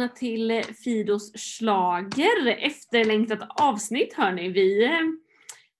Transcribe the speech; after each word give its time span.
välkomna 0.00 0.08
till 0.08 0.74
Fidos 0.84 1.32
slager 1.34 2.46
efterlängtat 2.58 3.38
avsnitt 3.60 4.14
hörni. 4.14 4.48
Vi 4.48 4.84
eh, 4.84 4.90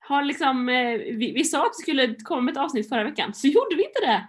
har 0.00 0.24
liksom, 0.24 0.68
eh, 0.68 1.16
vi, 1.16 1.32
vi, 1.32 1.44
sa 1.44 1.66
att 1.66 1.72
det 1.72 1.82
skulle 1.82 2.14
komma 2.14 2.40
med 2.40 2.52
ett 2.52 2.58
avsnitt 2.58 2.88
förra 2.88 3.04
veckan, 3.04 3.34
så 3.34 3.46
gjorde 3.46 3.76
vi 3.76 3.84
inte 3.84 4.00
det. 4.00 4.28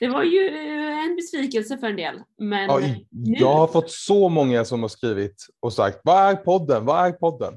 Det 0.00 0.08
var 0.08 0.22
ju 0.22 0.48
eh, 0.48 1.04
en 1.04 1.16
besvikelse 1.16 1.78
för 1.78 1.86
en 1.86 1.96
del. 1.96 2.22
Men 2.38 2.68
ja, 2.68 2.80
jag 3.10 3.54
har 3.54 3.66
fått 3.66 3.90
så 3.90 4.28
många 4.28 4.64
som 4.64 4.82
har 4.82 4.88
skrivit 4.88 5.46
och 5.60 5.72
sagt, 5.72 6.00
vad 6.04 6.30
är 6.30 6.36
podden? 6.36 6.84
Vad 6.84 7.06
är 7.06 7.12
podden? 7.12 7.54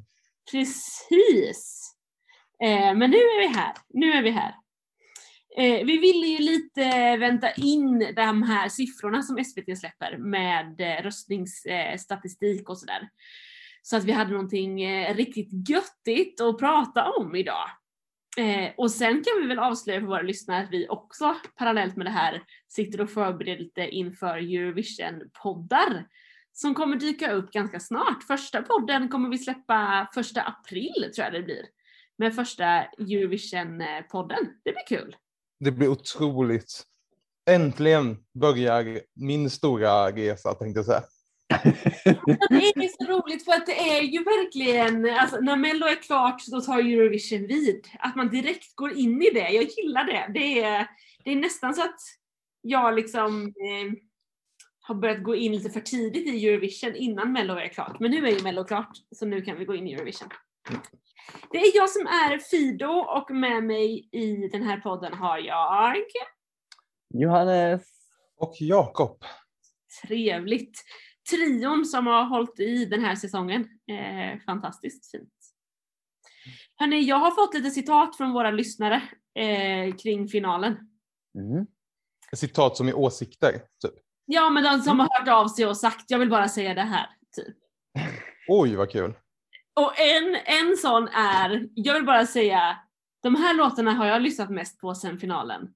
Precis. 0.52 1.94
Eh, 2.64 2.96
men 2.96 3.12
nu 3.12 3.18
är 3.18 3.42
vi 3.42 3.58
här. 3.58 3.74
Nu 3.90 4.12
är 4.12 4.24
vi 4.24 4.32
här. 4.32 4.56
Eh, 5.58 5.86
vi 5.86 5.98
ville 5.98 6.28
ju 6.28 6.38
lite 6.38 7.18
vänta 7.18 7.52
in 7.52 8.14
de 8.16 8.44
här 8.44 8.70
siffrorna 8.70 9.22
som 9.22 9.44
SVT 9.44 9.78
släpper 9.80 10.18
med 10.18 10.82
eh, 10.82 11.04
röstningsstatistik 11.04 12.70
och 12.70 12.78
sådär. 12.78 13.10
Så 13.82 13.98
att 13.98 14.04
vi 14.04 14.12
hade 14.12 14.32
någonting 14.32 14.84
eh, 14.84 15.16
riktigt 15.16 15.70
göttigt 15.70 16.42
att 16.42 16.60
prata 16.60 17.12
om 17.12 17.36
idag. 17.36 17.70
Eh, 18.38 18.72
och 18.78 18.92
sen 18.92 19.14
kan 19.14 19.42
vi 19.42 19.48
väl 19.48 19.60
avslöja 19.60 20.00
för 20.00 20.08
våra 20.08 20.22
lyssnare 20.22 20.64
att 20.64 20.72
vi 20.72 20.88
också 20.90 21.36
parallellt 21.56 21.96
med 21.96 22.06
det 22.06 22.12
här 22.12 22.44
sitter 22.68 23.02
och 23.02 23.10
förbereder 23.10 23.64
lite 23.64 23.82
inför 23.82 24.38
Eurovision-poddar 24.38 26.06
som 26.54 26.76
kommer 26.76 26.96
dyka 26.96 27.32
upp 27.32 27.52
ganska 27.52 27.80
snart. 27.80 28.24
Första 28.24 28.62
podden 28.62 29.10
kommer 29.10 29.30
vi 29.30 29.38
släppa 29.38 30.08
första 30.14 30.42
april 30.42 31.12
tror 31.16 31.26
jag 31.26 31.34
det 31.34 31.42
blir. 31.42 31.66
Med 32.18 32.36
första 32.36 32.66
Eurovision-podden. 32.84 34.48
Det 34.64 34.72
blir 34.72 34.98
kul. 34.98 35.16
Det 35.64 35.72
blir 35.72 35.88
otroligt. 35.88 36.84
Äntligen 37.50 38.18
börjar 38.40 39.02
min 39.16 39.50
stora 39.50 40.12
resa 40.12 40.54
tänkte 40.54 40.80
jag 40.80 40.86
säga. 40.86 41.04
det 42.50 42.86
är 42.86 43.06
så 43.06 43.12
roligt 43.12 43.46
för 43.46 43.52
att 43.52 43.66
det 43.66 43.80
är 43.90 44.02
ju 44.02 44.24
verkligen, 44.24 45.20
alltså, 45.20 45.40
när 45.40 45.56
Mello 45.56 45.86
är 45.86 45.96
klart 45.96 46.44
då 46.48 46.62
tar 46.62 46.80
Eurovision 46.80 47.48
vid. 47.48 47.88
Att 48.00 48.16
man 48.16 48.30
direkt 48.30 48.76
går 48.76 48.94
in 48.94 49.22
i 49.22 49.30
det, 49.34 49.50
jag 49.50 49.64
gillar 49.64 50.04
det. 50.04 50.32
Det 50.34 50.64
är, 50.64 50.88
det 51.24 51.32
är 51.32 51.36
nästan 51.36 51.74
så 51.74 51.82
att 51.82 52.00
jag 52.62 52.96
liksom 52.96 53.46
eh, 53.46 53.94
har 54.82 54.96
börjat 54.96 55.24
gå 55.24 55.36
in 55.36 55.52
lite 55.52 55.70
för 55.70 55.80
tidigt 55.80 56.28
i 56.28 56.48
Eurovision 56.48 56.96
innan 56.96 57.32
Mello 57.32 57.54
är 57.54 57.68
klart. 57.68 58.00
Men 58.00 58.12
nu 58.12 58.28
är 58.28 58.32
ju 58.32 58.44
Mello 58.44 58.64
klart, 58.64 58.98
så 59.16 59.26
nu 59.26 59.42
kan 59.42 59.60
vi 59.60 59.66
gå 59.66 59.76
in 59.76 59.88
i 59.88 59.94
Eurovision. 59.94 60.30
Det 61.52 61.58
är 61.58 61.76
jag 61.76 61.90
som 61.90 62.08
är 62.08 62.38
Fido 62.38 62.88
och 62.88 63.32
med 63.32 63.64
mig 63.64 64.10
i 64.12 64.48
den 64.48 64.64
här 64.64 64.78
podden 64.78 65.14
har 65.14 65.38
jag 65.38 65.96
Johannes 67.14 67.82
och 68.38 68.54
Jakob. 68.60 69.24
Trevligt 70.08 70.84
trion 71.30 71.86
som 71.86 72.08
har 72.08 72.24
hållit 72.24 72.60
i 72.60 72.86
den 72.86 73.06
här 73.06 73.16
säsongen. 73.16 73.62
Eh, 73.62 74.40
fantastiskt 74.46 75.12
fint. 75.12 75.34
Hörni, 76.76 77.02
jag 77.02 77.16
har 77.16 77.32
fått 77.32 77.54
lite 77.54 77.72
citat 77.72 78.18
från 78.18 78.34
våra 78.34 78.52
lyssnare 78.52 79.02
eh, 79.36 79.96
kring 79.96 80.28
finalen. 80.28 80.78
Mm. 81.36 81.66
Citat 82.36 82.78
som 82.78 82.88
är 82.88 82.98
åsikter? 82.98 83.52
Typ. 83.52 83.94
Ja, 84.26 84.50
men 84.50 84.64
de 84.64 84.82
som 84.82 85.00
har 85.00 85.20
hört 85.20 85.28
av 85.28 85.48
sig 85.48 85.66
och 85.66 85.78
sagt 85.78 86.06
jag 86.08 86.20
vill 86.20 86.30
bara 86.30 86.50
säga 86.50 86.74
det 86.74 86.82
här. 86.82 87.10
Typ. 87.36 87.56
Oj, 88.48 88.76
vad 88.76 88.92
kul. 88.92 89.14
Och 89.74 90.00
en, 90.00 90.36
en 90.36 90.78
sån 90.78 91.08
är, 91.08 91.70
jag 91.76 91.94
vill 91.94 92.06
bara 92.06 92.26
säga, 92.26 92.78
de 93.24 93.36
här 93.36 93.54
låtarna 93.54 93.92
har 93.92 94.06
jag 94.06 94.22
lyssnat 94.22 94.50
mest 94.50 94.80
på 94.80 94.96
sen 94.96 95.20
finalen. 95.20 95.74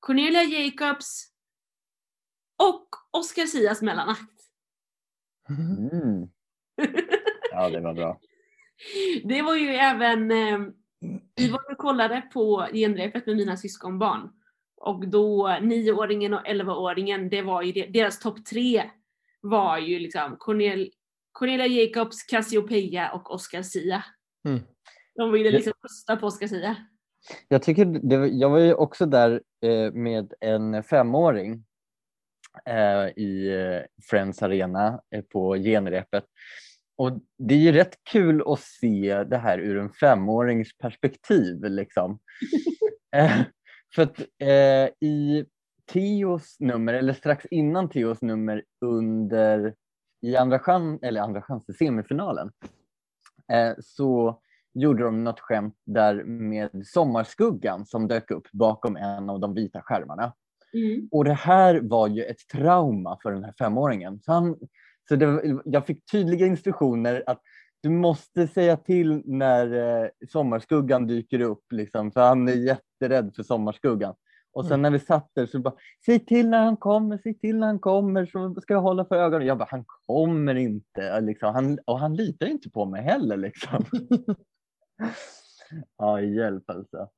Cornelia 0.00 0.42
Jacobs 0.42 1.28
och 2.58 2.88
Oscar 3.10 3.46
Sias 3.46 3.82
mellanakt. 3.82 4.30
Mm. 5.48 6.28
Ja, 7.54 7.70
det 7.70 7.80
var 7.80 7.94
bra. 7.94 8.20
det 9.24 9.42
var 9.42 9.56
ju 9.56 9.68
även, 9.68 10.30
eh, 10.30 10.58
vi 11.36 11.48
var 11.48 11.72
och 11.72 11.78
kollade 11.78 12.20
på 12.32 12.68
genrepet 12.72 13.26
med 13.26 13.36
mina 13.36 13.56
syskonbarn. 13.56 14.30
Och 14.76 15.08
då 15.08 15.58
nioåringen 15.62 16.34
och 16.34 16.46
elvaåringen, 16.46 17.28
det 17.28 17.42
var 17.42 17.62
ju 17.62 17.86
deras 17.86 18.18
topp 18.18 18.44
tre 18.44 18.90
var 19.40 19.78
ju 19.78 19.98
liksom 19.98 20.36
Cornel, 20.38 20.90
Cornelia 21.32 21.66
Jacobs, 21.66 22.22
Cassiopeia 22.22 23.10
och 23.12 23.34
Oscar 23.34 23.62
Sia. 23.62 24.04
Mm. 24.48 24.60
De 25.14 25.32
ville 25.32 25.50
liksom 25.50 25.72
rösta 25.82 26.16
på 26.16 26.26
Oscar 26.26 26.46
Sia. 26.46 26.76
Jag, 27.48 27.62
tycker 27.62 27.84
det, 27.84 28.26
jag 28.26 28.50
var 28.50 28.58
ju 28.58 28.74
också 28.74 29.06
där 29.06 29.42
eh, 29.64 29.92
med 29.92 30.32
en 30.40 30.82
femåring 30.82 31.64
eh, 32.66 33.22
i 33.22 33.48
eh, 33.48 33.82
Friends 34.10 34.42
Arena 34.42 35.00
eh, 35.14 35.22
på 35.22 35.54
genrepet. 35.54 36.24
Och 36.96 37.12
det 37.38 37.54
är 37.54 37.58
ju 37.58 37.72
rätt 37.72 37.98
kul 38.10 38.42
att 38.46 38.60
se 38.60 39.24
det 39.24 39.38
här 39.38 39.58
ur 39.58 39.78
en 39.78 39.92
femårings 39.92 40.78
perspektiv. 40.78 41.64
Liksom. 41.64 42.18
för 43.94 44.02
att 44.02 44.20
i 45.00 45.44
Theos 45.92 46.56
nummer, 46.60 46.94
eller 46.94 47.12
strax 47.12 47.46
innan 47.50 47.88
Theos 47.88 48.22
nummer 48.22 48.64
under 48.80 49.74
i 50.22 50.36
andra 50.36 50.58
chans, 50.58 51.02
eller 51.02 51.20
andra 51.20 51.42
chans 51.42 51.78
semifinalen, 51.78 52.50
eh, 53.52 53.72
så 53.80 54.40
gjorde 54.74 55.04
de 55.04 55.24
något 55.24 55.40
skämt 55.40 55.76
där 55.86 56.24
med 56.24 56.86
sommarskuggan 56.86 57.86
som 57.86 58.08
dök 58.08 58.30
upp 58.30 58.46
bakom 58.52 58.96
en 58.96 59.30
av 59.30 59.40
de 59.40 59.54
vita 59.54 59.82
skärmarna. 59.82 60.32
Mm. 60.74 61.08
Och 61.10 61.24
det 61.24 61.32
här 61.32 61.80
var 61.80 62.08
ju 62.08 62.24
ett 62.24 62.48
trauma 62.52 63.18
för 63.22 63.32
den 63.32 63.44
här 63.44 63.54
femåringen. 63.58 64.20
Så, 64.20 64.32
han, 64.32 64.56
så 65.08 65.16
det, 65.16 65.60
jag 65.64 65.86
fick 65.86 66.10
tydliga 66.10 66.46
instruktioner 66.46 67.24
att 67.26 67.40
du 67.82 67.90
måste 67.90 68.48
säga 68.48 68.76
till 68.76 69.22
när 69.24 70.02
eh, 70.02 70.08
sommarskuggan 70.28 71.06
dyker 71.06 71.40
upp, 71.40 71.72
liksom, 71.72 72.12
för 72.12 72.20
han 72.20 72.48
är 72.48 72.52
jätterädd 72.52 73.32
för 73.36 73.42
sommarskuggan. 73.42 74.14
Och 74.52 74.64
sen 74.64 74.72
mm. 74.72 74.82
när 74.82 74.90
vi 74.90 74.98
satt 74.98 75.30
där 75.34 75.46
så 75.46 75.58
bara, 75.58 75.74
säg 76.04 76.26
till 76.26 76.48
när 76.48 76.64
han 76.64 76.76
kommer, 76.76 77.18
säg 77.18 77.38
till 77.38 77.58
när 77.58 77.66
han 77.66 77.78
kommer 77.78 78.26
så 78.26 78.60
ska 78.60 78.74
jag 78.74 78.80
hålla 78.80 79.04
för 79.04 79.16
ögonen. 79.16 79.46
Jag 79.46 79.58
bara, 79.58 79.68
han 79.70 79.84
kommer 80.06 80.54
inte. 80.54 81.20
Liksom. 81.20 81.54
Han, 81.54 81.78
och 81.86 81.98
han 81.98 82.16
litar 82.16 82.46
inte 82.46 82.70
på 82.70 82.84
mig 82.84 83.02
heller. 83.02 83.36
Liksom. 83.36 83.84
ja, 85.98 86.20
hjälp 86.20 86.70
alltså. 86.70 87.08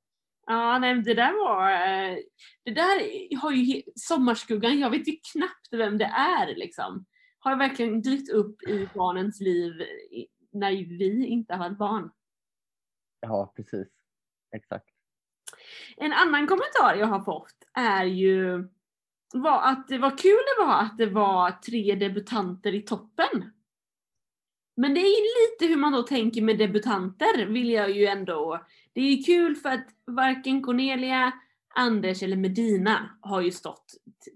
Ja, 0.46 0.78
nej, 0.78 1.02
det 1.02 1.14
där 1.14 1.32
var... 1.44 1.70
Eh, 1.70 2.16
det 2.64 2.74
där 2.74 3.36
har 3.40 3.52
ju 3.52 3.82
Sommarskuggan, 3.96 4.78
jag 4.78 4.90
vet 4.90 5.08
ju 5.08 5.16
knappt 5.32 5.68
vem 5.70 5.98
det 5.98 6.04
är 6.04 6.56
liksom. 6.56 7.04
Har 7.38 7.56
verkligen 7.56 8.02
dykt 8.02 8.30
upp 8.30 8.62
i 8.62 8.88
barnens 8.94 9.40
liv 9.40 9.72
när 10.52 10.70
vi 10.70 11.26
inte 11.26 11.54
har 11.54 11.58
varit 11.58 11.78
barn. 11.78 12.10
Ja, 13.20 13.52
precis. 13.56 13.88
Exakt. 14.56 14.93
En 15.96 16.12
annan 16.12 16.46
kommentar 16.46 16.94
jag 16.94 17.06
har 17.06 17.20
fått 17.20 17.56
är 17.74 18.04
ju 18.04 18.68
var 19.34 19.62
att 19.62 19.88
det 19.88 19.98
var 19.98 20.18
kul 20.18 20.38
det 20.56 20.64
var 20.64 20.78
att 20.78 20.98
det 20.98 21.06
var 21.06 21.50
tre 21.50 21.94
debutanter 21.94 22.74
i 22.74 22.82
toppen. 22.82 23.50
Men 24.76 24.94
det 24.94 25.00
är 25.00 25.08
ju 25.08 25.22
lite 25.22 25.72
hur 25.72 25.80
man 25.80 25.92
då 25.92 26.02
tänker 26.02 26.42
med 26.42 26.58
debutanter 26.58 27.46
vill 27.46 27.70
jag 27.70 27.90
ju 27.90 28.06
ändå. 28.06 28.64
Det 28.92 29.00
är 29.00 29.10
ju 29.10 29.22
kul 29.22 29.56
för 29.56 29.68
att 29.68 29.86
varken 30.06 30.62
Cornelia, 30.62 31.32
Anders 31.74 32.22
eller 32.22 32.36
Medina 32.36 33.18
har 33.20 33.40
ju 33.40 33.50
stått 33.50 33.94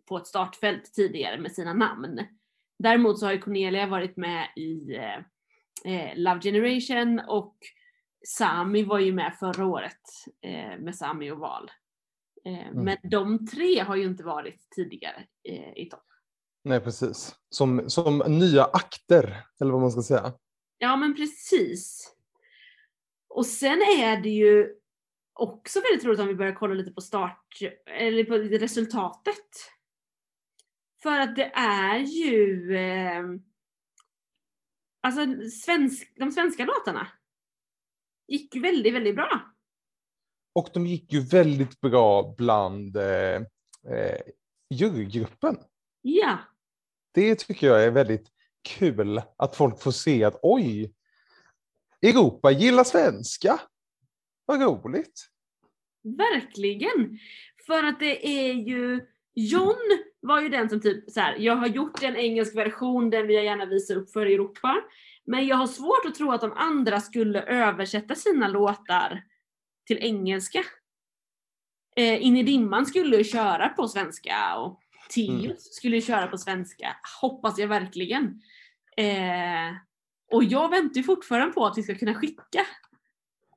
på 0.08 0.16
ett 0.16 0.26
startfält 0.26 0.94
tidigare 0.94 1.40
med 1.40 1.52
sina 1.52 1.72
namn. 1.72 2.20
Däremot 2.78 3.18
så 3.18 3.26
har 3.26 3.32
ju 3.32 3.38
Cornelia 3.38 3.86
varit 3.86 4.16
med 4.16 4.48
i 4.56 4.94
eh, 4.94 5.18
eh 5.92 6.16
Love 6.16 6.40
Generation 6.40 7.20
och 7.28 7.56
Sami 8.26 8.82
var 8.82 8.98
ju 8.98 9.12
med 9.12 9.36
förra 9.38 9.66
året 9.66 10.00
eh, 10.42 10.78
med 10.78 10.96
Sami 10.96 11.30
och 11.30 11.38
Val. 11.38 11.70
Eh, 12.44 12.68
mm. 12.68 12.84
Men 12.84 12.96
de 13.10 13.46
tre 13.46 13.80
har 13.80 13.96
ju 13.96 14.04
inte 14.04 14.24
varit 14.24 14.70
tidigare 14.70 15.26
eh, 15.44 15.72
i 15.76 15.88
topp. 15.90 16.04
Nej, 16.64 16.80
precis. 16.80 17.36
Som, 17.50 17.90
som 17.90 18.18
nya 18.18 18.64
akter, 18.64 19.36
eller 19.60 19.72
vad 19.72 19.80
man 19.80 19.90
ska 19.92 20.02
säga. 20.02 20.32
Ja, 20.78 20.96
men 20.96 21.16
precis. 21.16 22.14
Och 23.28 23.46
sen 23.46 23.78
är 23.82 24.22
det 24.22 24.28
ju 24.28 24.74
också 25.32 25.80
väldigt 25.80 26.04
roligt 26.04 26.20
om 26.20 26.26
vi 26.28 26.34
börjar 26.34 26.54
kolla 26.54 26.74
lite 26.74 26.90
på 26.90 27.00
start, 27.00 27.58
eller 27.86 28.24
på 28.24 28.34
resultatet. 28.34 29.72
För 31.02 31.18
att 31.18 31.36
det 31.36 31.52
är 31.54 31.98
ju 31.98 32.76
eh, 32.76 33.22
Alltså 35.00 35.20
svensk, 35.50 36.12
de 36.16 36.32
svenska 36.32 36.64
låtarna 36.64 37.08
gick 38.28 38.56
väldigt, 38.56 38.94
väldigt 38.94 39.14
bra. 39.14 39.54
Och 40.54 40.68
de 40.74 40.86
gick 40.86 41.12
ju 41.12 41.20
väldigt 41.20 41.80
bra 41.80 42.34
bland 42.38 42.96
eh, 42.96 43.36
eh, 43.90 44.20
jurygruppen. 44.70 45.56
Ja. 46.02 46.38
Det 47.14 47.34
tycker 47.34 47.66
jag 47.66 47.84
är 47.84 47.90
väldigt 47.90 48.26
kul 48.62 49.22
att 49.36 49.56
folk 49.56 49.82
får 49.82 49.90
se 49.90 50.24
att 50.24 50.38
oj, 50.42 50.92
Europa 52.02 52.50
gillar 52.50 52.84
svenska. 52.84 53.60
Vad 54.46 54.62
roligt. 54.62 55.28
Verkligen. 56.02 57.18
För 57.66 57.84
att 57.84 58.00
det 58.00 58.28
är 58.28 58.52
ju, 58.52 59.06
John 59.34 59.76
var 60.20 60.40
ju 60.40 60.48
den 60.48 60.70
som 60.70 60.80
typ 60.80 61.10
så 61.10 61.20
här, 61.20 61.36
jag 61.38 61.56
har 61.56 61.66
gjort 61.66 62.02
en 62.02 62.16
engelsk 62.16 62.56
version, 62.56 63.10
den 63.10 63.26
vill 63.26 63.36
jag 63.36 63.44
gärna 63.44 63.66
visa 63.66 63.94
upp 63.94 64.10
för 64.10 64.26
Europa. 64.26 64.76
Men 65.28 65.46
jag 65.46 65.56
har 65.56 65.66
svårt 65.66 66.04
att 66.06 66.14
tro 66.14 66.32
att 66.32 66.40
de 66.40 66.52
andra 66.52 67.00
skulle 67.00 67.42
översätta 67.42 68.14
sina 68.14 68.48
låtar 68.48 69.22
till 69.86 69.98
engelska. 69.98 70.64
Eh, 71.96 72.26
In 72.26 72.36
i 72.36 72.42
dimman 72.42 72.86
skulle 72.86 73.16
ju 73.16 73.24
köra 73.24 73.68
på 73.68 73.88
svenska 73.88 74.56
och 74.56 74.80
Tios 75.10 75.44
Mm. 75.44 75.56
skulle 75.58 75.96
ju 75.96 76.02
köra 76.02 76.26
på 76.26 76.38
svenska. 76.38 76.96
Hoppas 77.20 77.58
jag 77.58 77.68
verkligen. 77.68 78.42
Eh, 78.96 79.76
och 80.32 80.44
jag 80.44 80.68
väntar 80.70 81.02
fortfarande 81.02 81.52
på 81.54 81.66
att 81.66 81.78
vi 81.78 81.82
ska 81.82 81.94
kunna 81.94 82.14
skicka. 82.14 82.66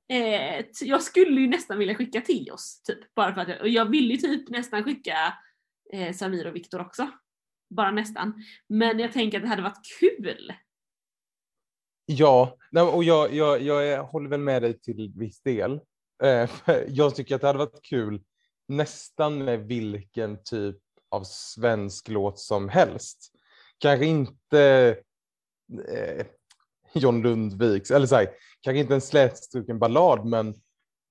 Eh, 0.10 0.66
jag 0.82 1.02
skulle 1.02 1.42
ju 1.42 1.48
nästan 1.48 1.78
vilja 1.78 1.96
skicka 1.96 2.22
Tios. 2.22 2.82
Typ, 2.84 3.16
bara 3.16 3.34
för 3.34 3.42
att 3.42 3.48
jag, 3.48 3.62
och 3.62 3.70
jag 3.70 3.86
vill 3.86 4.12
ju 4.12 4.18
typ 4.18 4.50
nästan 4.50 4.84
skicka 4.84 5.34
eh, 5.94 6.14
Samir 6.14 6.48
och 6.48 6.56
Viktor 6.56 6.82
också. 6.82 7.10
Bara 7.76 7.92
nästan. 7.92 8.44
Men 8.70 9.00
jag 9.00 9.12
tänker 9.12 9.38
att 9.38 9.44
det 9.44 9.50
hade 9.50 9.62
varit 9.62 9.86
kul. 10.00 10.54
Ja, 12.06 12.58
och 12.94 13.04
jag, 13.04 13.34
jag, 13.34 13.62
jag 13.62 14.04
håller 14.04 14.30
väl 14.30 14.40
med 14.40 14.62
dig 14.62 14.80
till 14.80 15.14
viss 15.16 15.42
del. 15.42 15.80
Eh, 16.24 16.50
jag 16.88 17.16
tycker 17.16 17.36
att 17.36 17.42
det 17.42 17.48
hade 17.48 17.60
varit 17.60 17.82
kul 17.82 18.22
nästan 18.68 19.46
med 19.46 19.60
vilken 19.60 20.44
typ 20.44 20.78
av 21.10 21.24
svensk 21.24 22.08
låt 22.08 22.40
som 22.40 22.70
helst. 22.70 23.32
Kanske 23.78 24.06
inte 24.06 24.96
eh, 25.88 26.26
John 26.94 27.22
Lundviks, 27.22 27.92
eller 27.92 28.08
så 28.08 28.16
här, 28.16 28.30
kanske 28.62 28.80
inte 28.80 28.94
en 28.94 29.02
slätstruken 29.02 29.80
ballad, 29.80 30.26
men, 30.26 30.56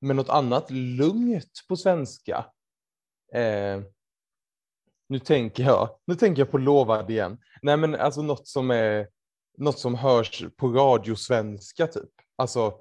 men 0.00 0.16
något 0.16 0.28
annat 0.28 0.70
lugnt 0.70 1.64
på 1.68 1.76
svenska. 1.76 2.46
Eh, 3.34 3.80
nu 5.08 5.18
tänker 5.18 5.62
jag, 5.62 5.98
nu 6.04 6.14
tänker 6.14 6.42
jag 6.42 6.50
på 6.50 6.58
Lovad 6.58 7.10
igen. 7.10 7.38
Nej 7.62 7.76
men 7.76 7.94
alltså 7.94 8.22
något 8.22 8.48
som 8.48 8.70
är 8.70 9.08
något 9.60 9.78
som 9.78 9.94
hörs 9.94 10.44
på 10.56 10.68
radiosvenska 10.68 11.86
typ. 11.86 12.10
Alltså 12.36 12.74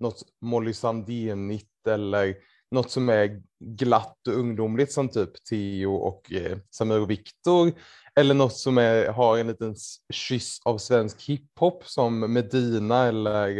något 0.00 0.22
Molly 0.40 0.72
Sandénigt 0.72 1.86
eller 1.88 2.36
något 2.70 2.90
som 2.90 3.08
är 3.08 3.42
glatt 3.60 4.28
och 4.28 4.34
ungdomligt 4.34 4.92
som 4.92 5.08
typ 5.08 5.44
Theo 5.44 5.94
och 5.94 6.32
eh, 6.32 6.58
Samir 6.70 7.00
och 7.00 7.10
Viktor. 7.10 7.72
Eller 8.14 8.34
något 8.34 8.56
som 8.56 8.78
är, 8.78 9.08
har 9.08 9.38
en 9.38 9.46
liten 9.46 9.74
kyss 10.12 10.60
av 10.64 10.78
svensk 10.78 11.22
hiphop 11.22 11.86
som 11.86 12.32
Medina 12.32 13.04
eller 13.04 13.58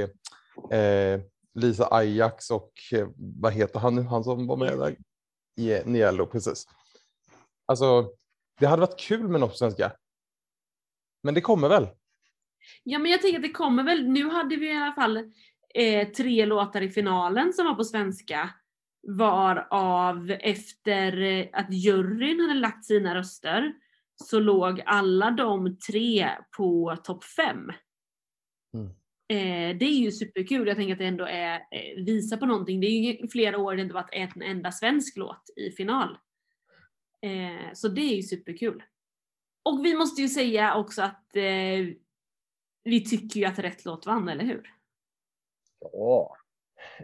eh, 0.70 1.20
Lisa 1.54 1.88
Ajax 1.90 2.50
och 2.50 2.72
eh, 2.92 3.08
vad 3.16 3.52
heter 3.52 3.80
han 3.80 3.94
nu, 3.94 4.02
han 4.02 4.24
som 4.24 4.46
var 4.46 4.56
med 4.56 4.78
där? 4.78 4.96
Yeah, 5.60 5.86
Niello, 5.86 6.26
precis. 6.26 6.66
Alltså, 7.66 8.10
det 8.60 8.66
hade 8.66 8.80
varit 8.80 8.98
kul 9.00 9.28
med 9.28 9.40
något 9.40 9.50
på 9.50 9.56
svenska. 9.56 9.92
Men 11.22 11.34
det 11.34 11.40
kommer 11.40 11.68
väl? 11.68 11.88
Ja 12.82 12.98
men 12.98 13.10
jag 13.10 13.22
tänker 13.22 13.38
att 13.38 13.42
det 13.42 13.50
kommer 13.50 13.82
väl, 13.82 14.08
nu 14.08 14.28
hade 14.28 14.56
vi 14.56 14.72
i 14.72 14.76
alla 14.76 14.92
fall 14.92 15.16
eh, 15.74 16.08
tre 16.08 16.46
låtar 16.46 16.82
i 16.82 16.90
finalen 16.90 17.52
som 17.52 17.66
var 17.66 17.74
på 17.74 17.84
svenska. 17.84 18.50
Varav 19.08 20.30
efter 20.30 21.22
eh, 21.22 21.46
att 21.52 21.72
juryn 21.72 22.40
hade 22.40 22.54
lagt 22.54 22.84
sina 22.84 23.14
röster 23.14 23.74
så 24.16 24.40
låg 24.40 24.82
alla 24.86 25.30
de 25.30 25.78
tre 25.78 26.30
på 26.56 26.96
topp 27.04 27.24
fem. 27.24 27.72
Mm. 28.74 28.86
Eh, 29.28 29.78
det 29.78 29.84
är 29.84 29.98
ju 29.98 30.12
superkul, 30.12 30.68
jag 30.68 30.76
tänker 30.76 30.92
att 30.92 30.98
det 30.98 31.06
ändå 31.06 31.24
är, 31.24 31.54
eh, 31.54 32.04
visar 32.04 32.36
på 32.36 32.46
någonting. 32.46 32.80
Det 32.80 32.86
är 32.86 33.22
ju 33.22 33.28
flera 33.28 33.58
år 33.58 33.76
det 33.76 33.82
inte 33.82 33.94
varit 33.94 34.12
en 34.12 34.42
enda 34.42 34.72
svensk 34.72 35.16
låt 35.16 35.42
i 35.56 35.70
final. 35.70 36.18
Eh, 37.22 37.72
så 37.74 37.88
det 37.88 38.00
är 38.00 38.16
ju 38.16 38.22
superkul. 38.22 38.82
Och 39.62 39.84
vi 39.84 39.94
måste 39.94 40.22
ju 40.22 40.28
säga 40.28 40.74
också 40.74 41.02
att 41.02 41.36
eh, 41.36 41.86
vi 42.84 43.04
tycker 43.04 43.40
ju 43.40 43.46
att 43.46 43.58
rätt 43.58 43.84
låt 43.84 44.06
vann, 44.06 44.28
eller 44.28 44.44
hur? 44.44 44.74
Ja. 45.92 46.36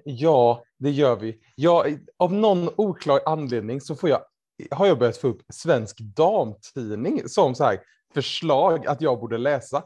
Ja, 0.05 0.65
det 0.79 0.91
gör 0.91 1.17
vi. 1.17 1.41
Ja, 1.55 1.87
av 2.17 2.33
någon 2.33 2.69
oklar 2.77 3.21
anledning 3.27 3.81
så 3.81 3.97
får 3.97 4.11
jag, 4.11 4.25
har 4.71 4.87
jag 4.87 4.99
börjat 4.99 5.17
få 5.17 5.29
upp 5.29 5.43
Svensk 5.53 5.99
Damtidning 6.01 7.29
som 7.29 7.55
så 7.55 7.65
här 7.65 7.81
förslag 8.15 8.87
att 8.87 9.01
jag 9.01 9.21
borde 9.21 9.39
läsa. 9.39 9.85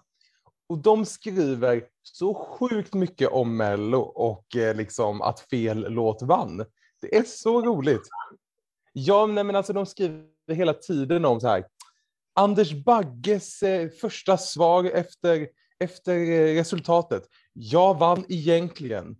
Och 0.69 0.79
de 0.79 1.07
skriver 1.07 1.85
så 2.03 2.35
sjukt 2.35 2.95
mycket 2.95 3.29
om 3.29 3.57
Mello 3.57 3.99
och 4.01 4.57
eh, 4.57 4.77
liksom 4.77 5.23
att 5.23 5.41
fel 5.41 5.93
låt 5.93 6.23
vann. 6.23 6.65
Det 7.01 7.17
är 7.17 7.23
så 7.23 7.63
roligt. 7.63 8.09
Ja, 8.93 9.27
nej, 9.27 9.45
men 9.45 9.57
alltså 9.57 9.73
de 9.73 9.87
skriver 9.87 10.55
hela 10.55 10.75
tiden 10.75 11.25
om 11.25 11.41
så 11.41 11.49
här. 11.49 11.67
Anders 12.35 12.73
Bagges 12.85 13.63
eh, 13.63 13.91
första 13.91 14.39
svar 14.39 14.85
efter, 14.85 15.49
efter 15.79 16.15
eh, 16.17 16.55
resultatet. 16.55 17.23
Jag 17.53 17.99
vann 17.99 18.25
egentligen. 18.29 19.17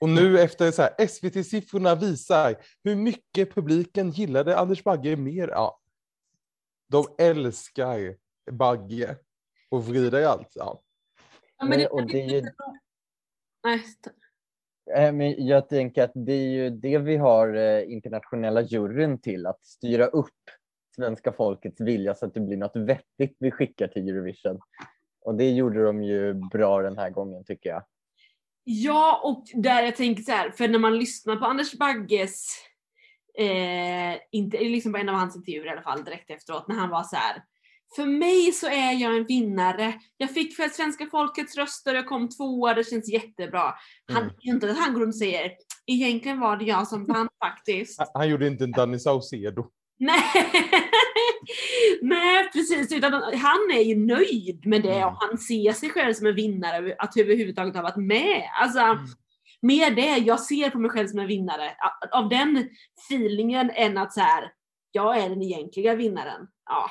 Och 0.00 0.08
nu 0.08 0.40
efter 0.40 0.70
så 0.70 0.82
här, 0.82 1.06
SVT-siffrorna 1.06 1.94
visar 1.94 2.54
hur 2.84 2.96
mycket 2.96 3.54
publiken 3.54 4.10
gillade 4.10 4.56
Anders 4.58 4.84
Bagge 4.84 5.16
mer. 5.16 5.48
Ja. 5.48 5.80
De 6.88 7.04
älskar 7.18 8.16
Bagge 8.50 9.16
och 9.68 9.86
vrider 9.86 10.20
i 10.20 10.24
allt. 10.24 10.52
Ja. 10.54 10.82
Ja, 11.58 11.64
Men- 11.64 11.78
det, 11.78 11.86
och 11.88 12.06
det 12.06 12.22
är 12.22 12.28
ju- 12.28 12.42
Nej, 13.64 13.82
Eh, 14.96 15.12
Men 15.12 15.46
jag 15.46 15.68
tänker 15.68 16.02
att 16.04 16.12
det 16.14 16.32
är 16.32 16.50
ju 16.50 16.70
det 16.70 16.98
vi 16.98 17.16
har 17.16 17.54
eh, 17.54 17.92
internationella 17.92 18.60
juryn 18.62 19.18
till, 19.20 19.46
att 19.46 19.66
styra 19.66 20.06
upp 20.06 20.30
svenska 20.96 21.32
folkets 21.32 21.80
vilja 21.80 22.14
så 22.14 22.26
att 22.26 22.34
det 22.34 22.40
blir 22.40 22.56
något 22.56 22.76
vettigt 22.76 23.36
vi 23.38 23.50
skickar 23.50 23.88
till 23.88 24.08
Eurovision. 24.08 24.60
Och 25.24 25.34
det 25.34 25.50
gjorde 25.50 25.84
de 25.84 26.02
ju 26.02 26.34
bra 26.34 26.82
den 26.82 26.98
här 26.98 27.10
gången 27.10 27.44
tycker 27.44 27.70
jag. 27.70 27.82
Ja, 28.64 29.20
och 29.24 29.62
där 29.62 29.82
jag 29.82 29.96
tänker 29.96 30.22
så 30.22 30.32
här, 30.32 30.50
för 30.50 30.68
när 30.68 30.78
man 30.78 30.98
lyssnar 30.98 31.36
på 31.36 31.44
Anders 31.44 31.72
Bagges, 31.74 32.46
eh, 33.38 34.20
inte, 34.32 34.58
liksom 34.58 34.92
på 34.92 34.98
en 34.98 35.08
av 35.08 35.14
hans 35.14 35.36
intervjuer 35.36 35.66
i 35.66 35.70
alla 35.70 35.82
fall 35.82 36.04
direkt 36.04 36.30
efteråt, 36.30 36.68
när 36.68 36.76
han 36.76 36.90
var 36.90 37.02
så 37.02 37.16
här. 37.16 37.42
För 37.96 38.06
mig 38.06 38.52
så 38.52 38.66
är 38.66 38.92
jag 38.92 39.16
en 39.16 39.26
vinnare. 39.26 39.94
Jag 40.16 40.30
fick 40.30 40.56
för 40.56 40.68
svenska 40.68 41.06
folkets 41.06 41.56
röster, 41.56 41.94
jag 41.94 42.06
kom 42.06 42.28
tvåa, 42.28 42.74
det 42.74 42.84
känns 42.84 43.08
jättebra. 43.12 43.74
Han, 44.12 44.22
Mm. 44.22 44.34
inte 44.40 44.70
att 44.70 44.78
han 44.78 44.94
går 44.94 45.06
och 45.06 45.14
säger, 45.14 45.52
egentligen 45.86 46.40
var 46.40 46.56
det 46.56 46.64
jag 46.64 46.88
som 46.88 47.06
vann 47.06 47.28
faktiskt. 47.44 47.98
Han- 47.98 48.08
Han 48.14 48.28
gjorde 48.28 48.46
inte 48.46 48.64
en 48.64 48.72
Danny 48.72 48.98
Saucedo. 48.98 49.66
Nej. 49.98 50.22
Nej 52.02 52.50
precis, 52.52 52.92
utan 52.92 53.12
han 53.22 53.70
är 53.74 53.82
ju 53.82 53.96
nöjd 53.96 54.66
med 54.66 54.82
det 54.82 54.96
Mm. 54.96 55.08
och 55.08 55.16
han 55.20 55.38
ser 55.38 55.72
sig 55.72 55.90
själv 55.90 56.14
som 56.14 56.26
en 56.26 56.34
vinnare 56.34 56.96
att 56.98 57.16
överhuvudtaget 57.16 57.74
ha 57.74 57.82
varit 57.82 57.96
med. 57.96 58.42
Alltså, 58.60 58.98
mer 59.62 59.90
det, 59.90 60.16
jag 60.18 60.40
ser 60.40 60.70
på 60.70 60.78
mig 60.78 60.90
själv 60.90 61.08
som 61.08 61.18
en 61.18 61.26
vinnare. 61.26 61.76
Av 62.12 62.28
den 62.28 62.68
feelingen 63.08 63.70
än 63.70 63.98
att 63.98 64.12
så 64.12 64.20
här, 64.20 64.52
jag 64.92 65.18
är 65.18 65.28
den 65.28 65.42
egentliga 65.42 65.94
vinnaren. 65.94 66.48
Ja. 66.64 66.90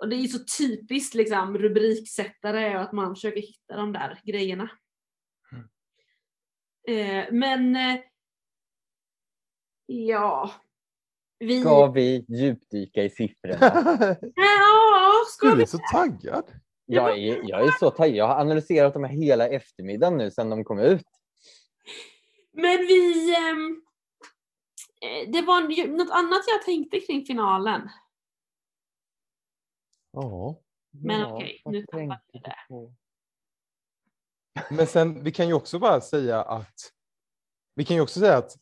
Och 0.00 0.08
det 0.08 0.16
är 0.16 0.20
ju 0.20 0.28
så 0.28 0.44
typiskt 0.58 1.14
liksom 1.14 1.58
rubriksättare 1.58 2.76
och 2.76 2.82
att 2.82 2.92
man 2.92 3.14
försöker 3.14 3.40
hitta 3.40 3.76
de 3.76 3.92
där 3.92 4.20
grejerna. 4.24 4.70
Mm. 5.52 5.64
Eh, 6.88 7.32
men 7.32 7.76
eh, 7.76 8.00
ja. 9.86 10.52
Vi... 11.42 11.60
Ska 11.60 11.86
vi 11.86 12.24
djupdyka 12.28 13.02
i 13.02 13.10
siffrorna? 13.10 13.56
Ja, 14.34 15.24
ska 15.28 15.46
Du 15.46 15.56
vi 15.56 15.62
är 15.62 15.66
så 15.66 15.78
taggad. 15.92 16.44
Jag 16.86 17.18
är, 17.18 17.40
jag 17.44 17.66
är 17.66 17.70
så 17.70 17.90
taggad. 17.90 18.16
Jag 18.16 18.26
har 18.26 18.40
analyserat 18.40 18.94
dem 18.94 19.04
hela 19.04 19.48
eftermiddagen 19.48 20.18
nu 20.18 20.30
sedan 20.30 20.50
de 20.50 20.64
kom 20.64 20.78
ut. 20.78 21.06
Men 22.52 22.78
vi... 22.78 23.34
ehm, 23.36 23.82
eh, 25.00 25.30
det 25.30 25.42
var 25.42 25.70
ju 25.70 25.96
något 25.96 26.10
annat 26.10 26.42
jag 26.46 26.62
tänkte 26.62 27.00
kring 27.00 27.24
finalen. 27.24 27.90
Ja. 30.12 30.60
Men 30.90 31.32
okej, 31.32 31.60
vad 31.64 31.74
nu 31.74 31.86
tappade 31.86 32.20
vi 32.32 32.38
du 32.38 32.38
det. 32.38 32.56
Men 34.70 34.86
sen, 34.86 35.24
vi 35.24 35.32
kan 35.32 35.48
ju 35.48 35.54
också 35.54 35.78
bara 35.78 36.00
säga 36.00 36.42
att 36.42 36.92
vi 37.74 37.84
kan 37.84 37.96
ju 37.96 38.02
också 38.02 38.20
säga 38.20 38.36
att 38.36 38.61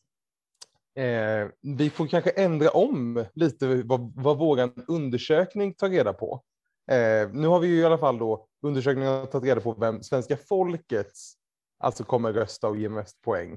eh, 0.95 1.49
vi 1.77 1.91
får 1.91 2.07
kanske 2.07 2.31
ändra 2.31 2.71
om 2.71 3.25
lite 3.35 3.83
vad, 3.83 4.13
vad 4.17 4.39
vår 4.39 4.71
undersökning 4.89 5.75
tar 5.75 5.89
reda 5.89 6.13
på. 6.13 6.43
Eh, 6.91 7.31
nu 7.33 7.49
har 7.49 7.61
vi 7.61 7.69
ju 7.69 7.77
i 7.77 7.85
alla 7.85 7.99
fall 7.99 8.19
då 8.19 8.47
undersökningen 8.63 9.27
tagit 9.27 9.49
reda 9.49 9.61
på 9.61 9.75
vem 9.75 10.03
svenska 10.03 10.37
folket 10.37 11.13
alltså 11.79 12.05
kommer 12.05 12.33
rösta 12.33 12.69
och 12.69 12.77
ge 12.77 12.89
mest 12.89 13.23
poäng. 13.23 13.53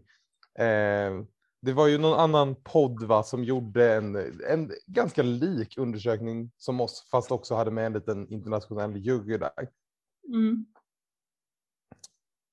Eh, 0.60 1.24
det 1.62 1.74
var 1.74 1.88
ju 1.88 1.98
någon 1.98 2.20
annan 2.20 2.56
podd 2.56 3.04
va, 3.04 3.24
som 3.24 3.44
gjorde 3.44 3.94
en, 3.94 4.16
en 4.50 4.72
ganska 4.88 5.24
lik 5.24 5.78
undersökning 5.78 6.52
som 6.58 6.82
oss, 6.82 7.08
fast 7.12 7.32
också 7.32 7.56
hade 7.56 7.72
med 7.72 7.86
en 7.86 7.94
liten 7.94 8.28
internationell 8.32 8.98
jury 8.98 9.38
där. 9.38 9.70
Mm. 10.28 10.66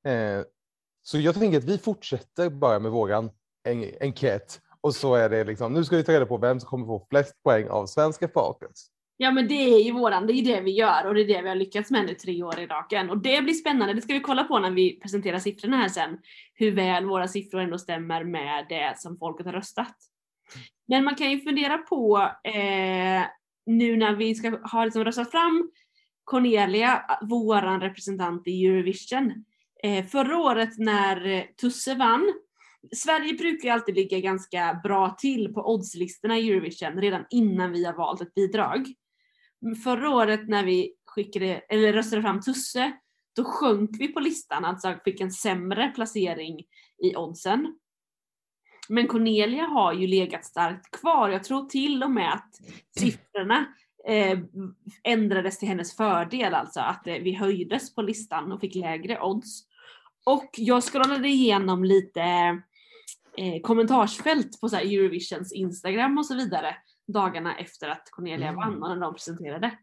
Eh, 0.04 0.44
så 1.02 1.18
jag 1.18 1.34
tänker 1.34 1.58
att 1.58 1.64
vi 1.64 1.78
fortsätter 1.78 2.50
bara 2.50 2.78
med 2.78 2.90
våran 2.90 3.30
en 3.62 3.84
enkät 4.00 4.60
och 4.80 4.94
så 4.94 5.14
är 5.14 5.28
det 5.28 5.44
liksom, 5.44 5.72
nu 5.72 5.84
ska 5.84 5.96
vi 5.96 6.04
ta 6.04 6.12
reda 6.12 6.26
på 6.26 6.38
vem 6.38 6.60
som 6.60 6.68
kommer 6.68 6.86
få 6.86 7.06
flest 7.10 7.42
poäng 7.42 7.68
av 7.68 7.86
svenska 7.86 8.28
folket. 8.28 8.72
Ja 9.16 9.30
men 9.30 9.48
det 9.48 9.54
är 9.54 9.84
ju 9.84 9.92
våran, 9.92 10.26
det 10.26 10.32
är 10.32 10.44
det 10.44 10.60
vi 10.60 10.70
gör 10.70 11.06
och 11.06 11.14
det 11.14 11.20
är 11.20 11.26
det 11.26 11.42
vi 11.42 11.48
har 11.48 11.56
lyckats 11.56 11.90
med 11.90 12.06
nu 12.06 12.14
tre 12.14 12.42
år 12.42 12.58
i 12.58 12.66
raken. 12.66 13.10
Och 13.10 13.18
det 13.18 13.42
blir 13.42 13.54
spännande, 13.54 13.94
det 13.94 14.02
ska 14.02 14.14
vi 14.14 14.20
kolla 14.20 14.44
på 14.44 14.58
när 14.58 14.70
vi 14.70 15.00
presenterar 15.00 15.38
siffrorna 15.38 15.76
här 15.76 15.88
sen. 15.88 16.18
Hur 16.54 16.72
väl 16.72 17.04
våra 17.04 17.28
siffror 17.28 17.60
ändå 17.60 17.78
stämmer 17.78 18.24
med 18.24 18.66
det 18.68 18.94
som 18.98 19.18
folket 19.18 19.46
har 19.46 19.52
röstat. 19.52 19.96
Men 20.88 21.04
man 21.04 21.14
kan 21.14 21.30
ju 21.30 21.40
fundera 21.40 21.78
på 21.78 22.30
eh, 22.44 23.22
nu 23.66 23.96
när 23.96 24.16
vi 24.16 24.34
ska 24.34 24.58
ha 24.72 24.84
liksom 24.84 25.04
röstat 25.04 25.30
fram 25.30 25.70
Cornelia, 26.24 27.02
våran 27.22 27.80
representant 27.80 28.46
i 28.46 28.66
Eurovision. 28.66 29.44
Eh, 29.82 30.04
förra 30.04 30.38
året 30.38 30.78
när 30.78 31.46
Tusse 31.60 31.94
vann, 31.94 32.32
Sverige 32.92 33.34
brukar 33.34 33.68
ju 33.68 33.70
alltid 33.70 33.94
ligga 33.94 34.20
ganska 34.20 34.80
bra 34.82 35.16
till 35.18 35.54
på 35.54 35.74
oddslistorna 35.74 36.38
i 36.38 36.50
Eurovision 36.50 37.00
redan 37.00 37.24
innan 37.30 37.72
vi 37.72 37.84
har 37.84 37.92
valt 37.94 38.20
ett 38.20 38.34
bidrag. 38.34 38.94
Förra 39.84 40.10
året 40.10 40.48
när 40.48 40.64
vi 40.64 40.94
skickade, 41.06 41.46
eller 41.46 41.92
röstade 41.92 42.22
fram 42.22 42.40
Tusse, 42.40 42.92
då 43.36 43.44
sjönk 43.44 43.90
vi 43.98 44.08
på 44.08 44.20
listan, 44.20 44.64
alltså 44.64 44.96
fick 45.04 45.20
en 45.20 45.30
sämre 45.30 45.88
placering 45.88 46.64
i 47.02 47.16
oddsen. 47.16 47.78
Men 48.88 49.08
Cornelia 49.08 49.64
har 49.64 49.92
ju 49.92 50.06
legat 50.06 50.44
starkt 50.44 50.90
kvar. 51.00 51.28
Jag 51.28 51.44
tror 51.44 51.66
till 51.66 52.02
och 52.02 52.10
med 52.10 52.32
att 52.32 52.54
siffrorna 52.98 53.66
eh, 54.06 54.38
ändrades 55.02 55.58
till 55.58 55.68
hennes 55.68 55.96
fördel, 55.96 56.54
alltså 56.54 56.80
att 56.80 57.06
eh, 57.06 57.14
vi 57.14 57.32
höjdes 57.34 57.94
på 57.94 58.02
listan 58.02 58.52
och 58.52 58.60
fick 58.60 58.74
lägre 58.74 59.20
odds. 59.20 59.62
Och 60.24 60.50
jag 60.56 60.82
scrollade 60.82 61.28
igenom 61.28 61.84
lite 61.84 62.22
eh, 63.36 63.60
kommentarsfält 63.62 64.60
på 64.60 64.68
så 64.68 64.76
Eurovisions 64.76 65.52
Instagram 65.52 66.18
och 66.18 66.26
så 66.26 66.34
vidare 66.34 66.76
dagarna 67.08 67.56
efter 67.58 67.88
att 67.88 68.10
Cornelia 68.10 68.48
Mm. 68.48 68.56
vann 68.56 68.82
och 68.82 68.88
när 68.88 69.00
de 69.06 69.14
presenterade. 69.14 69.78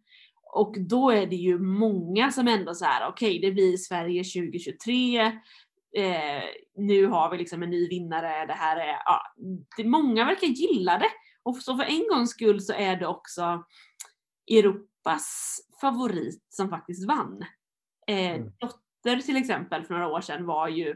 Och 0.53 0.75
då 0.79 1.11
är 1.11 1.25
det 1.27 1.35
ju 1.35 1.59
många 1.59 2.31
som 2.31 2.47
ändå 2.47 2.73
så 2.75 2.85
här: 2.85 3.09
okej 3.09 3.39
det 3.39 3.51
blir 3.51 3.77
Sverige 3.77 4.23
2023, 4.23 5.19
eh, 5.97 6.43
nu 6.75 7.05
har 7.05 7.31
vi 7.31 7.37
liksom 7.37 7.63
en 7.63 7.69
ny 7.69 7.87
vinnare, 7.87 8.45
det 8.45 8.53
här 8.53 8.77
är, 8.77 9.01
ja, 9.05 9.21
det, 9.77 9.83
många 9.83 10.25
verkar 10.25 10.47
gilla 10.47 10.97
det. 10.97 11.09
Och 11.43 11.57
så 11.57 11.77
för 11.77 11.83
en 11.83 12.07
gångs 12.09 12.29
skull 12.29 12.61
så 12.61 12.73
är 12.73 12.95
det 12.95 13.07
också 13.07 13.63
Europas 14.51 15.57
favorit 15.81 16.45
som 16.49 16.69
faktiskt 16.69 17.07
vann. 17.07 17.45
Eh, 18.07 18.35
Mm. 18.35 18.51
Dotter 18.59 19.21
till 19.21 19.35
exempel 19.37 19.83
för 19.83 19.93
några 19.93 20.07
år 20.07 20.21
sedan 20.21 20.45
var 20.45 20.67
ju 20.67 20.95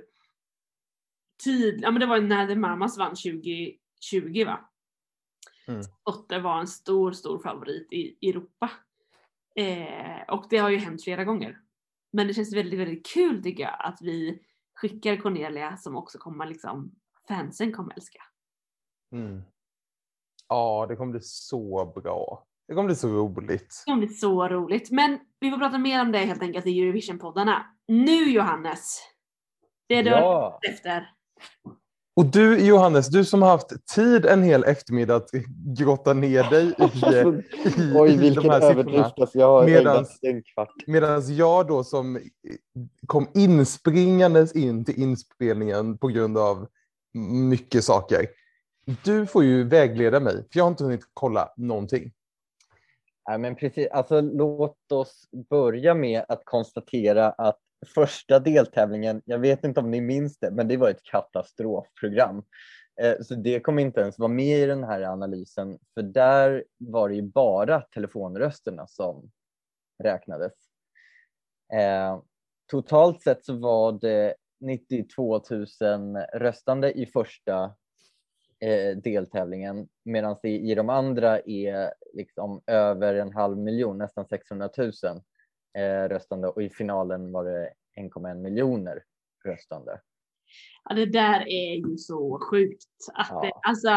tydlig, 1.44 1.84
ja 1.84 1.92
men 1.92 2.00
det 2.00 2.06
var 2.06 2.22
när 2.22 2.48
The 2.48 2.56
Mamas 2.56 2.98
vann 2.98 3.16
2020 3.16 4.46
va? 4.46 4.70
Mm. 5.68 5.82
Dotter 6.06 6.40
var 6.40 6.60
en 6.60 6.68
stor, 6.68 7.12
stor 7.12 7.40
favorit 7.40 7.94
i 7.94 8.30
Europa. 8.30 8.70
Eh, 9.56 10.34
och 10.34 10.46
det 10.50 10.58
har 10.58 10.70
ju 10.70 10.78
hänt 10.78 11.04
flera 11.04 11.24
gånger. 11.24 11.58
Men 12.14 12.28
det 12.28 12.34
känns 12.34 12.54
väldigt, 12.54 12.80
väldigt 12.80 13.06
kul 13.06 13.44
tycker 13.44 13.64
jag 13.64 13.76
att 13.80 13.98
vi 14.02 14.42
skickar 14.74 15.18
Cornelia 15.18 15.78
som 15.78 15.96
också 15.96 16.18
kommer 16.18 16.46
liksom, 16.46 16.96
fansen 17.28 17.74
kommer 17.74 17.94
älska. 17.94 18.22
Mm. 19.12 19.42
Ja, 20.48 20.86
det 20.90 20.96
kommer 20.96 21.12
bli 21.12 21.22
så 21.22 21.94
bra. 21.96 22.48
Det 22.68 22.74
kommer 22.74 22.88
bli 22.88 22.96
så 22.96 23.08
roligt. 23.08 23.84
Det 23.86 23.92
kommer 23.92 24.08
bli 24.08 24.16
så 24.16 24.48
roligt. 24.48 24.92
Men 24.92 25.20
vi 25.40 25.52
får 25.52 25.58
prata 25.58 25.78
mer 25.78 26.02
om 26.02 26.12
det 26.12 26.18
helt 26.18 26.42
enkelt 26.42 26.66
i 26.66 26.80
Eurovision-poddarna. 26.80 27.66
Nu 27.88 28.32
Johannes! 28.32 29.00
Det 29.88 29.96
är 29.96 30.04
du 30.04 30.10
Ja, 30.10 30.60
efter. 30.70 31.10
Och 32.16 32.26
du 32.26 32.66
Johannes, 32.68 33.08
du 33.08 33.26
som 33.26 33.42
har 33.42 33.50
haft 33.50 33.88
tid 33.96 34.26
en 34.26 34.44
hel 34.44 34.64
eftermiddag 34.64 35.16
att 35.16 35.30
grotta 35.78 36.14
ner 36.14 36.44
dig 36.50 36.66
i, 36.66 36.84
i, 37.82 37.94
oj 37.96 38.12
i 38.14 38.18
vilken 38.18 38.44
de 38.44 38.50
här 38.50 38.60
siffrorna. 38.60 38.72
överdrift. 38.82 39.20
Alltså, 39.20 39.40
jag 39.40 39.48
har 39.48 39.68
Medans- 40.88 41.30
jag 41.30 41.68
då 41.68 41.84
som 41.84 42.20
kom 43.08 43.28
inspringandes 43.34 44.56
in 44.56 44.86
till 44.86 45.02
inspelningen 45.02 45.98
på 45.98 46.08
grund 46.08 46.38
av 46.38 46.68
mycket 47.50 47.84
saker. 47.84 48.28
Du 49.04 49.26
får 49.26 49.44
ju 49.44 49.64
vägleda 49.64 50.20
mig, 50.20 50.34
för 50.36 50.60
jag 50.60 50.64
har 50.64 50.70
inte 50.72 50.84
hunnit 50.84 51.02
kolla 51.14 51.54
någonting. 51.58 52.12
Nej, 53.30 53.38
men 53.40 53.56
precis. 53.56 53.88
Alltså, 53.92 54.22
låt 54.22 54.92
oss 54.92 55.28
börja 55.50 55.94
med 55.94 56.26
att 56.28 56.42
konstatera 56.46 57.30
att 57.30 57.60
första 57.86 58.40
deltävlingen, 58.40 59.22
jag 59.26 59.40
vet 59.40 59.64
inte 59.64 59.80
om 59.80 59.92
ni 59.92 60.02
minns 60.02 60.40
det, 60.40 60.52
men 60.52 60.68
det 60.68 60.78
var 60.78 60.90
ett 60.90 61.04
katastrofprogram. 61.04 62.44
Eh, 63.02 63.16
så 63.22 63.36
det 63.36 63.60
kommer 63.60 63.82
inte 63.82 64.02
ens 64.02 64.20
vara 64.20 64.30
med 64.30 64.60
i 64.60 64.66
den 64.66 64.84
här 64.84 65.02
analysen, 65.02 65.80
för 65.94 66.02
där 66.02 66.64
var 66.78 67.10
det 67.10 67.16
ju 67.16 67.22
bara 67.22 67.82
telefonrösterna 67.82 68.88
som 68.88 69.32
räknades. 70.04 70.54
Eh, 71.74 72.22
totalt 72.72 73.22
sett 73.22 73.46
så 73.46 73.54
var 73.54 73.92
det 73.92 74.36
92 74.60 75.42
000 75.50 75.66
röstande 76.34 76.92
i 76.92 77.06
första 77.06 77.76
eh, 78.60 78.98
deltävlingen 78.98 79.88
medan 80.04 80.38
det 80.42 80.50
i 80.50 80.76
de 80.76 80.90
andra 80.90 81.40
är 81.40 81.94
liksom 82.14 82.62
över 82.68 83.16
en 83.16 83.34
halv 83.34 83.58
miljon, 83.58 83.98
nästan 83.98 84.28
600 84.28 84.70
000 84.78 84.92
röstande 86.10 86.48
och 86.48 86.64
i 86.64 86.70
finalen 86.70 87.32
var 87.32 87.44
det 87.44 87.74
1,1 88.00 88.36
miljoner 88.42 89.04
röstande. 89.46 90.02
Ja, 90.84 90.96
det 90.96 91.06
där 91.06 91.48
är 91.48 91.76
ju 91.76 91.98
så 91.98 92.40
sjukt. 92.52 92.84
Att 93.14 93.28
Ja. 93.30 93.42
det, 93.42 93.52
alltså, 93.70 93.90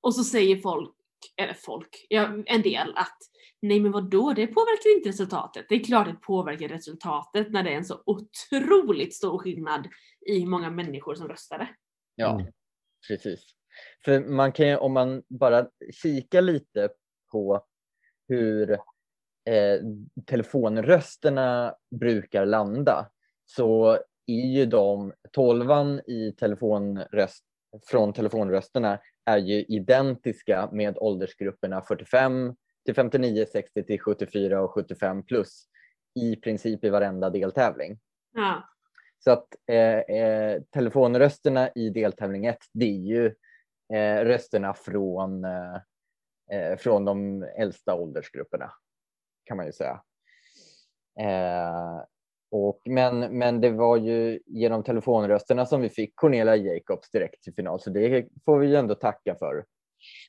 och 0.00 0.14
så 0.14 0.24
säger 0.24 0.56
folk, 0.56 0.94
eller 1.36 1.54
folk, 1.54 2.06
ja, 2.08 2.42
en 2.46 2.62
del 2.62 2.92
att 2.96 3.16
nej 3.62 3.80
men 3.80 3.92
vadå, 3.92 4.32
det 4.32 4.46
påverkar 4.46 4.96
inte 4.96 5.08
resultatet. 5.08 5.66
Det 5.68 5.74
är 5.74 5.84
klart 5.84 6.06
det 6.06 6.14
påverkar 6.22 6.68
resultatet 6.68 7.52
när 7.52 7.62
det 7.62 7.70
är 7.72 7.76
en 7.76 7.84
så 7.84 8.02
otroligt 8.06 9.14
stor 9.14 9.38
skillnad 9.38 9.88
i 10.26 10.38
hur 10.40 10.46
många 10.46 10.70
människor 10.70 11.14
som 11.14 11.28
röstade. 11.28 11.68
Ja, 12.14 12.40
Mm. 12.40 12.52
precis. 13.08 13.40
För 14.04 14.20
man 14.20 14.52
kan 14.52 14.68
ju, 14.68 14.76
om 14.76 14.92
man 14.92 15.22
bara 15.28 15.68
kikar 16.02 16.42
lite 16.42 16.88
på 17.32 17.64
hur 18.28 18.78
eh, 19.46 19.80
telefonrösterna 20.24 21.74
brukar 21.90 22.46
landa 22.46 23.10
så 23.44 23.98
är 24.26 24.46
ju 24.46 24.66
de, 24.66 25.12
tolvan 25.32 26.00
i 26.06 26.32
telefonröst, 26.32 27.44
från 27.86 28.12
telefonrösterna 28.12 28.98
är 29.24 29.38
ju 29.38 29.62
identiska 29.62 30.68
med 30.72 30.98
åldersgrupperna 30.98 31.82
45 31.82 32.54
till 32.84 32.94
59, 32.94 33.46
60 33.52 33.82
till 33.82 34.00
74 34.00 34.62
och 34.62 34.70
75 34.70 35.22
plus 35.22 35.64
i 36.14 36.36
princip 36.36 36.84
i 36.84 36.88
varenda 36.88 37.30
deltävling. 37.30 37.98
Ja. 38.34 38.68
Så 39.18 39.30
att 39.30 39.48
eh, 39.66 39.98
eh, 39.98 40.62
telefonrösterna 40.70 41.68
i 41.74 41.90
deltävling 41.90 42.46
1, 42.46 42.58
det 42.72 42.84
är 42.84 43.00
ju 43.00 43.26
eh, 43.94 44.24
rösterna 44.24 44.74
från, 44.74 45.44
eh, 45.44 45.76
eh, 46.50 46.76
från 46.76 47.04
de 47.04 47.42
äldsta 47.42 47.94
åldersgrupperna 47.94 48.72
kan 49.46 49.56
man 49.56 49.66
ju 49.66 49.72
säga. 49.72 50.02
Eh, 51.20 52.04
och, 52.50 52.80
men, 52.84 53.38
men 53.38 53.60
det 53.60 53.70
var 53.70 53.96
ju 53.96 54.40
genom 54.46 54.82
telefonrösterna 54.84 55.66
som 55.66 55.80
vi 55.80 55.88
fick 55.88 56.16
Cornelia 56.16 56.56
Jacobs 56.56 57.10
direkt 57.10 57.42
till 57.42 57.54
final, 57.54 57.80
så 57.80 57.90
det 57.90 58.28
får 58.44 58.58
vi 58.58 58.68
ju 58.68 58.76
ändå 58.76 58.94
tacka 58.94 59.34
för. 59.34 59.64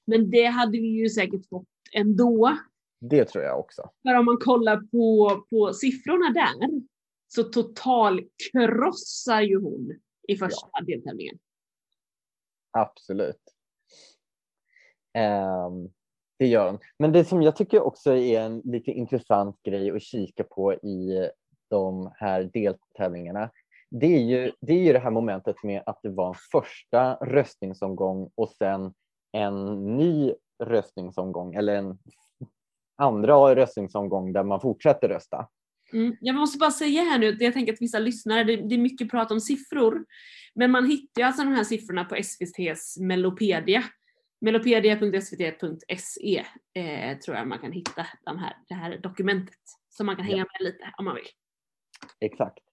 Men 0.06 0.30
det 0.30 0.46
hade 0.46 0.72
vi 0.72 0.88
ju 0.88 1.10
säkert 1.10 1.50
fått 1.50 1.68
ändå. 1.94 2.58
Det 3.00 3.26
tror 3.26 3.44
jag 3.44 3.60
också. 3.60 3.90
För 4.04 4.14
om 4.14 4.26
man 4.26 4.38
kollar 4.38 4.78
på, 4.78 5.46
på 5.50 5.74
siffrorna 5.74 6.30
där 6.30 6.82
så 7.28 7.44
total 7.44 8.22
krossar 8.52 9.42
ju 9.42 9.62
hon 9.62 10.00
i 10.28 10.36
första 10.36 10.82
deltävlingen. 10.88 11.38
Absolut. 12.72 13.42
Ehm, 15.14 15.90
det 16.40 16.48
gör 16.48 16.68
hon. 16.68 16.80
Men 17.00 17.12
det 17.12 17.26
som 17.26 17.42
jag 17.42 17.56
tycker 17.56 17.82
också 17.82 18.12
är 18.12 18.42
en 18.42 18.62
lite 18.66 18.92
intressant 18.92 19.64
grej 19.64 19.92
att 19.92 20.02
kika 20.02 20.44
på 20.44 20.74
i 20.74 21.30
de 21.70 22.12
här 22.16 22.50
deltävlingarna, 22.54 23.50
det 23.92 24.06
är 24.06 24.22
ju 24.22 24.52
det, 24.62 24.74
är 24.74 24.84
ju 24.84 24.94
det 24.94 25.00
här 25.00 25.12
momentet 25.12 25.64
med 25.64 25.84
att 25.86 26.00
det 26.04 26.10
var 26.10 26.28
en 26.28 26.36
första 26.52 27.16
röstningsomgång 27.16 28.32
och 28.36 28.50
sen 28.50 28.94
en 29.32 29.84
ny 29.98 30.34
röstningsomgång 30.64 31.56
eller 31.56 31.76
en 31.76 31.98
andra 32.98 33.56
röstningsomgång 33.56 34.34
där 34.34 34.44
man 34.44 34.62
fortsätter 34.62 35.10
rösta. 35.10 35.48
Mm. 35.94 36.16
Jag 36.20 36.36
måste 36.36 36.58
bara 36.58 36.72
säga 36.72 37.02
här 37.02 37.20
nu, 37.20 37.38
jag 37.40 37.54
tänker 37.54 37.74
att 37.74 37.82
vissa 37.82 38.00
lyssnare, 38.00 38.44
det, 38.44 38.56
det 38.56 38.76
är 38.76 38.80
mycket 38.80 39.12
prat 39.12 39.32
om 39.32 39.40
siffror, 39.40 40.06
men 40.56 40.72
man 40.72 40.86
hittar 40.86 41.22
ju 41.22 41.28
alltså 41.28 41.44
de 41.44 41.54
här 41.54 41.64
siffrorna 41.64 42.06
på 42.06 42.16
SVTs 42.16 42.98
Melopedia. 43.00 43.84
Melopedia.svt.se 44.40 46.44
eh, 46.74 47.18
tror 47.18 47.38
jag 47.38 47.48
man 47.48 47.60
kan 47.60 47.72
hitta 47.72 48.08
de 48.26 48.38
här, 48.38 48.58
det 48.68 48.74
här 48.74 48.98
dokumentet. 48.98 49.60
Så 49.90 50.04
man 50.04 50.16
kan 50.16 50.26
hänga 50.26 50.38
med 50.38 50.48
lite 50.60 50.94
om 50.98 51.06
man 51.06 51.16
vill. 51.16 51.28
Exakt. 52.20 52.64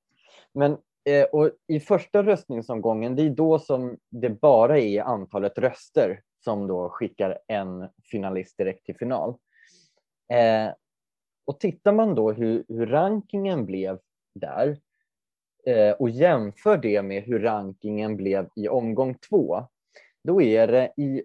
Men 0.53 0.73
eh, 1.05 1.25
och 1.33 1.51
I 1.67 1.81
första 1.81 2.23
röstningsomgången, 2.23 3.17
det 3.17 3.23
är 3.23 3.31
då 3.31 3.59
som 3.59 3.99
det 4.11 4.31
bara 4.31 4.79
är 4.79 5.03
antalet 5.03 5.59
röster 5.59 6.23
som 6.45 6.67
då 6.67 6.89
skickar 6.89 7.39
en 7.47 7.89
finalist 8.05 8.59
direkt 8.59 8.87
till 8.87 8.97
final. 8.97 9.31
Eh, 10.33 10.73
och 11.45 11.61
tittar 11.61 11.93
man 11.93 12.15
då 12.15 12.33
hur, 12.33 12.65
hur 12.69 12.87
rankingen 12.87 13.67
blev 13.67 13.99
där 14.35 14.79
eh, 15.67 15.91
och 15.91 16.11
jämför 16.11 16.77
det 16.77 17.03
med 17.03 17.23
hur 17.23 17.41
rankingen 17.41 18.17
blev 18.17 18.49
i 18.57 18.69
omgång 18.69 19.15
två, 19.15 19.67
då 20.25 20.43
är 20.43 20.67
det 20.67 20.93
i, 20.97 21.23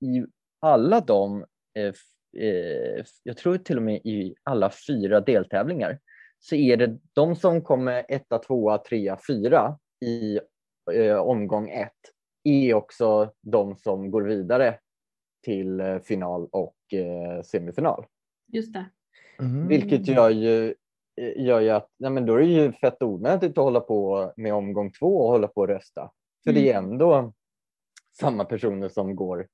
i 0.00 0.26
alla 0.60 1.00
de, 1.00 1.44
eh, 1.78 1.94
eh, 2.42 3.04
jag 3.22 3.36
tror 3.36 3.56
till 3.58 3.76
och 3.76 3.82
med 3.82 3.96
i 4.04 4.34
alla 4.42 4.70
fyra 4.86 5.20
deltävlingar, 5.20 5.98
så 6.38 6.54
är 6.54 6.76
det 6.76 6.98
de 7.12 7.36
som 7.36 7.62
kommer 7.62 8.04
etta, 8.08 8.38
tvåa, 8.38 8.78
trea, 8.78 9.18
fyra 9.26 9.78
i 10.04 10.40
eh, 10.92 11.16
omgång 11.16 11.70
ett 11.70 11.92
är 12.44 12.74
också 12.74 13.32
de 13.42 13.76
som 13.76 14.10
går 14.10 14.22
vidare 14.22 14.78
till 15.44 16.00
final 16.04 16.48
och 16.52 16.76
semifinal. 17.44 18.06
Just 18.52 18.72
det. 18.72 18.84
Mm. 19.38 19.68
Vilket 19.68 20.08
gör 20.08 20.30
ju, 20.30 20.74
gör 21.36 21.60
ju 21.60 21.70
att 21.70 21.88
nej 21.98 22.10
men 22.10 22.26
då 22.26 22.34
är 22.34 22.38
det 22.38 22.44
ju 22.44 22.72
fett 22.72 23.02
onödigt 23.02 23.50
att 23.50 23.64
hålla 23.64 23.80
på 23.80 24.32
med 24.36 24.54
omgång 24.54 24.92
två 24.92 25.18
och 25.20 25.30
hålla 25.30 25.48
på 25.48 25.60
och 25.60 25.68
rösta. 25.68 26.10
För 26.44 26.52
det 26.52 26.72
är 26.72 26.78
Mm. 26.78 26.90
ändå 26.90 27.32
samma 28.20 28.44
personer 28.44 28.88
som 28.88 29.16
går 29.16 29.46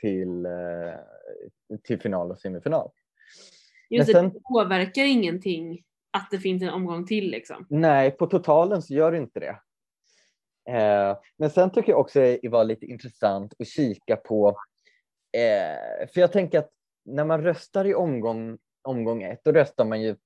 till, 0.00 0.46
eh, 0.46 1.80
till 1.82 2.00
final 2.00 2.30
och 2.30 2.38
semifinal. 2.38 2.90
Just 3.90 4.12
det, 4.12 4.22
det 4.22 4.40
påverkar 4.52 5.04
ingenting 5.04 5.84
att 6.10 6.28
det 6.30 6.38
finns 6.38 6.62
en 6.62 6.70
omgång 6.70 7.06
till 7.06 7.30
liksom. 7.30 7.66
Nej, 7.70 8.10
på 8.10 8.26
totalen 8.26 8.82
så 8.82 8.94
gör 8.94 9.12
det 9.12 9.18
inte 9.18 9.40
det. 9.40 9.60
Eh, 10.68 11.18
men 11.36 11.50
sen 11.50 11.70
tycker 11.70 11.92
jag 11.92 12.00
också 12.00 12.20
det 12.20 12.48
var 12.48 12.64
lite 12.64 12.86
intressant 12.86 13.54
att 13.58 13.66
kika 13.66 14.16
på, 14.16 14.48
eh, 15.32 16.08
för 16.08 16.20
jag 16.20 16.32
tänker 16.32 16.58
att 16.58 16.70
när 17.04 17.24
man 17.24 17.42
röstar 17.42 17.84
i 17.84 17.94
omgång, 17.94 18.58
omgång 18.82 19.22
ett, 19.22 19.40
då 19.44 19.52
röstar 19.52 19.84
man 19.84 20.02
ju 20.02 20.16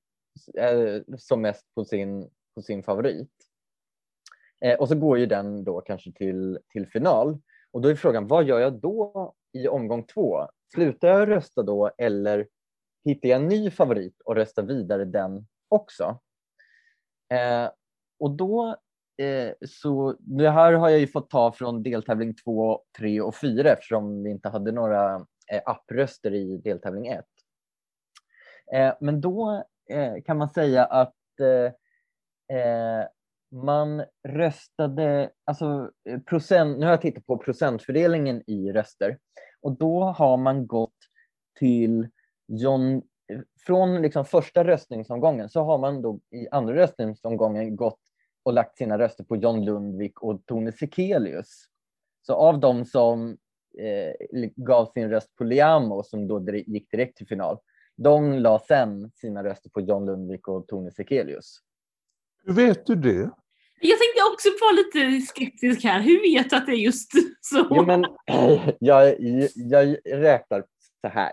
eh, 0.58 1.02
som 1.18 1.42
mest 1.42 1.74
på 1.74 1.84
sin, 1.84 2.30
på 2.54 2.62
sin 2.62 2.82
favorit. 2.82 3.30
Och 4.78 4.88
så 4.88 4.94
går 4.94 5.18
ju 5.18 5.26
den 5.26 5.64
då 5.64 5.80
kanske 5.80 6.12
till, 6.12 6.58
till 6.68 6.86
final. 6.86 7.38
Och 7.74 7.80
då 7.80 7.88
är 7.88 7.94
frågan, 7.94 8.26
vad 8.26 8.44
gör 8.44 8.60
jag 8.60 8.72
då 8.72 9.34
i 9.52 9.68
omgång 9.68 10.06
två? 10.06 10.48
Slutar 10.74 11.08
jag 11.08 11.28
rösta 11.28 11.62
då 11.62 11.90
eller 11.98 12.46
hittar 13.04 13.28
jag 13.28 13.40
en 13.40 13.48
ny 13.48 13.70
favorit 13.70 14.20
och 14.24 14.34
röstar 14.34 14.62
vidare 14.62 15.04
den 15.04 15.46
också? 15.68 16.20
Eh, 17.32 17.70
och 18.18 18.30
då, 18.30 18.76
eh, 19.22 19.52
så 19.68 20.16
det 20.18 20.50
här 20.50 20.72
har 20.72 20.88
jag 20.88 21.00
ju 21.00 21.06
fått 21.06 21.30
ta 21.30 21.52
från 21.52 21.82
deltävling 21.82 22.34
2, 22.34 22.82
3 22.98 23.20
och 23.20 23.36
4 23.36 23.72
eftersom 23.72 24.22
vi 24.22 24.30
inte 24.30 24.48
hade 24.48 24.72
några 24.72 25.14
eh, 25.52 25.62
appröster 25.64 26.34
i 26.34 26.56
deltävling 26.56 27.06
1. 27.06 27.24
Eh, 28.74 28.94
men 29.00 29.20
då 29.20 29.64
eh, 29.90 30.22
kan 30.24 30.38
man 30.38 30.48
säga 30.48 30.84
att 30.84 31.40
eh, 31.40 32.58
eh, 32.58 33.06
man 33.54 34.04
röstade, 34.28 35.30
alltså 35.44 35.90
eh, 36.08 36.20
procent, 36.20 36.78
nu 36.78 36.84
har 36.84 36.92
jag 36.92 37.00
tittat 37.00 37.26
på 37.26 37.38
procentfördelningen 37.38 38.42
i 38.46 38.72
röster 38.72 39.18
och 39.60 39.78
då 39.78 40.04
har 40.04 40.36
man 40.36 40.66
gått 40.66 40.96
till 41.58 42.08
John, 42.48 42.96
eh, 42.96 43.40
från 43.66 44.02
liksom 44.02 44.24
första 44.24 44.64
röstningsomgången 44.64 45.48
så 45.48 45.62
har 45.62 45.78
man 45.78 46.02
då 46.02 46.20
i 46.30 46.48
andra 46.48 46.74
röstningsomgången 46.74 47.76
gått 47.76 48.00
och 48.42 48.52
lagt 48.52 48.76
sina 48.76 48.98
röster 48.98 49.24
på 49.24 49.36
John 49.36 49.64
Lundvik 49.64 50.22
och 50.22 50.46
Tone 50.46 50.72
Sekelius. 50.72 51.64
Så 52.22 52.34
av 52.34 52.60
de 52.60 52.84
som 52.84 53.36
eh, 53.78 54.48
gav 54.56 54.86
sin 54.86 55.10
röst 55.10 55.36
på 55.36 55.44
Liamo 55.44 56.02
som 56.02 56.28
då 56.28 56.50
gick 56.50 56.90
direkt 56.90 57.16
till 57.16 57.26
final, 57.26 57.58
de 57.96 58.32
la 58.32 58.58
sen 58.58 59.10
sina 59.14 59.44
röster 59.44 59.70
på 59.70 59.80
John 59.80 60.06
Lundvik 60.06 60.48
och 60.48 60.66
Tone 60.66 60.90
Sekelius. 60.90 61.60
Hur 62.44 62.54
vet 62.54 62.86
du 62.86 62.94
det? 62.94 63.30
Jag 63.80 63.98
tänkte 63.98 64.22
också 64.32 64.48
vara 64.60 64.72
lite 64.72 65.26
skeptisk 65.26 65.84
här. 65.84 66.00
Hur 66.00 66.34
vet 66.34 66.50
du 66.50 66.56
att 66.56 66.66
det 66.66 66.72
är 66.72 66.76
just 66.76 67.10
så? 67.40 67.66
Jo, 67.70 67.84
men, 67.86 68.04
jag, 68.78 69.16
jag 69.54 69.96
räknar 70.04 70.64
så 71.00 71.08
här. 71.08 71.32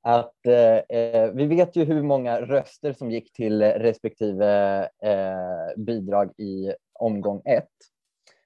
Att, 0.00 0.46
eh, 0.46 1.32
vi 1.34 1.46
vet 1.46 1.76
ju 1.76 1.84
hur 1.84 2.02
många 2.02 2.40
röster 2.40 2.92
som 2.92 3.10
gick 3.10 3.32
till 3.32 3.62
respektive 3.62 4.80
eh, 5.02 5.82
bidrag 5.84 6.32
i 6.38 6.72
omgång 6.92 7.42
ett. 7.44 7.68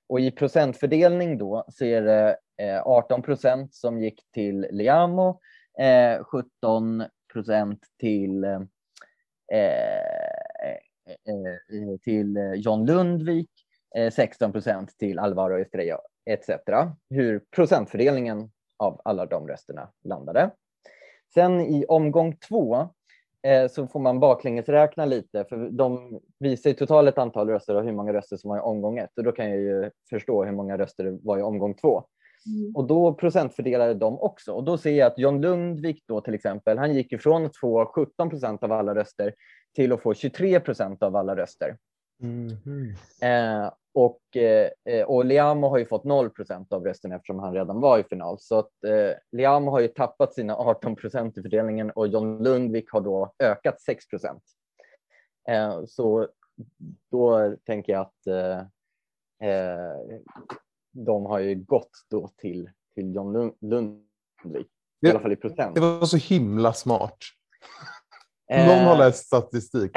Och 0.09 0.21
i 0.21 0.31
procentfördelning 0.31 1.39
då 1.39 1.65
så 1.69 1.85
är 1.85 2.03
det 2.03 2.37
eh, 2.63 2.83
18 2.83 3.23
procent 3.23 3.75
som 3.75 4.03
gick 4.03 4.21
till 4.35 4.67
Liamo, 4.71 5.41
eh, 5.79 6.25
17 6.25 7.05
procent 7.33 7.81
till, 8.01 8.45
eh, 8.45 8.61
till 12.03 12.39
John 12.57 12.87
Lundvik, 12.87 13.51
eh, 13.97 14.11
16 14.11 14.53
procent 14.53 14.99
till 14.99 15.19
Alvaro 15.19 15.59
Estrella 15.59 16.01
etc. 16.31 16.51
Hur 17.11 17.43
procentfördelningen 17.57 18.51
av 18.79 19.01
alla 19.05 19.27
de 19.27 19.49
rösterna 19.49 19.89
landade. 20.05 20.51
Sen 21.35 21.61
i 21.61 21.85
omgång 21.89 22.37
två 22.37 22.89
eh, 23.43 23.69
så 23.71 23.87
får 23.87 24.01
man 24.01 24.21
baklängesräkna 24.21 25.05
lite 25.05 25.45
för 25.45 25.71
de 25.71 26.21
visar 26.39 26.71
ju 26.71 26.77
totalt 26.77 27.19
antal 27.19 27.49
röster 27.49 27.75
och 27.75 27.85
hur 27.85 27.93
många 27.93 28.13
röster 28.13 28.37
som 28.37 28.51
var 28.51 28.59
i 28.59 28.61
omgång 28.61 28.99
ett 28.99 29.19
och 29.19 29.25
då 29.25 29.33
kan 29.33 29.51
jag 29.51 29.59
ju 29.59 29.91
förstå 30.11 30.45
hur 30.45 30.53
många 30.53 30.79
röster 30.79 31.05
det 31.05 31.19
var 31.23 31.39
i 31.39 31.43
omgång 31.43 31.75
två. 31.75 32.05
Mm. 32.47 32.77
Och 32.77 32.87
då 32.87 33.15
procentfördelade 33.15 33.95
de 33.95 34.21
också. 34.21 34.53
Och 34.53 34.65
då 34.65 34.79
ser 34.79 34.91
jag 34.91 35.07
att 35.07 35.19
John 35.19 35.41
Lundvik 35.41 36.05
då 36.07 36.21
till 36.21 36.35
exempel, 36.35 36.79
han 36.79 36.95
gick 36.95 37.13
ifrån 37.13 37.47
att 37.47 37.57
få 37.57 37.87
17 37.95 38.31
procent 38.31 38.63
av 38.63 38.73
alla 38.73 38.95
röster 38.95 39.35
till 39.77 39.93
att 39.93 40.03
få 40.03 40.15
23 40.15 40.61
procent 40.61 41.03
av 41.03 41.17
alla 41.17 41.37
röster. 41.37 41.77
Mhm. 42.19 42.95
Eh, 43.23 43.73
och, 43.95 44.37
eh, 44.37 45.05
och 45.07 45.25
Liamo 45.25 45.69
har 45.69 45.79
ju 45.79 45.87
fått 45.87 46.05
0 46.05 46.31
procent 46.31 46.73
av 46.73 46.85
rösterna 46.85 47.15
eftersom 47.15 47.39
han 47.39 47.55
redan 47.55 47.81
var 47.81 47.99
i 47.99 48.05
final. 48.05 48.39
Så 48.41 48.59
att, 48.59 48.85
eh, 48.85 49.17
Liamo 49.33 49.71
har 49.71 49.81
ju 49.81 49.89
tappat 49.89 50.35
sina 50.35 50.57
18 50.57 50.97
procent 50.97 51.39
i 51.39 51.43
fördelningen 51.43 51.91
och 51.91 52.09
John 52.09 52.43
Lundvik 52.43 52.91
har 52.91 53.01
då 53.01 53.35
ökat 53.39 53.81
6 53.81 54.09
procent. 54.09 54.43
Eh, 55.49 55.85
så 55.87 56.29
då 57.11 57.57
tänker 57.67 57.93
jag 57.93 58.01
att 58.01 58.27
eh, 58.27 58.59
eh, 59.51 60.21
de 60.93 61.27
har 61.27 61.39
ju 61.39 61.55
gått 61.55 61.91
då 62.11 62.29
till, 62.37 62.71
till 62.95 63.15
John 63.15 63.33
Lund, 63.33 63.55
Lundvik. 63.61 64.71
I 65.07 65.11
alla 65.11 65.21
fall 65.21 65.33
i 65.33 65.37
procent. 65.37 65.75
Det 65.75 65.81
var 65.81 66.07
så 66.07 66.17
himla 66.17 66.73
smart. 66.73 67.19
Eh, 68.51 68.67
Någon 68.67 68.85
har 68.85 68.97
läst 68.99 69.27
statistik. 69.27 69.91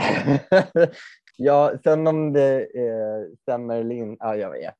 ja, 1.38 1.73
sen 1.83 2.07
om 2.07 2.33
det 2.33 2.62
eh, 2.62 3.35
stämmer 3.41 3.79
eller 3.79 3.95
inte, 3.95 4.25
ja, 4.25 4.35
jag 4.35 4.51
vet. 4.51 4.75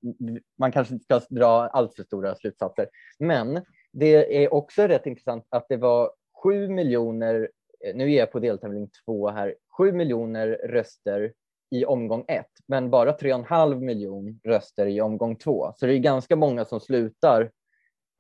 Man 0.60 0.72
kanske 0.72 0.94
inte 0.94 1.04
ska 1.04 1.22
dra 1.30 1.68
allt 1.68 1.96
för 1.96 2.04
stora 2.04 2.36
slutsatser. 2.36 2.90
Men 3.20 3.62
det 3.92 4.44
är 4.44 4.54
också 4.54 4.82
rätt 4.82 5.06
intressant 5.06 5.46
att 5.50 5.66
det 5.70 5.78
var 5.78 6.12
sju 6.44 6.70
miljoner, 6.70 7.50
eh, 7.86 7.96
nu 7.96 8.12
är 8.12 8.18
jag 8.20 8.32
på 8.32 8.40
deltävling 8.40 8.90
två 9.06 9.30
här, 9.30 9.56
sju 9.78 9.92
miljoner 9.92 10.48
röster 10.48 11.34
i 11.72 11.86
omgång 11.86 12.26
ett, 12.28 12.52
men 12.68 12.90
bara 12.90 13.14
tre 13.14 13.34
och 13.34 13.40
en 13.40 13.46
halv 13.46 13.82
miljon 13.82 14.40
röster 14.44 14.86
i 14.86 15.02
omgång 15.02 15.36
två. 15.36 15.74
Så 15.76 15.86
det 15.86 15.94
är 15.94 15.98
ganska 15.98 16.36
många 16.36 16.66
som 16.66 16.80
slutar 16.80 17.52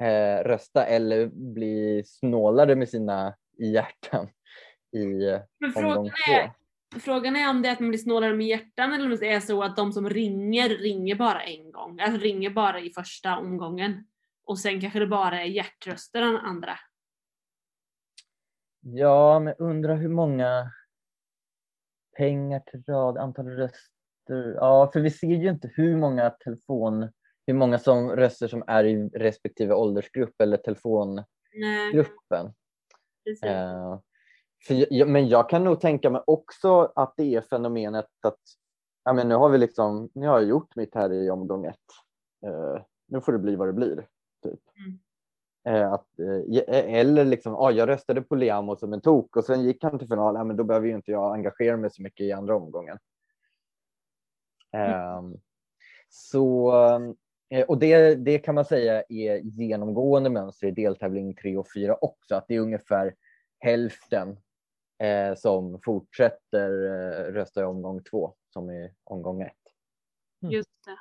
eh, 0.02 0.44
rösta 0.44 0.86
eller 0.86 1.26
blir 1.34 2.04
snålare 2.06 2.76
med 2.76 2.90
sina 2.90 3.36
hjärtan 3.58 4.28
i 4.92 5.40
Men 5.60 5.72
frågan 5.72 6.06
är, 6.06 6.52
frågan 7.00 7.36
är 7.36 7.50
om 7.50 7.62
det 7.62 7.68
är 7.68 7.74
att 7.74 7.80
man 7.80 7.90
blir 7.90 8.00
snålare 8.00 8.34
med 8.34 8.48
hjärtan 8.48 8.94
eller 8.94 9.06
om 9.06 9.18
det 9.20 9.32
är 9.32 9.40
så 9.40 9.64
att 9.64 9.76
de 9.76 9.92
som 9.92 10.10
ringer, 10.10 10.70
ringer 10.70 11.16
bara 11.16 11.44
en 11.44 11.72
gång. 11.72 12.00
Alltså 12.00 12.20
ringer 12.20 12.50
bara 12.50 12.80
i 12.80 12.90
första 12.90 13.38
omgången. 13.38 14.08
Och 14.44 14.60
sen 14.60 14.82
kanske 14.82 15.00
det 15.00 15.08
bara 15.08 15.42
är 15.42 15.46
hjärtröster 15.46 16.22
den 16.22 16.38
andra. 16.38 16.80
Ja, 18.82 19.40
men 19.40 19.54
undrar 19.54 19.96
hur 19.96 20.10
många 20.10 20.72
pengar 22.18 22.60
till 22.60 22.84
rad, 22.88 23.18
antal 23.18 23.48
röster. 23.48 24.54
Ja, 24.56 24.90
för 24.94 25.00
vi 25.00 25.12
ser 25.12 25.28
ju 25.28 25.50
inte 25.50 25.72
hur 25.74 25.98
många 25.98 26.30
telefon, 26.30 27.10
hur 27.48 27.54
många 27.54 27.80
som 27.80 28.10
röster 28.10 28.48
som 28.48 28.64
är 28.68 28.84
i 28.84 29.10
respektive 29.10 29.74
åldersgrupp 29.74 30.42
eller 30.42 30.58
telefongruppen. 30.58 31.26
Nej, 31.54 32.54
precis. 33.26 33.44
Eh, 33.44 34.00
för, 34.68 35.06
men 35.06 35.28
jag 35.28 35.50
kan 35.50 35.64
nog 35.64 35.82
tänka 35.82 36.10
mig 36.10 36.22
också 36.28 36.92
att 36.96 37.14
det 37.18 37.36
är 37.36 37.42
fenomenet 37.42 38.08
att 38.24 38.40
ja, 39.04 39.14
men 39.14 39.28
nu 39.30 39.36
har 39.36 39.50
vi 39.50 39.58
liksom, 39.58 40.10
nu 40.14 40.28
har 40.28 40.40
jag 40.40 40.50
gjort 40.50 40.76
mitt 40.76 40.96
här 40.96 41.14
i 41.14 41.30
omgång 41.30 41.66
ett. 41.66 41.76
Eh, 42.46 42.82
nu 43.08 43.22
får 43.22 43.32
det 43.32 43.40
bli 43.40 43.56
vad 43.56 43.68
det 43.68 43.74
blir. 43.74 44.08
Typ. 44.44 44.60
Mm. 44.78 45.00
Eh, 45.68 45.94
att, 45.94 46.08
je- 46.48 46.70
eller 46.70 47.26
liksom, 47.26 47.56
ah, 47.56 47.72
jag 47.72 47.90
röstade 47.90 48.22
på 48.22 48.36
Liamo 48.36 48.76
som 48.76 48.94
en 48.94 49.02
tok 49.02 49.36
och 49.38 49.46
sen 49.46 49.64
gick 49.64 49.84
han 49.84 50.00
till 50.00 50.08
final. 50.08 50.36
Ja, 50.36 50.44
men 50.44 50.56
då 50.56 50.64
behöver 50.64 50.88
ju 50.88 50.96
inte 50.96 51.12
jag 51.12 51.34
engagera 51.34 51.78
mig 51.78 51.92
så 51.92 52.02
mycket 52.02 52.24
i 52.24 52.32
andra 52.32 52.56
omgången. 52.56 52.98
Ehm, 54.72 55.36
så, 56.10 56.74
och 57.68 57.78
det, 57.78 58.16
det 58.16 58.40
kan 58.40 58.56
man 58.56 58.66
säga 58.66 59.04
är 59.10 59.38
genomgående 59.38 60.30
mönster 60.30 60.68
i 60.68 60.72
deltävling 60.72 61.36
3 61.36 61.58
och 61.58 61.68
4 61.76 61.96
också, 62.02 62.36
att 62.36 62.46
det 62.48 62.56
är 62.56 62.60
ungefär 62.60 63.16
hälften 63.60 64.38
eh, 65.04 65.36
som 65.36 65.80
fortsätter 65.86 66.86
eh, 66.86 67.34
rösta 67.34 67.62
i 67.62 67.64
omgång 67.64 68.04
2 68.04 68.34
som 68.54 68.72
i 68.72 68.94
omgång 69.04 69.42
1. 69.42 69.52
Mm. 70.44 70.54
Just 70.54 70.70
det. 70.86 70.98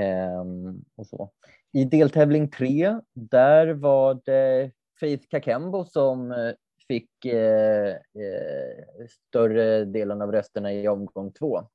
Ehm, 0.00 0.84
och 0.94 1.06
så. 1.06 1.30
I 1.72 1.84
deltävling 1.84 2.50
3, 2.50 3.00
där 3.12 3.66
var 3.74 4.20
det 4.24 4.70
Faith 5.00 5.28
Kakembo 5.28 5.84
som 5.84 6.32
eh, 6.32 6.52
fick 6.88 7.24
eh, 7.24 7.94
eh, 7.94 9.06
större 9.08 9.84
delen 9.84 10.22
av 10.22 10.32
rösterna 10.32 10.72
i 10.72 10.88
omgång 10.88 11.32
2. 11.32 11.68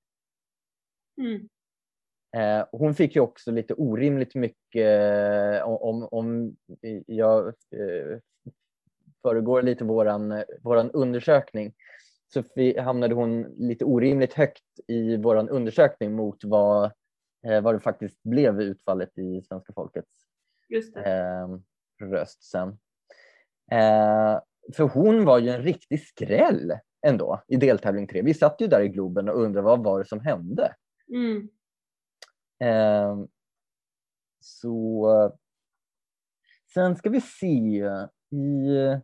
Mm. 1.17 1.49
Eh, 2.37 2.65
hon 2.71 2.95
fick 2.95 3.15
ju 3.15 3.21
också 3.21 3.51
lite 3.51 3.73
orimligt 3.73 4.35
mycket, 4.35 5.01
eh, 5.01 5.61
om, 5.63 6.07
om 6.11 6.55
jag 7.05 7.53
föregår 9.21 9.61
lite 9.61 9.83
våran, 9.83 10.43
våran 10.61 10.91
undersökning, 10.91 11.73
så 12.33 12.43
hamnade 12.81 13.15
hon 13.15 13.41
lite 13.43 13.85
orimligt 13.85 14.33
högt 14.33 14.63
i 14.87 15.17
våran 15.17 15.49
undersökning 15.49 16.15
mot 16.15 16.43
vad, 16.43 16.85
eh, 17.47 17.61
vad 17.61 17.75
det 17.75 17.79
faktiskt 17.79 18.23
blev 18.23 18.61
utfallet 18.61 19.17
i 19.17 19.41
svenska 19.41 19.73
folkets 19.73 20.11
Just 20.69 20.93
det. 20.93 21.01
eh, 21.01 21.47
röst 22.07 22.43
sen. 22.43 22.69
Eh, 23.71 24.39
för 24.75 24.83
hon 24.83 25.25
var 25.25 25.39
ju 25.39 25.49
en 25.49 25.61
riktig 25.61 26.01
skräll 26.01 26.73
ändå 27.07 27.43
i 27.47 27.55
deltävling 27.55 28.07
3. 28.07 28.21
Vi 28.21 28.33
satt 28.33 28.61
ju 28.61 28.67
där 28.67 28.81
i 28.81 28.87
Globen 28.89 29.29
och 29.29 29.41
undrade 29.41 29.65
vad 29.65 29.83
var 29.83 29.99
det 29.99 30.05
som 30.05 30.19
hände. 30.19 30.75
Mm. 31.13 31.49
Eh, 32.59 33.25
så 34.39 35.31
sen 36.73 36.95
ska 36.95 37.09
vi 37.09 37.21
se 37.21 37.83
i 38.29 38.77
eh, 38.77 38.99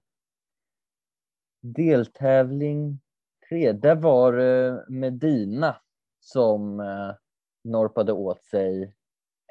deltävling 1.62 3.00
tre, 3.50 3.72
där 3.72 3.96
var 3.96 4.34
det 4.34 4.68
eh, 4.68 4.80
Medina 4.90 5.82
som 6.20 6.80
eh, 6.80 7.16
norpade 7.64 8.14
åt 8.14 8.44
sig 8.44 8.96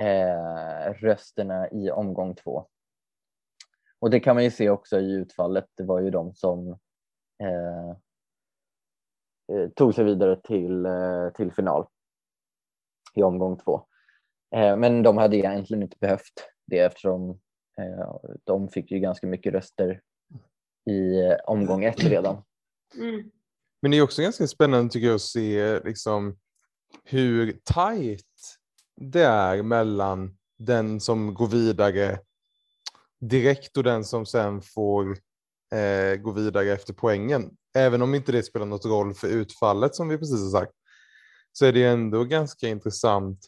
eh, 0.00 0.92
rösterna 0.92 1.70
i 1.70 1.90
omgång 1.90 2.34
två. 2.34 2.66
Och 3.98 4.10
det 4.10 4.20
kan 4.20 4.36
man 4.36 4.44
ju 4.44 4.50
se 4.50 4.70
också 4.70 5.00
i 5.00 5.12
utfallet. 5.12 5.66
Det 5.76 5.84
var 5.84 6.00
ju 6.00 6.10
de 6.10 6.34
som 6.34 6.70
eh, 7.42 7.96
tog 9.74 9.94
sig 9.94 10.04
vidare 10.04 10.40
till, 10.40 10.86
till 11.34 11.52
final 11.52 11.86
i 13.14 13.22
omgång 13.22 13.58
två. 13.58 13.86
Eh, 14.54 14.76
men 14.76 15.02
de 15.02 15.16
hade 15.16 15.36
egentligen 15.36 15.82
inte 15.82 15.96
behövt 16.00 16.50
det 16.66 16.78
eftersom 16.78 17.40
de 18.44 18.68
fick 18.68 18.90
ju 18.90 18.98
ganska 18.98 19.26
mycket 19.26 19.52
röster 19.52 20.00
i 20.90 21.20
eh, 21.20 21.36
omgång 21.44 21.84
ett 21.84 22.04
redan. 22.04 22.42
Mm. 22.98 23.30
Men 23.82 23.90
det 23.90 23.96
är 23.96 24.02
också 24.02 24.22
ganska 24.22 24.46
spännande 24.46 24.92
tycker 24.92 25.06
jag 25.06 25.14
att 25.14 25.20
se 25.20 25.80
liksom, 25.84 26.36
hur 27.04 27.58
tajt 27.64 28.58
det 28.96 29.24
är 29.24 29.62
mellan 29.62 30.36
den 30.58 31.00
som 31.00 31.34
går 31.34 31.46
vidare 31.46 32.18
direkt 33.20 33.76
och 33.76 33.84
den 33.84 34.04
som 34.04 34.26
sen 34.26 34.62
får 34.62 35.18
eh, 35.74 36.16
gå 36.16 36.32
vidare 36.32 36.72
efter 36.72 36.92
poängen. 36.92 37.56
Även 37.74 38.02
om 38.02 38.14
inte 38.14 38.32
det 38.32 38.42
spelar 38.42 38.66
något 38.66 38.84
roll 38.84 39.14
för 39.14 39.28
utfallet 39.28 39.94
som 39.94 40.08
vi 40.08 40.18
precis 40.18 40.40
har 40.40 40.60
sagt 40.60 40.72
så 41.52 41.66
är 41.66 41.72
det 41.72 41.84
ändå 41.84 42.24
ganska 42.24 42.68
intressant 42.68 43.46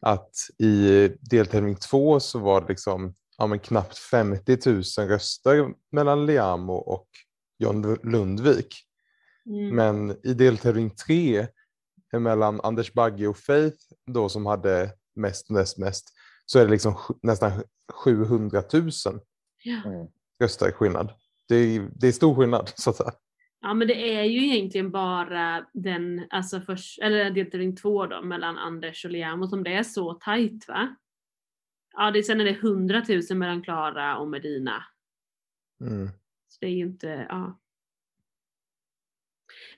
att 0.00 0.30
i 0.58 1.08
deltävling 1.20 1.76
två 1.76 2.20
så 2.20 2.38
var 2.38 2.60
det 2.60 2.68
liksom 2.68 3.14
ja, 3.38 3.46
men 3.46 3.58
knappt 3.58 3.98
50 3.98 4.58
000 4.66 5.08
röster 5.08 5.74
mellan 5.92 6.26
Liamo 6.26 6.72
och 6.72 7.08
John 7.58 7.98
Lundvik. 8.02 8.74
Mm. 9.46 9.76
Men 9.76 10.16
i 10.26 10.34
deltävling 10.34 10.90
tre 10.90 11.46
mellan 12.12 12.60
Anders 12.60 12.92
Bagge 12.92 13.26
och 13.26 13.38
Faith 13.38 13.76
då 14.06 14.28
som 14.28 14.46
hade 14.46 14.90
mest, 15.16 15.50
näst 15.50 15.78
mest 15.78 16.12
så 16.46 16.58
är 16.58 16.64
det 16.64 16.70
liksom 16.70 16.94
nästan 17.22 17.62
700 18.04 18.62
000 18.72 18.90
Ja. 19.62 19.82
Mm. 19.84 20.06
röster 20.40 20.70
skillnad. 20.70 21.12
Det 21.48 21.56
är, 21.56 21.88
det 21.94 22.08
är 22.08 22.12
stor 22.12 22.34
skillnad 22.34 22.72
så 22.76 22.90
att 22.90 22.96
säga. 22.96 23.12
ja 23.60 23.74
men 23.74 23.88
det 23.88 24.14
är 24.14 24.22
ju 24.22 24.46
egentligen 24.46 24.90
bara 24.90 25.66
den, 25.74 26.26
alltså 26.30 26.60
först, 26.60 26.98
eller 27.02 27.30
deltävling 27.30 27.76
två 27.76 28.06
då 28.06 28.22
mellan 28.22 28.58
Anders 28.58 29.04
och 29.04 29.10
Liamo 29.10 29.46
som 29.46 29.64
det 29.64 29.72
är 29.74 29.82
så 29.82 30.14
tajt 30.14 30.68
va? 30.68 30.96
Ja 31.96 32.10
det, 32.10 32.22
sen 32.22 32.40
är 32.40 32.44
det 32.44 32.50
100 32.50 33.02
000 33.30 33.38
mellan 33.38 33.62
Klara 33.62 34.18
och 34.18 34.28
Medina. 34.28 34.84
Mm. 35.80 36.08
Så 36.48 36.58
det 36.60 36.66
är 36.66 36.70
ju 36.70 36.82
inte, 36.82 37.26
ja. 37.28 37.58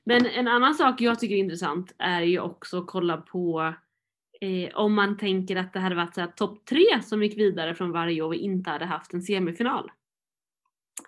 Men 0.05 0.27
en 0.27 0.49
annan 0.49 0.75
sak 0.75 1.01
jag 1.01 1.21
tycker 1.21 1.35
är 1.35 1.39
intressant 1.39 1.95
är 1.99 2.23
ju 2.23 2.41
också 2.41 2.79
att 2.79 2.87
kolla 2.87 3.17
på 3.17 3.75
eh, 4.41 4.77
om 4.77 4.95
man 4.95 5.17
tänker 5.17 5.57
att 5.57 5.73
det 5.73 5.81
hade 5.81 5.95
varit 5.95 6.37
topp 6.37 6.67
tre 6.67 7.03
som 7.03 7.23
gick 7.23 7.39
vidare 7.39 7.75
från 7.75 7.93
varje 7.93 8.23
år 8.23 8.27
och 8.27 8.35
inte 8.35 8.71
hade 8.71 8.85
haft 8.85 9.13
en 9.13 9.23
semifinal. 9.23 9.91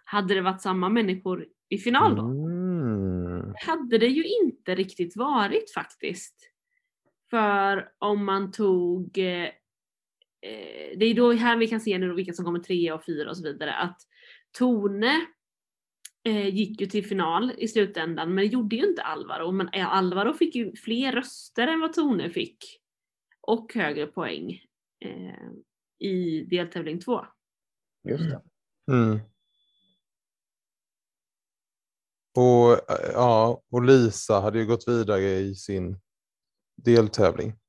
Hade 0.04 0.34
det 0.34 0.40
varit 0.40 0.62
samma 0.62 0.88
människor 0.88 1.46
i 1.68 1.78
final 1.78 2.16
då? 2.16 2.22
Mm. 2.22 3.54
hade 3.66 3.98
det 3.98 4.06
ju 4.06 4.24
inte 4.24 4.74
riktigt 4.74 5.16
varit 5.16 5.72
faktiskt. 5.74 6.50
För 7.30 7.88
om 7.98 8.24
man 8.24 8.52
tog, 8.52 9.18
eh, 9.18 9.48
eh, 10.42 10.98
det 10.98 11.06
är 11.06 11.14
då 11.14 11.32
här 11.32 11.56
vi 11.56 11.68
kan 11.68 11.80
se 11.80 11.98
nu 11.98 12.14
vilka 12.14 12.32
som 12.32 12.44
kommer 12.44 12.58
trea 12.58 12.94
och 12.94 13.04
fyra 13.04 13.30
och 13.30 13.36
så 13.36 13.42
vidare, 13.42 13.74
att 13.74 14.00
Tone 14.58 15.26
eh, 16.24 16.48
gick 16.48 16.80
ju 16.80 16.86
till 16.86 17.06
final 17.06 17.52
i 17.58 17.68
slutändan 17.68 18.34
men 18.34 18.36
det 18.36 18.52
gjorde 18.52 18.76
ju 18.76 18.88
inte 18.88 19.02
Alvaro. 19.02 19.52
Men 19.52 19.68
eh, 19.68 19.94
Alvaro 19.94 20.32
fick 20.32 20.54
ju 20.54 20.76
fler 20.76 21.12
röster 21.12 21.66
än 21.68 21.80
vad 21.80 21.92
Tone 21.92 22.30
fick. 22.30 22.80
Och 23.40 23.74
högre 23.74 24.06
poäng 24.06 24.60
eh, 25.04 25.50
i 26.08 26.44
deltävling 26.50 27.00
två. 27.00 27.26
Just 28.08 28.30
det. 28.30 28.42
Mm. 28.92 29.18
Och, 32.36 32.90
eh, 32.90 33.10
ja, 33.12 33.62
och 33.70 33.82
Lisa 33.82 34.40
hade 34.40 34.58
ju 34.58 34.66
gått 34.66 34.88
vidare 34.88 35.22
i 35.22 35.54
sin 35.54 36.00
deltävling. 36.76 37.59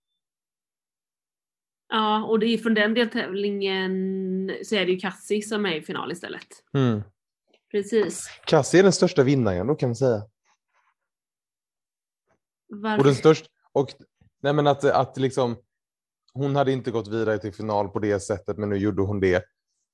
Ja, 1.93 2.23
och 2.25 2.39
det 2.39 2.45
är 2.45 2.57
från 2.57 2.73
den 2.73 2.93
deltävlingen 2.93 3.91
så 4.63 4.75
är 4.75 4.85
det 4.85 4.91
ju 4.91 4.99
Cassie 4.99 5.41
som 5.41 5.65
är 5.65 5.75
i 5.75 5.81
final 5.81 6.11
istället. 6.11 6.47
Mm. 6.73 7.01
Precis. 7.71 8.27
Cassie 8.45 8.79
är 8.79 8.83
den 8.83 8.91
största 8.91 9.23
vinnaren 9.23 9.67
då 9.67 9.75
kan 9.75 9.89
man 9.89 9.95
säga. 9.95 10.21
Varför? 12.67 12.97
Och 12.97 13.05
den 13.05 13.15
största, 13.15 13.47
och, 13.71 13.89
nej 14.41 14.53
men 14.53 14.67
att, 14.67 14.83
att 14.83 15.17
liksom, 15.17 15.55
hon 16.33 16.55
hade 16.55 16.71
inte 16.71 16.91
gått 16.91 17.07
vidare 17.07 17.37
till 17.37 17.53
final 17.53 17.89
på 17.89 17.99
det 17.99 18.19
sättet 18.19 18.57
men 18.57 18.69
nu 18.69 18.75
gjorde 18.77 19.01
hon 19.01 19.19
det. 19.19 19.45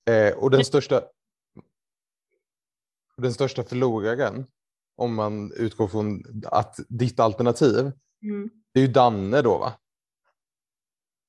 Eh, 0.09 0.37
och 0.37 0.51
den 0.51 0.65
största, 0.65 1.01
den 3.17 3.33
största 3.33 3.63
förloraren, 3.63 4.45
om 4.95 5.15
man 5.15 5.51
utgår 5.51 5.87
från 5.87 6.23
att 6.45 6.79
ditt 6.89 7.19
alternativ, 7.19 7.91
Mm. 8.23 8.49
det 8.73 8.79
är 8.79 8.85
ju 8.85 8.91
Danne 8.91 9.41
då 9.41 9.57
va? 9.57 9.73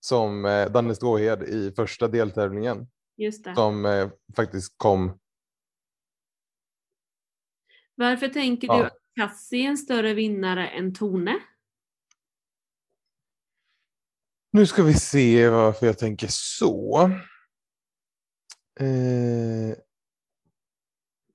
Som 0.00 0.44
eh, 0.44 0.70
Danne 0.70 0.94
Stråhed 0.94 1.42
i 1.42 1.72
första 1.76 2.08
deltävlingen 2.08 2.86
som 3.54 3.86
eh, 3.86 4.10
faktiskt 4.36 4.74
kom. 4.76 5.18
Varför 7.94 8.28
tänker 8.28 8.68
Ja. 8.68 8.76
du 8.78 8.84
att 8.84 8.98
Cassie 9.16 9.64
är 9.64 9.68
en 9.68 9.78
större 9.78 10.14
vinnare 10.14 10.68
än 10.68 10.94
Tone? 10.94 11.38
Nu 14.52 14.66
ska 14.66 14.82
vi 14.82 14.94
se 14.94 15.48
varför 15.48 15.86
jag 15.86 15.98
tänker 15.98 16.28
så. 16.30 17.00
Eh, 18.80 19.76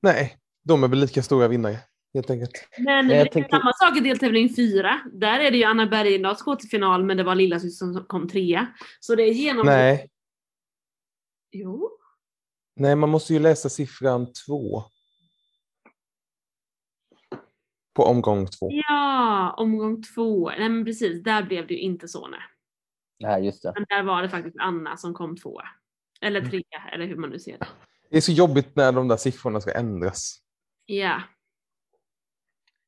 nej, 0.02 0.38
de 0.64 0.84
är 0.84 0.88
väl 0.88 1.00
lika 1.00 1.24
stora 1.24 1.48
vinnare 1.48 1.80
helt 2.14 2.30
enkelt. 2.30 2.68
Men 2.78 2.86
Men 2.86 3.08
det 3.08 3.16
jag 3.16 3.28
är 3.28 3.32
tänker- 3.32 3.50
samma 3.50 3.74
sak 3.74 3.98
i 3.98 4.00
deltävling 4.00 4.56
4. 4.56 5.02
Där 5.14 5.40
är 5.40 5.52
det 5.52 5.58
ju 5.58 5.64
Anna 5.64 5.88
Bergendahl 5.88 6.36
som 6.38 6.46
går 6.46 6.56
till 6.56 6.70
final 6.70 7.04
men 7.04 7.18
det 7.18 7.24
var 7.24 7.36
lillasyster 7.36 7.86
som 7.86 8.06
kom 8.06 8.28
trea. 8.28 8.68
Så 9.00 9.16
det 9.16 9.24
är 9.24 9.34
genom... 9.34 9.66
Nej, 9.66 10.10
Jo. 11.52 11.90
nej, 12.76 12.96
man 12.96 13.10
måste 13.10 13.34
ju 13.34 13.40
läsa 13.40 13.70
siffran 13.70 14.28
två. 14.48 14.84
På 17.96 18.04
omgång 18.04 18.48
två. 18.48 18.70
Ja, 18.72 19.54
omgång 19.58 20.04
två. 20.16 20.50
Nej 20.50 20.70
men 20.70 20.86
precis, 20.86 21.24
där 21.24 21.44
blev 21.44 21.68
det 21.68 21.74
ju 21.74 21.80
inte 21.80 22.08
så 22.08 22.28
nej. 22.28 22.40
Nej, 23.20 23.46
just 23.46 23.64
det. 23.64 23.72
Men 23.76 23.86
där 23.90 24.04
var 24.04 24.22
det 24.22 24.30
faktiskt 24.30 24.56
Anna 24.60 24.98
som 24.98 25.14
kom 25.14 25.38
tvåa. 25.38 25.64
Eller 26.22 26.40
Mm. 26.40 26.52
trea, 26.52 26.90
eller 26.94 27.06
hur 27.06 27.16
man 27.16 27.30
nu 27.30 27.40
ser 27.40 27.58
det. 27.58 27.68
Det 28.10 28.18
är 28.18 28.22
så 28.22 28.32
jobbigt 28.32 28.76
när 28.76 28.92
de 28.92 29.08
där 29.08 29.18
siffrorna 29.18 29.62
ska 29.62 29.72
ändras. 29.72 30.40
Ja. 30.86 31.22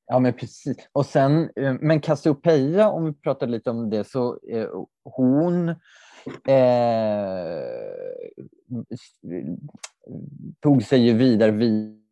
Ja, 0.08 0.20
men 0.20 0.34
precis. 0.34 0.90
Och 0.92 1.06
sen, 1.06 1.50
eh, 1.56 1.76
men 1.80 2.02
Cassiopeia, 2.02 2.90
om 2.90 3.06
vi 3.06 3.14
pratar 3.14 3.48
lite 3.48 3.70
om 3.70 3.90
det, 3.90 4.04
så 4.04 4.40
eh, 4.50 4.70
hon 5.04 5.70
eh, 6.48 7.64
tog 10.60 10.84
sig 10.84 11.00
ju 11.00 11.14
vidare 11.14 11.52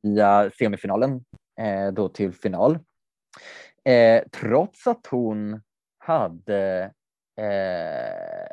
via 0.04 0.52
semifinalen 0.58 1.26
eh, 1.60 1.94
då 1.94 2.10
till 2.10 2.34
final. 2.34 2.80
Eh, 3.84 4.24
trots 4.32 4.88
att 4.88 5.08
hon 5.08 5.62
hade 5.98 6.92
eh, 7.38 8.48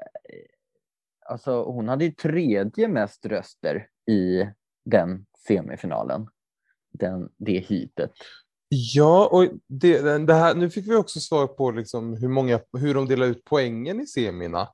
alltså 1.26 1.62
hon 1.62 1.88
hade 1.88 2.04
ju 2.04 2.10
tredje 2.10 2.88
mest 2.88 3.26
röster 3.26 3.88
i 4.06 4.46
den 4.84 5.26
semifinalen. 5.46 6.28
Den, 6.92 7.28
det 7.36 7.58
hitet. 7.58 8.12
Ja, 8.72 9.26
och 9.26 9.48
det, 9.66 10.18
det 10.18 10.34
här, 10.34 10.54
nu 10.54 10.70
fick 10.70 10.86
vi 10.86 10.94
också 10.94 11.20
svar 11.20 11.46
på 11.46 11.70
liksom 11.70 12.16
hur, 12.16 12.28
många, 12.28 12.60
hur 12.78 12.94
de 12.94 13.06
delar 13.06 13.26
ut 13.26 13.44
poängen 13.44 14.00
i 14.00 14.06
semina. 14.06 14.68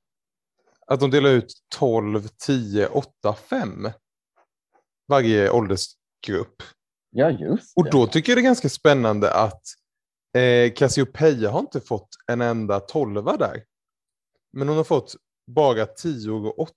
Att 0.86 1.00
de 1.00 1.10
delar 1.10 1.30
ut 1.30 1.52
12, 1.74 2.28
10, 2.46 2.86
8, 2.86 3.34
5. 3.34 3.90
Varje 5.08 5.50
åldersgrupp. 5.50 6.62
Ja, 7.10 7.30
just 7.30 7.74
det. 7.76 7.80
Och 7.80 7.90
då 7.90 8.06
tycker 8.06 8.32
jag 8.32 8.38
det 8.38 8.40
är 8.40 8.44
ganska 8.44 8.68
spännande 8.68 9.34
att 9.34 9.62
eh, 10.36 10.72
Cassiopeia 10.72 11.50
har 11.50 11.60
inte 11.60 11.80
fått 11.80 12.08
en 12.26 12.40
enda 12.40 12.80
tolva 12.80 13.36
där. 13.36 13.64
Men 14.52 14.68
hon 14.68 14.76
har 14.76 14.84
fått 14.84 15.16
bara 15.46 15.86
10 15.86 16.30
och 16.30 16.58
8. 16.58 16.72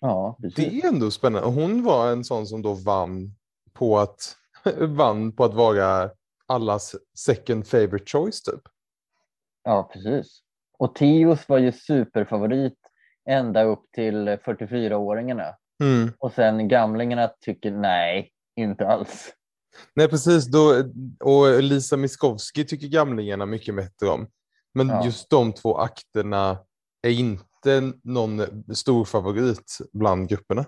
Ja, 0.00 0.38
precis. 0.40 0.56
Det 0.56 0.80
är 0.80 0.88
ändå 0.88 1.10
spännande. 1.10 1.48
Hon 1.48 1.82
var 1.82 2.12
en 2.12 2.24
sån 2.24 2.46
som 2.46 2.62
då 2.62 2.74
vann 2.74 3.34
på 3.72 3.98
att 3.98 4.36
vann 4.88 5.32
på 5.32 5.44
att 5.44 5.54
vara 5.54 6.10
allas 6.46 6.96
second 7.18 7.66
favorite 7.66 8.06
choice 8.06 8.42
typ. 8.42 8.62
Ja, 9.64 9.90
precis. 9.92 10.40
Och 10.78 10.94
Tios 10.94 11.48
var 11.48 11.58
ju 11.58 11.72
superfavorit 11.72 12.78
ända 13.28 13.62
upp 13.62 13.84
till 13.94 14.28
44-åringarna. 14.28 15.54
Mm. 15.82 16.12
Och 16.18 16.32
sen 16.32 16.68
gamlingarna 16.68 17.30
tycker 17.40 17.70
nej, 17.70 18.32
inte 18.56 18.86
alls. 18.86 19.32
Nej, 19.94 20.08
precis. 20.08 20.46
Då, 20.46 20.84
och 21.20 21.62
Lisa 21.62 21.96
Miskovsky 21.96 22.64
tycker 22.64 22.86
gamlingarna 22.86 23.46
mycket 23.46 23.76
bättre 23.76 24.08
om. 24.08 24.26
Men 24.74 24.88
ja. 24.88 25.04
just 25.04 25.30
de 25.30 25.52
två 25.52 25.76
akterna 25.76 26.58
är 27.02 27.10
inte 27.10 27.92
någon 28.02 28.64
stor 28.74 29.04
favorit 29.04 29.78
bland 29.92 30.28
grupperna. 30.28 30.64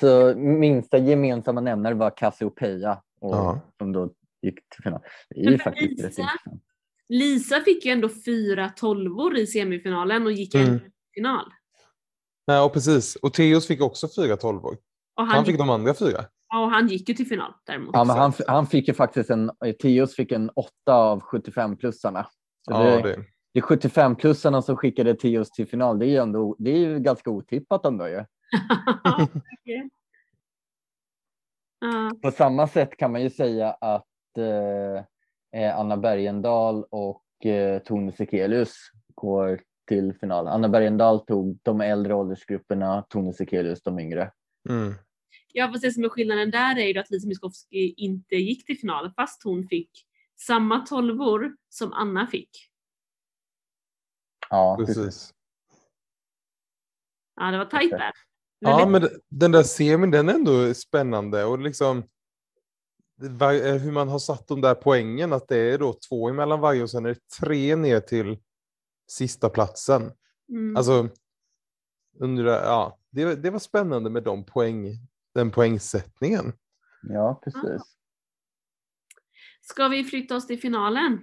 Så 0.00 0.34
minsta 0.36 0.98
gemensamma 0.98 1.60
nämnare 1.60 1.94
var 1.94 2.10
Cassiopeia 2.16 3.02
och, 3.20 3.36
ja. 3.36 3.60
som 3.78 3.92
då 3.92 4.10
gick 4.42 4.54
till 4.54 4.82
final. 4.82 5.00
Det 5.30 5.40
är 5.40 5.50
ju 5.50 5.58
faktiskt 5.58 6.02
Lisa. 6.02 6.30
Lisa 7.08 7.60
fick 7.60 7.84
ju 7.84 7.92
ändå 7.92 8.08
fyra 8.24 8.68
tolvor 8.68 9.36
i 9.36 9.46
semifinalen 9.46 10.26
och 10.26 10.32
gick 10.32 10.54
mm. 10.54 10.66
till 10.66 10.90
final. 11.14 11.44
Nej, 12.46 12.60
och 12.60 12.72
precis. 12.72 13.16
Och 13.16 13.34
Theos 13.34 13.66
fick 13.66 13.80
också 13.80 14.08
fyra 14.16 14.36
tolvor. 14.36 14.76
han, 15.16 15.28
han 15.28 15.44
fick 15.44 15.52
gick... 15.52 15.58
de 15.58 15.70
andra 15.70 15.94
fyra. 15.94 16.24
Ja, 16.48 16.64
och 16.64 16.70
han 16.70 16.88
gick 16.88 17.08
ju 17.08 17.14
till 17.14 17.26
final 17.26 17.52
däremot. 17.66 17.90
Ja, 17.92 18.04
men 18.04 18.16
han, 18.16 18.32
han 18.46 18.66
fick 18.66 18.88
ju 18.88 18.94
faktiskt 18.94 19.30
en, 19.30 19.50
Theos 19.82 20.14
fick 20.14 20.32
en 20.32 20.50
åtta 20.50 20.94
av 20.94 21.20
75-plussarna. 21.20 22.26
Ja, 22.66 22.82
det, 22.82 23.02
det. 23.02 23.24
det 23.54 23.60
75-plussarna 23.60 24.62
som 24.62 24.76
skickade 24.76 25.14
Theos 25.14 25.50
till 25.50 25.66
final, 25.66 25.98
det 25.98 26.06
är 26.06 26.10
ju 26.10 26.16
ändå, 26.16 26.56
det 26.58 26.70
är 26.70 26.78
ju 26.78 26.98
ganska 26.98 27.30
otippat 27.30 27.86
ändå 27.86 28.08
ju. 28.08 28.24
Okay. 29.60 29.88
uh. 31.84 32.20
På 32.22 32.30
samma 32.30 32.68
sätt 32.68 32.96
kan 32.96 33.12
man 33.12 33.22
ju 33.22 33.30
säga 33.30 33.70
att 33.70 34.38
eh, 34.38 35.04
eh, 35.62 35.78
Anna 35.78 35.96
Bergendahl 35.96 36.84
och 36.90 37.46
eh, 37.46 37.82
Tone 37.82 38.12
Sekelius 38.12 38.76
går 39.14 39.60
till 39.88 40.14
final. 40.14 40.48
Anna 40.48 40.68
Bergendahl 40.68 41.26
tog 41.26 41.58
de 41.62 41.80
äldre 41.80 42.14
åldersgrupperna, 42.14 43.02
Tone 43.08 43.32
Sekelius 43.32 43.82
de 43.82 43.98
yngre. 43.98 44.32
Mm. 44.68 44.94
Ja, 45.52 45.68
fast 45.68 45.82
det 45.82 45.92
som 45.92 46.04
är 46.04 46.08
skillnaden 46.08 46.50
där 46.50 46.78
är 46.78 46.86
ju 46.86 46.98
att 46.98 47.10
Lisa 47.10 47.28
Miskovsky 47.28 47.94
inte 47.96 48.36
gick 48.36 48.66
till 48.66 48.78
final 48.78 49.12
fast 49.16 49.44
hon 49.44 49.68
fick 49.68 49.90
samma 50.36 50.80
tolvor 50.80 51.56
som 51.68 51.92
Anna 51.92 52.26
fick. 52.26 52.50
Ja, 54.50 54.76
precis. 54.86 55.34
Ja, 57.36 57.50
det 57.50 57.58
var 57.58 57.64
tajt 57.64 57.90
där. 57.90 58.12
Ja, 58.58 58.86
men 58.86 59.08
den 59.28 59.52
där 59.52 59.62
semin 59.62 60.10
den 60.10 60.28
är 60.28 60.34
ändå 60.34 60.74
spännande 60.74 61.44
och 61.44 61.58
liksom 61.58 62.04
hur 63.60 63.92
man 63.92 64.08
har 64.08 64.18
satt 64.18 64.48
de 64.48 64.60
där 64.60 64.74
poängen, 64.74 65.32
att 65.32 65.48
det 65.48 65.56
är 65.56 65.78
då 65.78 65.94
två 66.08 66.28
emellan 66.28 66.60
varje 66.60 66.82
och 66.82 66.90
sen 66.90 67.06
är 67.06 67.08
det 67.08 67.28
tre 67.40 67.76
ner 67.76 68.00
till 68.00 68.38
sista 69.08 69.48
platsen. 69.48 70.12
Mm. 70.48 70.76
Alltså, 70.76 71.08
undra, 72.18 72.50
ja, 72.50 72.98
det, 73.10 73.34
det 73.34 73.50
var 73.50 73.58
spännande 73.58 74.10
med 74.10 74.22
de 74.22 74.44
poäng, 74.44 74.88
den 75.34 75.50
poängsättningen. 75.50 76.52
Ja, 77.02 77.40
precis. 77.44 77.82
Ska 79.60 79.88
vi 79.88 80.04
flytta 80.04 80.36
oss 80.36 80.46
till 80.46 80.60
finalen? 80.60 81.18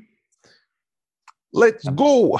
Let's 1.57 1.95
go! 1.95 2.37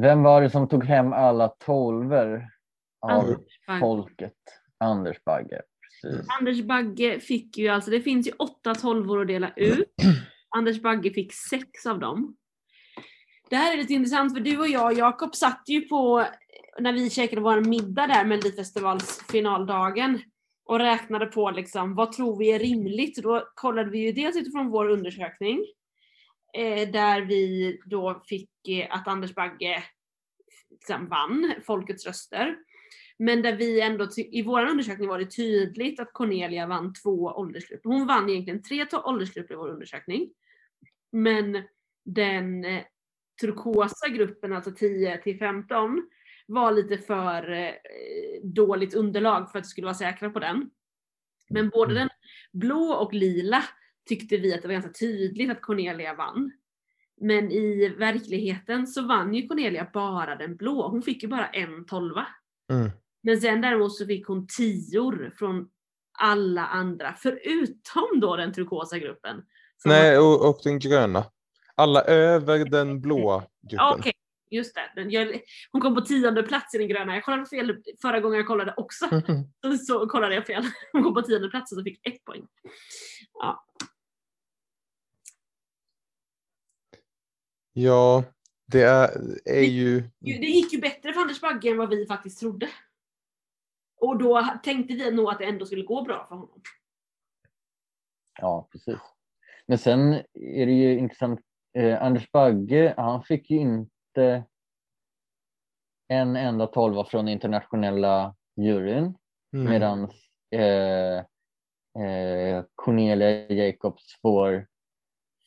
Vem 0.00 0.22
var 0.22 0.42
det 0.42 0.50
som 0.50 0.68
tog 0.68 0.84
hem 0.84 1.12
alla 1.12 1.48
tolver 1.48 2.48
av 3.02 3.10
Anders 3.10 3.80
folket? 3.80 4.32
Anders 4.78 5.24
Bagge. 5.24 5.62
Precis. 6.02 6.26
Anders 6.40 6.62
Bagge 6.62 7.20
fick 7.20 7.58
ju 7.58 7.68
alltså, 7.68 7.90
det 7.90 8.00
finns 8.00 8.26
ju 8.28 8.32
åtta 8.32 8.74
tolvor 8.74 9.20
att 9.20 9.28
dela 9.28 9.52
ut. 9.56 9.94
Anders 10.56 10.82
Bagge 10.82 11.10
fick 11.10 11.32
sex 11.32 11.86
av 11.86 11.98
dem. 11.98 12.36
Det 13.50 13.56
här 13.56 13.72
är 13.72 13.76
lite 13.76 13.94
intressant 13.94 14.34
för 14.34 14.40
du 14.40 14.58
och 14.58 14.68
jag, 14.68 14.92
Jakob, 14.92 15.34
satt 15.34 15.62
ju 15.66 15.80
på, 15.80 16.24
när 16.78 16.92
vi 16.92 17.10
käkade 17.10 17.42
vår 17.42 17.60
middag 17.60 18.06
där 18.06 18.24
Melodifestivals 18.24 19.24
finaldagen 19.30 20.20
och 20.64 20.78
räknade 20.78 21.26
på 21.26 21.50
liksom, 21.50 21.94
vad 21.94 22.12
tror 22.12 22.38
vi 22.38 22.52
är 22.52 22.58
rimligt? 22.58 23.22
Då 23.22 23.48
kollade 23.54 23.90
vi 23.90 23.98
ju 23.98 24.12
dels 24.12 24.36
utifrån 24.36 24.70
vår 24.70 24.90
undersökning 24.90 25.64
där 26.92 27.20
vi 27.20 27.78
då 27.84 28.22
fick 28.26 28.68
eh, 28.68 28.86
att 28.90 29.08
Anders 29.08 29.34
Bagge 29.34 29.84
liksom 30.70 31.08
vann 31.08 31.54
folkets 31.66 32.06
röster. 32.06 32.56
Men 33.18 33.42
där 33.42 33.56
vi 33.56 33.80
ändå, 33.80 34.08
i 34.16 34.42
vår 34.42 34.66
undersökning 34.66 35.08
var 35.08 35.18
det 35.18 35.30
tydligt 35.30 36.00
att 36.00 36.12
Cornelia 36.12 36.66
vann 36.66 36.94
två 36.94 37.24
åldersgrupper. 37.24 37.88
Hon 37.88 38.06
vann 38.06 38.30
egentligen 38.30 38.62
tre 38.62 38.86
åldersgrupper 39.04 39.54
i 39.54 39.56
vår 39.56 39.68
undersökning. 39.68 40.30
Men 41.12 41.62
den 42.04 42.64
eh, 42.64 42.82
turkosa 43.40 44.08
gruppen, 44.08 44.52
alltså 44.52 44.70
10 44.70 45.22
till 45.22 45.38
15, 45.38 46.08
var 46.46 46.72
lite 46.72 46.98
för 46.98 47.52
eh, 47.52 47.74
dåligt 48.42 48.94
underlag 48.94 49.50
för 49.50 49.58
att 49.58 49.64
vi 49.64 49.68
skulle 49.68 49.84
vara 49.84 49.94
säkra 49.94 50.30
på 50.30 50.38
den. 50.38 50.70
Men 51.50 51.68
både 51.68 51.94
den 51.94 52.08
blå 52.52 52.92
och 52.92 53.14
lila 53.14 53.64
tyckte 54.08 54.36
vi 54.36 54.54
att 54.54 54.62
det 54.62 54.68
var 54.68 54.72
ganska 54.72 54.92
tydligt 54.92 55.50
att 55.50 55.62
Cornelia 55.62 56.14
vann. 56.14 56.52
Men 57.20 57.50
i 57.50 57.88
verkligheten 57.88 58.86
så 58.86 59.02
vann 59.02 59.34
ju 59.34 59.48
Cornelia 59.48 59.90
bara 59.92 60.36
den 60.36 60.56
blå. 60.56 60.88
Hon 60.88 61.02
fick 61.02 61.22
ju 61.22 61.28
bara 61.28 61.46
en 61.46 61.86
tolva. 61.86 62.26
Mm. 62.72 62.90
Men 63.22 63.40
sen 63.40 63.60
däremot 63.60 63.96
så 63.96 64.06
fick 64.06 64.26
hon 64.26 64.46
tior 64.46 65.34
från 65.38 65.68
alla 66.18 66.66
andra, 66.66 67.14
förutom 67.18 68.20
då 68.20 68.36
den 68.36 68.52
turkosa 68.52 68.98
gruppen. 68.98 69.42
Nej, 69.84 70.18
och, 70.18 70.48
och 70.48 70.60
den 70.64 70.78
gröna. 70.78 71.24
Alla 71.74 72.02
över 72.02 72.64
den 72.64 73.00
blåa 73.00 73.44
gruppen. 73.62 73.86
Okej, 73.88 73.98
okay. 73.98 74.12
just 74.50 74.74
det. 74.74 75.02
Jag, 75.02 75.40
hon 75.72 75.82
kom 75.82 75.94
på 75.94 76.00
tionde 76.00 76.42
plats 76.42 76.74
i 76.74 76.78
den 76.78 76.88
gröna. 76.88 77.14
Jag 77.14 77.24
kollade 77.24 77.46
fel 77.46 77.76
förra 78.02 78.20
gången 78.20 78.36
jag 78.36 78.46
kollade 78.46 78.74
också. 78.76 79.06
Så, 79.62 79.78
så 79.86 80.06
kollade 80.06 80.34
jag 80.34 80.46
fel. 80.46 80.64
Hon 80.92 81.02
kom 81.02 81.14
på 81.14 81.22
tionde 81.22 81.48
plats 81.48 81.72
och 81.72 81.84
fick 81.84 82.06
ett 82.06 82.24
poäng. 82.24 82.46
Ja. 83.34 83.64
Ja, 87.78 88.24
det 88.66 88.82
är, 88.82 89.10
är 89.44 89.62
ju... 89.62 90.00
Det 90.18 90.30
gick 90.30 90.72
ju 90.72 90.80
bättre 90.80 91.12
för 91.12 91.20
Anders 91.20 91.40
Bagge 91.40 91.70
än 91.70 91.78
vad 91.78 91.88
vi 91.88 92.06
faktiskt 92.06 92.40
trodde. 92.40 92.68
Och 94.00 94.18
då 94.18 94.58
tänkte 94.62 94.94
vi 94.94 95.10
nog 95.10 95.28
att 95.28 95.38
det 95.38 95.44
ändå 95.44 95.66
skulle 95.66 95.82
gå 95.82 96.02
bra 96.02 96.26
för 96.28 96.36
honom. 96.36 96.60
Ja, 98.38 98.68
precis. 98.72 98.98
Men 99.66 99.78
sen 99.78 100.12
är 100.34 100.66
det 100.66 100.72
ju 100.72 100.98
intressant. 100.98 101.40
Eh, 101.78 102.02
Anders 102.02 102.30
Bagge, 102.32 102.94
han 102.96 103.22
fick 103.22 103.50
ju 103.50 103.56
inte 103.56 104.44
en 106.08 106.36
enda 106.36 106.66
tolva 106.66 107.04
från 107.04 107.28
internationella 107.28 108.36
juryn. 108.56 109.14
Mm. 109.52 109.70
Medan 109.70 110.10
eh, 110.50 111.16
eh, 112.04 112.64
Cornelia 112.74 113.52
Jacobs 113.52 114.20
får 114.22 114.66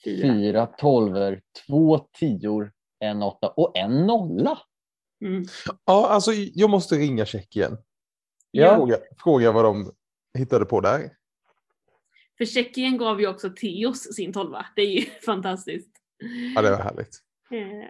fyra, 0.03 0.33
fyra 0.33 0.65
tolver, 0.65 1.41
två 1.67 1.97
tior, 2.19 2.71
en 2.99 3.23
åtta 3.23 3.47
och 3.49 3.77
en 3.77 4.07
nolla. 4.07 4.59
Mm. 5.25 5.43
Ja, 5.85 6.07
alltså 6.09 6.31
jag 6.33 6.69
måste 6.69 6.95
ringa 6.95 7.25
Tjeckien. 7.25 7.77
Ja. 8.51 8.75
Fråga, 8.75 8.97
fråga 9.23 9.51
vad 9.51 9.65
de 9.65 9.91
hittade 10.37 10.65
på 10.65 10.81
där. 10.81 11.11
För 12.37 12.45
Tjeckien 12.45 12.97
gav 12.97 13.21
ju 13.21 13.27
också 13.27 13.49
Theos 13.49 14.15
sin 14.15 14.33
tolva. 14.33 14.65
Det 14.75 14.81
är 14.81 14.91
ju 14.91 15.01
fantastiskt. 15.25 15.89
Ja, 16.55 16.61
det 16.61 16.71
var 16.71 16.77
härligt. 16.77 17.19
Eh, 17.51 17.89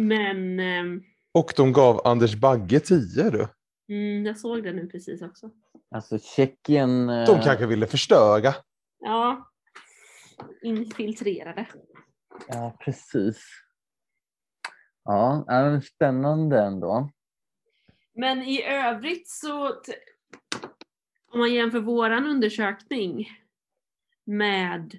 Men 0.00 0.60
ehm, 0.60 1.02
Och 1.32 1.52
de 1.56 1.72
gav 1.72 2.00
Anders 2.06 2.34
Bagge 2.34 2.80
10 2.80 3.30
du. 3.30 3.48
mm, 3.88 4.26
jag 4.26 4.38
såg 4.38 4.62
det 4.62 4.72
nu 4.72 4.86
precis 4.86 5.22
också. 5.22 5.50
Alltså 5.94 6.18
Tjeckien... 6.18 7.08
eh, 7.08 7.26
De 7.26 7.40
kanske 7.42 7.66
ville 7.66 7.86
förstöra. 7.86 8.54
Ja. 8.98 9.49
Infiltrerade. 10.62 11.66
Ja, 12.48 12.76
precis. 12.80 13.44
Ja, 15.04 15.80
spännande 15.80 16.62
ändå. 16.62 17.10
Men 18.14 18.42
i 18.42 18.62
övrigt 18.64 19.28
så, 19.28 19.68
om 21.32 21.38
man 21.38 21.54
jämför 21.54 21.80
våran 21.80 22.26
undersökning 22.26 23.28
med 24.24 24.98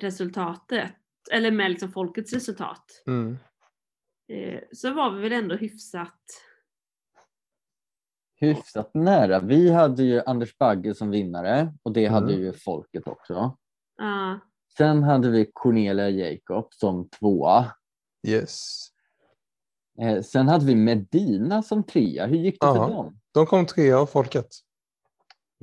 resultatet, 0.00 0.92
eller 1.32 1.50
med 1.50 1.70
liksom 1.70 1.92
folkets 1.92 2.32
resultat, 2.32 2.84
Mm. 3.06 3.36
eh, 4.28 4.60
så 4.72 4.92
var 4.94 5.10
vi 5.14 5.20
väl 5.22 5.32
ändå 5.32 5.54
hyfsat, 5.56 6.20
Hyfsat 8.42 8.94
nära. 8.94 9.40
Vi 9.40 9.70
hade 9.70 10.02
ju 10.02 10.20
Anders 10.26 10.58
Bagge 10.58 10.94
som 10.94 11.10
vinnare 11.10 11.74
och 11.82 11.92
det 11.92 12.06
hade 12.06 12.32
Mm. 12.32 12.44
ju 12.44 12.52
folket 12.52 13.06
också. 13.06 13.56
ja, 13.96 14.40
Sen 14.76 15.02
hade 15.02 15.30
vi 15.30 15.50
Cornelia 15.54 16.08
Jacob 16.10 16.68
som 16.74 17.08
tvåa. 17.08 17.66
Yes. 18.28 18.86
Eh, 20.02 20.22
sen 20.22 20.48
hade 20.48 20.64
vi 20.66 20.74
Medina 20.74 21.62
som 21.62 21.82
trea. 21.84 22.26
Hur 22.26 22.36
gick 22.36 22.60
det 22.60 22.66
Ja. 22.66 22.74
för 22.74 22.94
dem? 22.94 23.18
De 23.34 23.46
kom 23.46 23.66
trea 23.66 23.98
av 23.98 24.06
folket. 24.06 24.46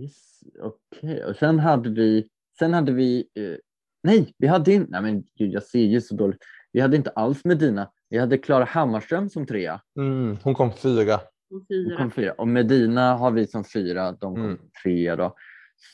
Yes, 0.02 0.40
Okej, 0.62 1.26
och 1.26 1.36
sen 1.36 1.60
hade 1.60 1.90
vi, 1.90 2.28
sen 2.60 2.74
hade 2.74 2.92
vi, 2.92 3.20
eh, 3.36 3.56
nej, 4.04 4.34
vi 4.38 4.48
hade 4.48 4.74
inte, 4.74 4.92
nej 4.92 5.02
men 5.02 5.24
gud, 5.38 5.52
jag 5.54 5.64
ser 5.64 5.80
ju 5.80 6.02
så 6.02 6.16
dåligt. 6.16 6.40
Vi 6.72 6.80
hade 6.82 6.98
inte 6.98 7.10
alls 7.10 7.46
Medina. 7.46 7.92
Vi 8.10 8.18
hade 8.18 8.38
Klara 8.38 8.64
Hammarström 8.66 9.30
som 9.30 9.46
trea. 9.46 9.82
Mm. 10.00 10.38
Hon 10.44 10.56
kom 10.56 10.74
fyra. 10.74 11.20
Hon 11.50 11.98
kom 11.98 12.12
fyra. 12.12 12.32
Och 12.32 12.48
Medina 12.48 13.14
har 13.16 13.32
vi 13.32 13.48
som 13.48 13.64
fyra. 13.64 14.12
De 14.12 14.36
kom 14.36 14.46
Mm. 14.46 14.58
trea 14.84 15.16
då. 15.16 15.36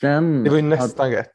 Sen 0.00 0.44
Det 0.44 0.50
var 0.50 0.56
ju 0.56 0.62
hade, 0.62 0.76
nästan 0.76 1.10
rätt. 1.10 1.32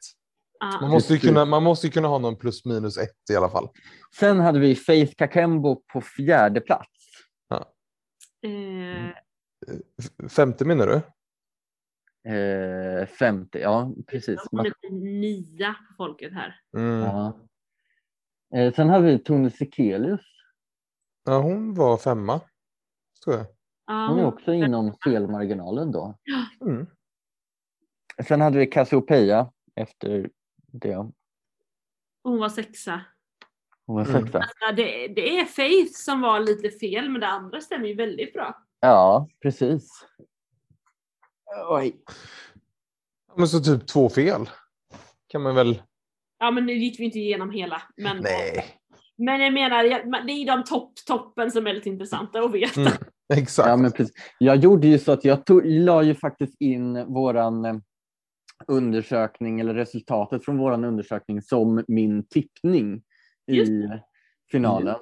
Man 0.60 0.78
Ja, 0.82 0.88
måste, 0.88 1.12
ju 1.14 1.18
kunna, 1.18 1.44
man 1.44 1.62
måste 1.62 1.86
ju 1.86 1.90
kunna 1.92 2.08
ha 2.08 2.18
någon 2.18 2.36
plus 2.36 2.64
minus 2.64 2.98
ett 2.98 3.30
i 3.32 3.36
alla 3.36 3.48
fall. 3.48 3.68
sen 4.14 4.40
hade 4.40 4.58
vi 4.58 4.74
Faith 4.76 5.14
Kakembo 5.16 5.82
på 5.92 6.00
fjärde 6.00 6.60
plats. 6.60 6.88
eh, 8.42 9.08
F- 10.02 10.30
Femte 10.32 10.64
menar 10.64 10.86
du? 10.86 11.00
Eh, 12.30 13.06
femte, 13.06 13.58
ja 13.58 13.92
precis. 14.06 14.40
hon 14.50 14.60
är 14.66 14.90
nia 15.20 15.72
på 15.88 15.94
folket 15.96 16.32
här. 16.32 16.60
Mm. 16.76 17.00
Ja. 17.00 17.40
Eh, 18.54 18.74
sen 18.74 18.88
hade 18.88 19.04
vi 19.06 19.18
Tone 19.18 19.50
Sekelius. 19.50 20.20
Ja, 21.24 21.38
hon 21.40 21.74
var 21.74 21.96
femma. 21.96 22.40
Tror 23.24 23.36
jag. 23.36 23.46
Ja, 23.86 24.06
Hon 24.08 24.18
är 24.18 24.24
också 24.26 24.52
inom 24.52 24.94
felmarginalen 25.04 25.92
då. 25.92 26.18
Mm. 26.60 26.86
Sen 28.28 28.40
hade 28.40 28.58
vi 28.58 28.66
Cassiopeia 28.66 29.52
efter 29.74 30.30
det. 30.72 31.10
hon 32.22 32.38
var 32.38 32.48
sexa. 32.48 33.00
Hon 33.86 33.96
var 33.96 34.04
Mm. 34.04 34.22
sexa. 34.22 34.44
Ja, 34.60 34.72
det, 34.72 35.08
det 35.08 35.38
är 35.40 35.44
Faith 35.44 35.92
som 35.92 36.20
var 36.20 36.40
lite 36.40 36.70
fel, 36.70 37.08
men 37.10 37.20
det 37.20 37.26
andra 37.26 37.60
stämmer 37.60 37.86
ju 37.88 37.94
väldigt 37.94 38.32
bra. 38.32 38.62
Ja, 38.80 39.28
precis. 39.42 40.06
Oj. 41.70 41.96
Men 43.36 43.48
så 43.48 43.60
typ 43.60 43.86
två 43.86 44.08
fel. 44.08 44.50
Kan 45.28 45.42
man 45.42 45.54
väl... 45.54 45.82
Ja, 46.38 46.50
men 46.50 46.66
nu 46.66 46.72
gick 46.74 47.00
vi 47.00 47.04
inte 47.04 47.18
igenom 47.18 47.50
hela. 47.50 47.82
Men, 47.96 48.16
Nej. 48.16 48.64
men 49.18 49.40
jag 49.40 49.52
menar, 49.52 49.82
det 50.26 50.32
är 50.32 50.46
de 50.56 50.64
topp, 50.64 50.92
toppen 51.06 51.50
som 51.50 51.66
är 51.66 51.72
lite 51.74 51.88
intressanta 51.88 52.40
att 52.40 52.52
veta. 52.52 52.80
Mm. 52.80 52.92
Exakt. 53.34 53.68
Ja, 53.68 53.76
men 53.76 53.92
precis. 53.92 54.14
Jag 54.38 54.56
gjorde 54.56 54.86
ju 54.86 54.98
så 54.98 55.12
att 55.12 55.24
jag 55.24 55.46
tog, 55.46 55.66
la 55.66 56.02
ju 56.02 56.14
faktiskt 56.14 56.60
in 56.60 57.04
våran 57.06 57.64
eh, 57.64 57.74
undersökning 58.66 59.60
eller 59.60 59.74
resultatet 59.74 60.44
från 60.44 60.58
våran 60.58 60.84
undersökning 60.84 61.42
som 61.42 61.84
min 61.88 62.26
tippning 62.26 63.02
Just 63.46 63.70
i 63.70 63.88
finalen. 64.50 64.96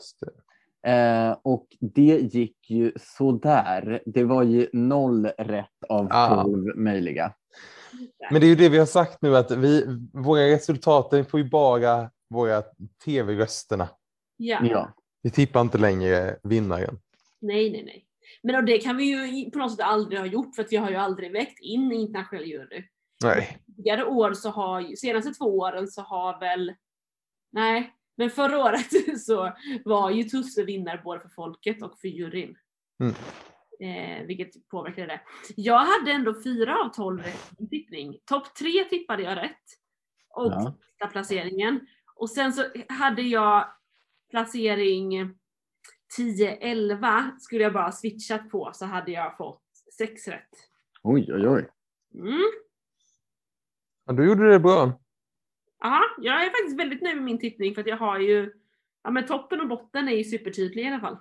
Eh, 0.87 1.37
och 1.43 1.67
det 1.81 2.19
gick 2.35 2.71
ju 2.71 2.93
sådär. 2.97 4.03
Det 4.07 4.25
var 4.25 4.43
ju 4.43 4.69
noll 4.73 5.27
rätt 5.27 5.85
av 5.89 6.09
Ah. 6.11 6.43
tolv 6.43 6.77
möjliga. 6.77 7.35
Men 8.31 8.41
det 8.41 8.47
är 8.47 8.49
ju 8.49 8.55
det 8.55 8.69
vi 8.69 8.79
har 8.79 8.87
sagt 8.87 9.23
nu 9.23 9.37
att 9.37 9.51
vi, 9.51 9.99
våra 10.13 10.41
resultat 10.41 11.11
den 11.11 11.25
får 11.25 11.41
ju 11.41 11.51
bara 11.51 12.11
våra 12.31 12.63
tv-rösterna. 13.05 13.89
Ja. 14.37 14.59
Ja. 14.65 14.93
Vi 15.23 15.31
tippar 15.31 15.61
inte 15.61 15.79
längre 15.79 16.37
vinnaren. 16.43 16.99
Nej, 17.41 17.71
nej, 17.71 17.85
nej. 17.85 18.05
Men 18.43 18.57
och 18.57 18.65
det 18.65 18.79
kan 18.79 18.97
vi 18.97 19.05
ju 19.05 19.51
på 19.51 19.59
något 19.59 19.71
sätt 19.73 19.87
aldrig 19.87 20.19
ha 20.19 20.27
gjort 20.27 20.55
för 20.55 20.63
att 20.63 20.73
vi 20.73 20.77
har 20.77 20.91
ju 20.91 20.97
aldrig 20.97 21.33
vägt 21.33 21.59
in 21.61 21.93
internationell 21.93 22.45
jury. 22.45 22.85
Nej. 23.25 23.59
Tidigare 23.67 24.05
år 24.05 24.33
så 24.33 24.51
har 24.51 24.97
senaste 24.97 25.35
två 25.35 25.59
åren 25.59 25.89
så 25.89 26.03
har 26.03 26.41
väl, 26.41 26.75
nej, 27.53 27.95
men 28.17 28.31
förra 28.31 28.59
året 28.59 29.21
så 29.21 29.53
var 29.85 30.11
ju 30.11 30.23
Tusse 30.25 30.63
vinnare 30.63 31.01
både 31.05 31.21
för 31.21 31.29
folket 31.29 31.83
och 31.83 31.99
för 31.99 32.09
juryn. 32.09 32.57
Mm. 33.01 33.15
Eh, 33.81 34.27
vilket 34.27 34.69
påverkade 34.69 35.07
det. 35.07 35.21
Jag 35.57 35.79
hade 35.79 36.13
ändå 36.13 36.43
fyra 36.43 36.79
av 36.79 36.89
tolv 36.89 37.23
rätt 37.23 37.71
tippning. 37.71 38.19
Topp 38.25 38.55
tre 38.55 38.85
tippade 38.85 39.23
jag 39.23 39.37
rätt. 39.37 39.65
Och 40.29 40.53
Ja. 40.99 41.07
placeringen. 41.13 41.87
Och 42.15 42.31
sen 42.31 42.53
så 42.53 42.65
hade 42.89 43.23
jag 43.23 43.69
placering 44.31 45.35
10-11 46.19 47.39
skulle 47.39 47.63
jag 47.63 47.73
bara 47.73 47.93
switchat 47.93 48.51
på 48.51 48.71
så 48.75 48.87
hade 48.87 49.13
jag 49.13 49.37
fått 49.37 49.63
sex 49.99 50.29
rätt. 50.29 50.51
Oj, 51.03 51.33
oj, 51.33 51.49
oj. 51.49 51.69
Mm. 52.15 52.43
Ja, 54.09 54.15
du 54.15 54.27
gjorde 54.27 54.51
det 54.51 54.59
bra. 54.59 55.01
Ja, 55.81 56.03
jag 56.19 56.45
är 56.45 56.51
faktiskt 56.51 56.79
väldigt 56.79 57.03
nöjd 57.03 57.17
med 57.17 57.25
min 57.25 57.39
tippning 57.39 57.75
för 57.75 57.81
att 57.81 57.87
jag 57.87 57.97
har 57.97 58.19
ju, 58.19 58.53
ja 59.03 59.11
men 59.11 59.27
toppen 59.27 59.61
och 59.61 59.69
botten 59.69 60.09
är 60.09 60.13
ju 60.13 60.25
supertydliga 60.25 60.85
i 60.85 60.89
alla 60.89 61.01
fall. 61.01 61.19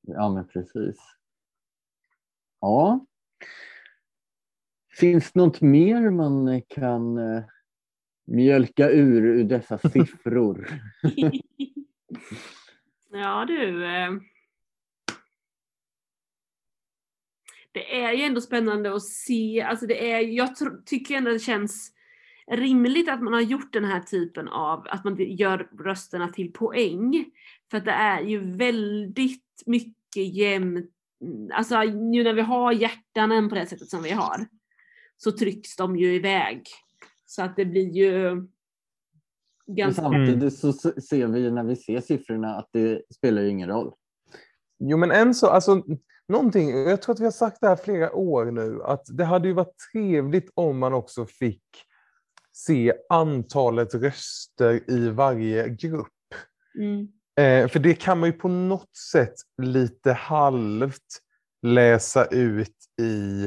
Ja, 0.00 0.34
men 0.34 0.48
precis. 0.48 0.96
Ja. 2.60 3.06
Finns 4.90 5.32
det 5.32 5.40
något 5.40 5.60
mer 5.60 6.10
man 6.10 6.62
kan 6.62 7.18
eh, 7.18 7.44
mjölka 8.24 8.90
ur 8.90 9.24
ur 9.24 9.44
dessa 9.44 9.78
siffror? 9.78 10.68
ja 13.10 13.44
du. 13.44 13.86
Eh. 13.86 14.10
Det 17.78 18.00
är 18.02 18.12
ju 18.12 18.22
ändå 18.22 18.40
spännande 18.40 18.94
att 18.94 19.02
se, 19.02 19.62
alltså 19.62 19.86
det 19.86 20.12
är, 20.12 20.20
jag 20.20 20.48
tycker 20.86 21.14
ändå 21.14 21.30
det 21.30 21.38
känns 21.38 21.92
rimligt 22.50 23.08
att 23.08 23.22
man 23.22 23.32
har 23.32 23.40
gjort 23.40 23.72
den 23.72 23.84
här 23.84 24.00
typen 24.00 24.48
av, 24.48 24.86
att 24.90 25.04
man 25.04 25.16
gör 25.18 25.68
rösterna 25.78 26.28
till 26.28 26.52
poäng. 26.52 27.24
För 27.70 27.78
att 27.78 27.84
det 27.84 27.90
är 27.90 28.20
ju 28.20 28.56
väldigt 28.56 29.62
mycket 29.66 30.34
jämnt, 30.34 30.90
alltså 31.52 31.82
nu 31.82 32.24
när 32.24 32.34
vi 32.34 32.40
har 32.40 32.72
hjärtanen 32.72 33.48
på 33.48 33.54
det 33.54 33.66
sättet 33.66 33.88
som 33.88 34.02
vi 34.02 34.10
har, 34.10 34.46
så 35.16 35.32
trycks 35.32 35.76
de 35.76 35.96
ju 35.96 36.14
iväg. 36.14 36.62
Så 37.26 37.42
att 37.42 37.56
det 37.56 37.64
blir 37.64 37.90
ju 37.90 38.34
Men 38.34 38.48
ganska... 39.66 40.02
samtidigt 40.02 40.58
så 40.58 40.68
s- 40.68 41.08
ser 41.08 41.26
vi 41.26 41.40
ju 41.40 41.50
när 41.50 41.64
vi 41.64 41.76
ser 41.76 42.00
siffrorna 42.00 42.56
att 42.56 42.68
det 42.72 43.02
spelar 43.14 43.42
ju 43.42 43.48
ingen 43.48 43.68
roll. 43.68 43.92
Jo, 44.78 44.96
men 44.96 45.10
en 45.10 45.34
så, 45.34 45.46
alltså, 45.46 45.82
någonting, 46.28 46.70
jag 46.70 47.02
tror 47.02 47.14
att 47.14 47.20
vi 47.20 47.24
har 47.24 47.30
sagt 47.30 47.60
det 47.60 47.68
här 47.68 47.76
flera 47.76 48.12
år 48.12 48.44
nu, 48.44 48.82
att 48.82 49.04
det 49.08 49.24
hade 49.24 49.48
ju 49.48 49.54
varit 49.54 49.74
trevligt 49.92 50.50
om 50.54 50.78
man 50.78 50.92
också 50.92 51.26
fick 51.26 51.62
se 52.52 52.92
antalet 53.08 53.94
röster 53.94 54.90
i 54.90 55.08
varje 55.08 55.68
grupp. 55.68 56.08
Mm. 56.78 57.08
Eh, 57.38 57.68
för 57.68 57.78
det 57.78 57.94
kan 57.94 58.18
man 58.18 58.28
ju 58.28 58.32
på 58.32 58.48
något 58.48 58.96
sätt 59.12 59.34
lite 59.62 60.12
halvt 60.12 61.22
läsa 61.62 62.24
ut 62.24 62.76
i... 63.00 63.46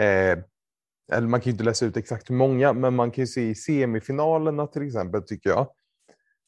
Eh, 0.00 0.38
eller 1.12 1.28
man 1.28 1.40
kan 1.40 1.44
ju 1.44 1.50
inte 1.50 1.64
läsa 1.64 1.86
ut 1.86 1.96
exakt 1.96 2.30
hur 2.30 2.34
många, 2.34 2.72
men 2.72 2.94
man 2.94 3.10
kan 3.10 3.22
ju 3.22 3.26
se 3.26 3.48
i 3.48 3.54
semifinalerna 3.54 4.66
till 4.66 4.86
exempel, 4.86 5.22
tycker 5.22 5.50
jag. 5.50 5.66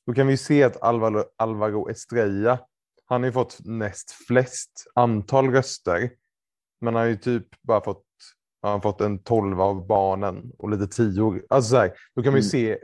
Då 0.07 0.14
kan 0.14 0.26
vi 0.26 0.32
ju 0.32 0.37
se 0.37 0.62
att 0.62 0.82
Alvaro, 0.82 1.24
Alvaro 1.37 1.91
Estrella, 1.91 2.59
han 3.07 3.23
har 3.23 3.29
ju 3.29 3.33
fått 3.33 3.59
näst 3.65 4.11
flest 4.11 4.87
antal 4.95 5.51
röster. 5.51 6.11
Men 6.81 6.95
han 6.95 7.03
har 7.03 7.09
ju 7.09 7.17
typ 7.17 7.63
bara 7.63 7.85
fått, 7.85 8.05
han 8.63 8.73
har 8.73 8.81
fått 8.81 9.01
en 9.01 9.19
tolva 9.19 9.65
av 9.65 9.87
barnen 9.87 10.53
och 10.59 10.71
lite 10.71 10.87
tio. 10.87 11.43
Alltså 11.49 11.71
så 11.71 11.77
här, 11.77 11.93
då 12.15 12.23
kan 12.23 12.33
man 12.33 12.41
ju 12.41 12.49
se 12.49 12.79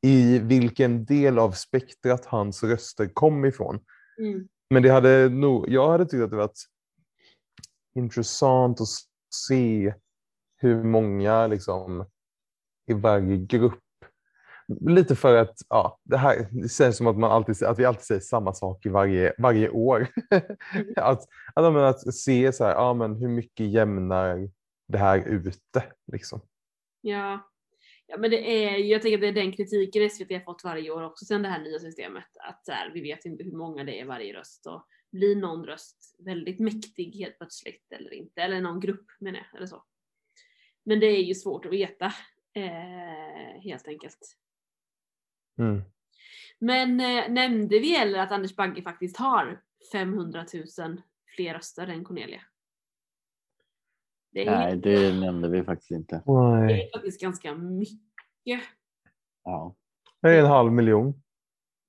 i 0.00 0.38
vilken 0.38 1.04
del 1.04 1.38
av 1.38 1.52
spektrat 1.52 2.24
hans 2.24 2.62
röster 2.62 3.10
kom 3.14 3.44
ifrån. 3.44 3.80
Mm. 4.18 4.48
Men 4.70 4.82
det 4.82 4.88
hade 4.88 5.28
nog, 5.28 5.68
jag 5.68 5.90
hade 5.90 6.06
tyckt 6.06 6.22
att 6.22 6.30
det 6.30 6.36
varit 6.36 6.60
intressant 7.94 8.80
att 8.80 8.88
se 9.34 9.94
hur 10.56 10.84
många 10.84 11.46
liksom, 11.46 12.06
i 12.86 12.92
varje 12.92 13.36
grupp. 13.36 13.80
Lite 14.80 15.16
för 15.16 15.36
att 15.36 15.58
ja, 15.68 16.00
det 16.02 16.16
här 16.16 16.46
det 16.50 16.72
känns 16.72 16.96
som 16.96 17.06
att, 17.06 17.18
man 17.18 17.30
alltid, 17.30 17.62
att 17.62 17.78
vi 17.78 17.84
alltid 17.84 18.04
säger 18.04 18.20
samma 18.20 18.54
sak 18.54 18.86
i 18.86 18.88
varje, 18.88 19.34
varje 19.38 19.70
år. 19.70 20.06
att, 20.96 21.28
att, 21.54 21.76
att 21.76 22.14
se 22.14 22.52
så 22.52 22.64
här, 22.64 22.72
ja, 22.72 22.94
men 22.94 23.16
hur 23.16 23.28
mycket 23.28 23.66
jämnar 23.66 24.48
det 24.88 24.98
här 24.98 25.28
ute. 25.28 25.82
Liksom. 26.12 26.40
Ja. 27.00 27.50
ja, 28.06 28.16
men 28.16 28.30
det 28.30 28.64
är, 28.64 28.78
jag 28.78 29.02
tänker 29.02 29.16
att 29.16 29.20
det 29.20 29.28
är 29.28 29.44
den 29.44 29.52
kritiken 29.52 30.10
SVT 30.10 30.30
har 30.30 30.40
fått 30.40 30.64
varje 30.64 30.90
år 30.90 31.02
också 31.02 31.24
sedan 31.24 31.42
det 31.42 31.48
här 31.48 31.62
nya 31.62 31.78
systemet. 31.78 32.36
Att 32.48 32.62
här, 32.68 32.90
vi 32.94 33.00
vet 33.00 33.24
inte 33.24 33.44
hur 33.44 33.56
många 33.56 33.84
det 33.84 34.00
är 34.00 34.04
varje 34.04 34.34
röst 34.38 34.66
och 34.66 34.86
blir 35.12 35.36
någon 35.36 35.64
röst 35.64 36.16
väldigt 36.18 36.60
mäktig 36.60 37.16
helt 37.16 37.38
plötsligt 37.38 37.92
eller 37.92 38.14
inte, 38.14 38.42
eller 38.42 38.60
någon 38.60 38.80
grupp 38.80 39.06
menar 39.20 39.38
jag, 39.38 39.56
eller 39.56 39.66
så. 39.66 39.84
Men 40.84 41.00
det 41.00 41.06
är 41.06 41.22
ju 41.22 41.34
svårt 41.34 41.64
att 41.64 41.72
veta 41.72 42.06
eh, 42.54 43.60
helt 43.62 43.88
enkelt. 43.88 44.36
Mm. 45.58 45.82
Men 46.58 47.00
eh, 47.00 47.32
nämnde 47.32 47.78
vi 47.78 47.96
eller 47.96 48.18
att 48.18 48.32
Anders 48.32 48.56
Bagge 48.56 48.82
faktiskt 48.82 49.16
har 49.16 49.62
500 49.92 50.46
000 50.78 51.02
fler 51.36 51.54
röster 51.54 51.86
än 51.86 52.04
Cornelia? 52.04 52.40
Det 54.32 54.46
är, 54.46 54.50
Nej, 54.50 54.76
det 54.76 55.20
nämnde 55.20 55.48
vi 55.48 55.64
faktiskt 55.64 55.90
inte. 55.90 56.22
Det 56.26 56.82
är 56.82 56.92
faktiskt 56.92 57.20
ganska 57.20 57.54
mycket. 57.54 58.62
Ja. 59.42 59.76
Det 60.20 60.28
är 60.28 60.40
en 60.40 60.46
halv 60.46 60.72
miljon. 60.72 61.22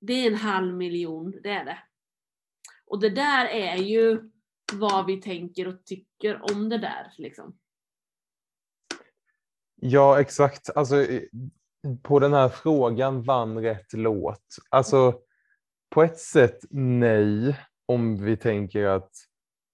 Det 0.00 0.12
är 0.12 0.30
en 0.30 0.38
halv 0.38 0.74
miljon, 0.74 1.34
det 1.42 1.50
är 1.50 1.64
det. 1.64 1.78
Och 2.86 3.00
det 3.00 3.10
där 3.10 3.46
är 3.46 3.76
ju 3.76 4.30
vad 4.72 5.06
vi 5.06 5.22
tänker 5.22 5.68
och 5.68 5.84
tycker 5.84 6.52
om 6.52 6.68
det 6.68 6.78
där 6.78 7.12
liksom. 7.18 7.58
Ja, 9.74 10.20
exakt. 10.20 10.70
Alltså, 10.76 11.06
på 12.02 12.18
den 12.18 12.32
här 12.32 12.48
frågan 12.48 13.22
vann 13.22 13.58
rätt 13.58 13.92
låt. 13.92 14.44
Alltså, 14.70 15.14
på 15.90 16.02
ett 16.02 16.18
sätt 16.18 16.58
nej, 16.70 17.58
om 17.86 18.24
vi 18.24 18.36
tänker 18.36 18.86
att 18.86 19.10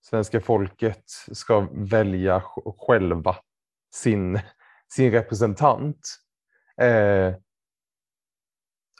svenska 0.05 0.41
folket 0.41 1.05
ska 1.33 1.69
välja 1.73 2.43
själva 2.79 3.37
sin, 3.95 4.41
sin 4.95 5.11
representant. 5.11 6.09
Eh, 6.81 7.35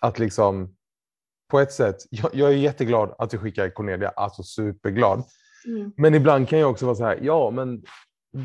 att 0.01 0.19
liksom, 0.19 0.77
på 1.51 1.61
ett 1.61 1.73
sätt, 1.73 1.97
jag, 2.11 2.35
jag, 2.35 2.51
är 2.51 2.57
jätteglad 2.57 3.15
att 3.19 3.35
vi 3.35 3.39
skickar 3.39 3.71
Cornelia, 3.71 4.09
alltså 4.09 4.43
superglad. 4.43 5.25
Mm. 5.67 5.93
Men 5.97 6.15
ibland 6.15 6.49
kan 6.49 6.59
jag 6.59 6.71
också 6.71 6.87
vara 6.87 6.97
så 6.97 7.05
här, 7.05 7.19
ja 7.23 7.51
men 7.51 7.83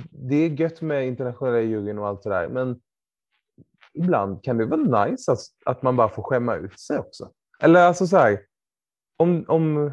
det 0.10 0.36
är 0.36 0.50
gött 0.50 0.82
med 0.82 1.08
internationella 1.08 1.62
juryn 1.62 2.00
och 2.00 2.08
allt 2.08 2.24
det 2.24 2.30
där, 2.30 2.48
men 2.48 2.82
ibland 3.96 4.44
kan 4.44 4.58
det 4.58 4.66
vara 4.66 5.06
nice 5.06 5.32
att, 5.32 5.40
att 5.66 5.82
man 5.82 5.96
bara 5.96 6.10
får 6.10 6.24
skämma 6.24 6.56
ut 6.56 6.80
sig 6.80 7.00
också. 7.00 7.32
Eller 7.60 7.80
alltså 7.80 8.08
så 8.08 8.18
här, 8.18 8.42
om, 9.18 9.46
om 9.48 9.92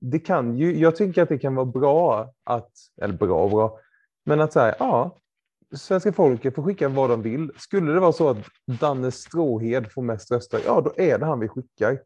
det 0.00 0.18
kan 0.18 0.56
ju, 0.56 0.78
jag 0.78 0.96
tycker 0.96 1.22
att 1.22 1.28
det 1.28 1.38
kan 1.38 1.54
vara 1.54 1.66
bra 1.66 2.34
att, 2.44 2.72
eller 3.02 3.14
bra 3.14 3.44
och 3.44 3.50
bra, 3.50 3.78
men 4.24 4.40
att 4.40 4.52
säga 4.52 4.76
ja, 4.78 5.16
svenska 5.74 6.12
folket 6.12 6.54
får 6.54 6.62
skicka 6.62 6.88
vad 6.88 7.10
de 7.10 7.22
vill. 7.22 7.52
Skulle 7.56 7.92
det 7.92 8.00
vara 8.00 8.12
så 8.12 8.28
att 8.28 8.38
Danne 8.80 9.10
Stråhed 9.10 9.92
får 9.92 10.02
mest 10.02 10.30
röster, 10.30 10.60
ja 10.64 10.80
då 10.80 10.92
är 10.96 11.18
det 11.18 11.26
han 11.26 11.40
vi 11.40 11.48
skickar. 11.48 12.02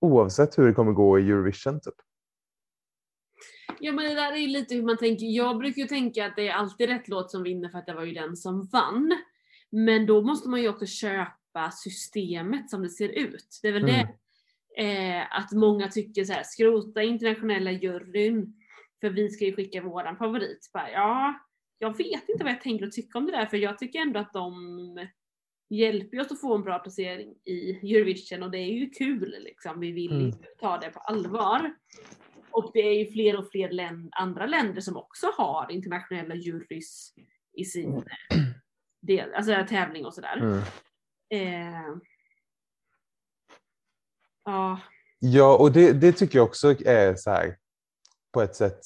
Oavsett 0.00 0.58
hur 0.58 0.66
det 0.66 0.74
kommer 0.74 0.92
gå 0.92 1.18
i 1.18 1.30
Eurovision. 1.30 1.80
Typ. 1.80 1.94
Ja 3.84 3.92
men 3.92 4.04
det 4.04 4.14
där 4.14 4.32
är 4.32 4.36
ju 4.36 4.46
lite 4.46 4.74
hur 4.74 4.82
man 4.82 4.96
tänker. 4.96 5.26
Jag 5.26 5.58
brukar 5.58 5.82
ju 5.82 5.88
tänka 5.88 6.26
att 6.26 6.36
det 6.36 6.48
är 6.48 6.52
alltid 6.52 6.88
rätt 6.88 7.08
låt 7.08 7.30
som 7.30 7.42
vinner 7.42 7.68
för 7.68 7.78
att 7.78 7.86
det 7.86 7.94
var 7.94 8.04
ju 8.04 8.12
den 8.12 8.36
som 8.36 8.66
vann. 8.66 9.16
Men 9.70 10.06
då 10.06 10.22
måste 10.22 10.48
man 10.48 10.62
ju 10.62 10.68
också 10.68 10.86
köpa 10.86 11.70
systemet 11.70 12.70
som 12.70 12.82
det 12.82 12.88
ser 12.88 13.08
ut. 13.08 13.58
Det 13.62 13.68
är 13.68 13.72
väl 13.72 13.88
mm. 13.88 14.06
det 14.76 14.82
eh, 14.82 15.38
att 15.38 15.52
många 15.52 15.88
tycker 15.88 16.24
så 16.24 16.32
här, 16.32 16.42
skrota 16.44 17.02
internationella 17.02 17.70
juryn 17.70 18.54
för 19.00 19.10
vi 19.10 19.30
ska 19.30 19.44
ju 19.44 19.54
skicka 19.54 19.82
våran 19.82 20.16
favorit. 20.16 20.70
Bara, 20.72 20.90
ja, 20.90 21.34
jag 21.78 21.96
vet 21.96 22.28
inte 22.28 22.44
vad 22.44 22.52
jag 22.52 22.62
tänker 22.62 22.86
och 22.86 22.92
tycker 22.92 23.18
om 23.18 23.26
det 23.26 23.32
där 23.32 23.46
för 23.46 23.56
jag 23.56 23.78
tycker 23.78 23.98
ändå 23.98 24.20
att 24.20 24.32
de 24.32 24.54
hjälper 25.70 26.20
oss 26.20 26.32
att 26.32 26.40
få 26.40 26.54
en 26.54 26.62
bra 26.62 26.78
placering 26.78 27.34
i 27.44 27.70
Eurovision 27.96 28.42
och 28.42 28.50
det 28.50 28.58
är 28.58 28.72
ju 28.72 28.90
kul 28.90 29.36
liksom. 29.40 29.80
Vi 29.80 29.92
vill 29.92 30.20
mm. 30.20 30.32
ta 30.60 30.78
det 30.78 30.90
på 30.90 31.00
allvar. 31.00 31.74
Och 32.54 32.70
det 32.74 32.80
är 32.80 32.98
ju 32.98 33.12
fler 33.12 33.38
och 33.38 33.50
fler 33.50 33.70
länd, 33.70 34.08
andra 34.12 34.46
länder 34.46 34.80
som 34.80 34.96
också 34.96 35.26
har 35.36 35.70
internationella 35.70 36.34
jurys 36.34 37.14
i 37.52 37.64
sin 37.64 37.92
mm. 37.92 38.04
del, 39.00 39.34
alltså 39.34 39.66
tävling 39.68 40.06
och 40.06 40.14
sådär. 40.14 40.36
Mm. 40.36 40.62
Eh, 41.30 41.96
ja. 44.44 44.80
Ja, 45.18 45.56
och 45.56 45.72
det, 45.72 45.92
det 45.92 46.12
tycker 46.12 46.38
jag 46.38 46.46
också 46.46 46.74
är 46.86 47.14
så 47.14 47.30
här 47.30 47.58
på 48.32 48.42
ett 48.42 48.56
sätt 48.56 48.80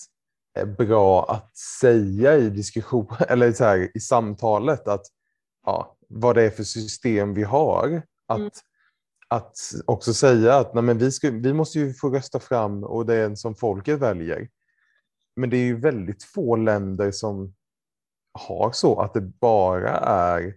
bra 0.79 1.25
att 1.31 1.57
säga 1.57 2.37
i 2.37 2.51
diskussion 2.51 3.07
eller 3.29 3.53
så 3.53 3.65
här, 3.65 3.97
i 3.97 4.01
samtalet 4.01 4.89
att 4.89 5.07
ja, 5.67 5.97
vad 6.09 6.35
det 6.35 6.43
är 6.43 6.51
för 6.51 6.63
system 6.63 7.35
vi 7.35 7.43
har. 7.43 8.03
Att 8.27 8.39
mm 8.39 8.51
att 9.29 9.57
också 9.87 10.15
säga 10.15 10.55
att 10.55 10.75
nej, 10.75 10.83
men 10.83 10.99
vi, 10.99 11.13
ska, 11.13 11.31
vi 11.31 11.53
måste 11.53 11.79
ju 11.79 11.93
få 11.93 12.11
rösta 12.11 12.41
fram 12.41 12.85
och 12.85 13.07
det 13.07 13.15
är 13.15 13.25
en 13.25 13.37
som 13.37 13.55
folket 13.55 13.99
väljer. 13.99 14.49
Men 15.37 15.51
det 15.51 15.57
är 15.57 15.65
ju 15.65 15.81
väldigt 15.81 16.25
få 16.25 16.57
länder 16.57 17.11
som 17.11 17.55
har 18.33 18.73
så 18.73 19.01
att 19.01 19.15
det 19.15 19.21
bara 19.21 19.99
är 19.99 20.55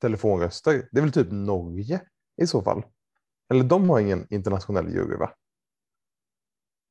telefonröster. 0.00 0.88
Det 0.92 0.98
är 0.98 1.02
väl 1.02 1.12
typ 1.12 1.30
Norge 1.30 2.00
i 2.42 2.46
så 2.46 2.62
fall. 2.62 2.82
Eller 3.50 3.64
de 3.64 3.90
har 3.90 4.00
ingen 4.00 4.26
internationell 4.30 4.94
jury 4.94 5.16
va? 5.16 5.32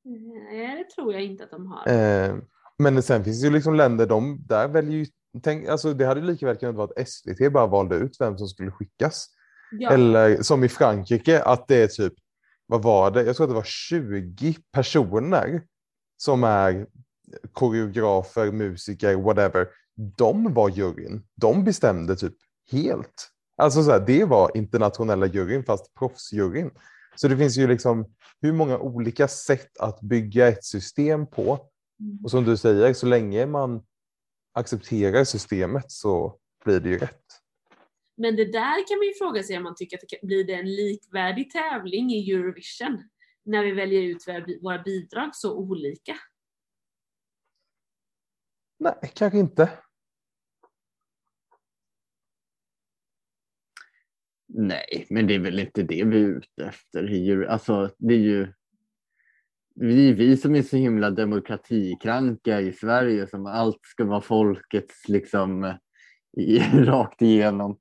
Nej, 0.03 0.77
det 0.77 0.95
tror 0.95 1.13
jag 1.13 1.23
inte 1.23 1.43
att 1.43 1.51
de 1.51 1.67
har. 1.67 1.87
Eh, 1.87 2.35
men 2.77 3.03
sen 3.03 3.23
finns 3.23 3.41
det 3.41 3.47
ju 3.47 3.53
liksom 3.53 3.75
länder, 3.75 4.05
de 4.05 4.45
där 4.47 4.67
väljer 4.67 4.97
ju, 4.97 5.05
tänk, 5.43 5.67
alltså 5.67 5.93
det 5.93 6.05
hade 6.05 6.21
lika 6.21 6.45
väl 6.45 6.57
kunnat 6.57 6.75
vara 6.75 6.89
att 6.95 7.09
SVT 7.09 7.53
bara 7.53 7.67
valde 7.67 7.95
ut 7.95 8.17
vem 8.19 8.37
som 8.37 8.47
skulle 8.47 8.71
skickas. 8.71 9.27
Ja. 9.71 9.89
Eller 9.89 10.41
som 10.41 10.63
i 10.63 10.69
Frankrike, 10.69 11.41
att 11.41 11.67
det 11.67 11.75
är 11.75 11.87
typ, 11.87 12.13
vad 12.65 12.83
var 12.83 13.11
det? 13.11 13.23
Jag 13.23 13.35
tror 13.35 13.43
att 13.43 13.49
det 13.49 13.55
var 13.55 13.63
20 13.63 14.57
personer 14.71 15.61
som 16.17 16.43
är 16.43 16.87
koreografer, 17.53 18.51
musiker, 18.51 19.15
whatever. 19.15 19.67
De 19.95 20.53
var 20.53 20.69
juryn. 20.69 21.23
De 21.35 21.63
bestämde 21.63 22.15
typ 22.15 22.33
helt. 22.71 23.29
Alltså 23.57 23.83
så 23.83 23.91
här, 23.91 24.03
det 24.07 24.25
var 24.25 24.57
internationella 24.57 25.25
juryn 25.25 25.63
fast 25.63 25.93
proffsjuryn. 25.93 26.71
Så 27.15 27.27
det 27.27 27.37
finns 27.37 27.57
ju 27.57 27.67
liksom 27.67 28.05
hur 28.41 28.53
många 28.53 28.77
olika 28.77 29.27
sätt 29.27 29.77
att 29.79 30.01
bygga 30.01 30.47
ett 30.47 30.65
system 30.65 31.27
på. 31.27 31.59
Mm. 31.99 32.19
Och 32.23 32.31
som 32.31 32.43
du 32.43 32.57
säger, 32.57 32.93
så 32.93 33.05
länge 33.05 33.45
man 33.45 33.81
accepterar 34.53 35.23
systemet 35.23 35.91
så 35.91 36.35
blir 36.65 36.79
det 36.79 36.89
ju 36.89 36.97
rätt. 36.97 37.26
Men 38.17 38.35
det 38.35 38.51
där 38.51 38.87
kan 38.87 38.97
man 38.97 39.07
ju 39.07 39.13
fråga 39.13 39.43
sig 39.43 39.57
om 39.57 39.63
man 39.63 39.75
tycker 39.75 39.97
att 39.97 40.03
det 40.09 40.27
blir 40.27 40.43
det 40.43 40.53
en 40.53 40.75
likvärdig 40.75 41.51
tävling 41.51 42.11
i 42.11 42.31
Eurovision 42.31 43.03
när 43.45 43.63
vi 43.63 43.71
väljer 43.71 44.01
ut 44.01 44.25
våra 44.61 44.83
bidrag 44.83 45.35
så 45.35 45.57
olika? 45.57 46.15
Nej, 48.79 49.11
kanske 49.13 49.39
inte. 49.39 49.71
Nej, 54.47 55.07
men 55.09 55.27
det 55.27 55.35
är 55.35 55.39
väl 55.39 55.59
inte 55.59 55.83
det 55.83 56.03
vi 56.03 56.17
är 56.17 56.27
ute 56.27 56.65
efter. 56.65 57.45
Alltså, 57.45 57.91
det 57.97 58.13
är 58.13 58.19
ju 58.19 58.53
det 59.75 60.09
är 60.09 60.13
vi 60.13 60.37
som 60.37 60.55
är 60.55 60.61
så 60.61 60.77
himla 60.77 61.09
demokratikranka 61.09 62.61
i 62.61 62.73
Sverige 62.73 63.27
som 63.27 63.45
allt 63.45 63.79
ska 63.81 64.05
vara 64.05 64.21
folkets 64.21 65.07
liksom 65.07 65.77
rakt 66.73 67.21
igenom. 67.21 67.79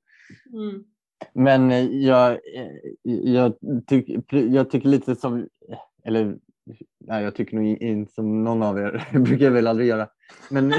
Mm. 0.53 0.83
Men 1.33 1.71
eh, 1.71 1.85
jag, 1.85 2.31
eh, 2.31 2.71
jag, 3.03 3.53
tyck, 3.87 4.09
jag 4.31 4.69
tycker 4.69 4.89
lite 4.89 5.15
som, 5.15 5.47
eller 6.03 6.37
nej, 6.99 7.23
jag 7.23 7.35
tycker 7.35 7.55
nog 7.55 7.65
inte 7.65 8.13
som 8.13 8.43
någon 8.43 8.63
av 8.63 8.77
er, 8.79 9.07
det 9.11 9.19
brukar 9.23 9.45
jag 9.45 9.51
väl 9.51 9.67
aldrig 9.67 9.87
göra. 9.87 10.07
Men, 10.49 10.67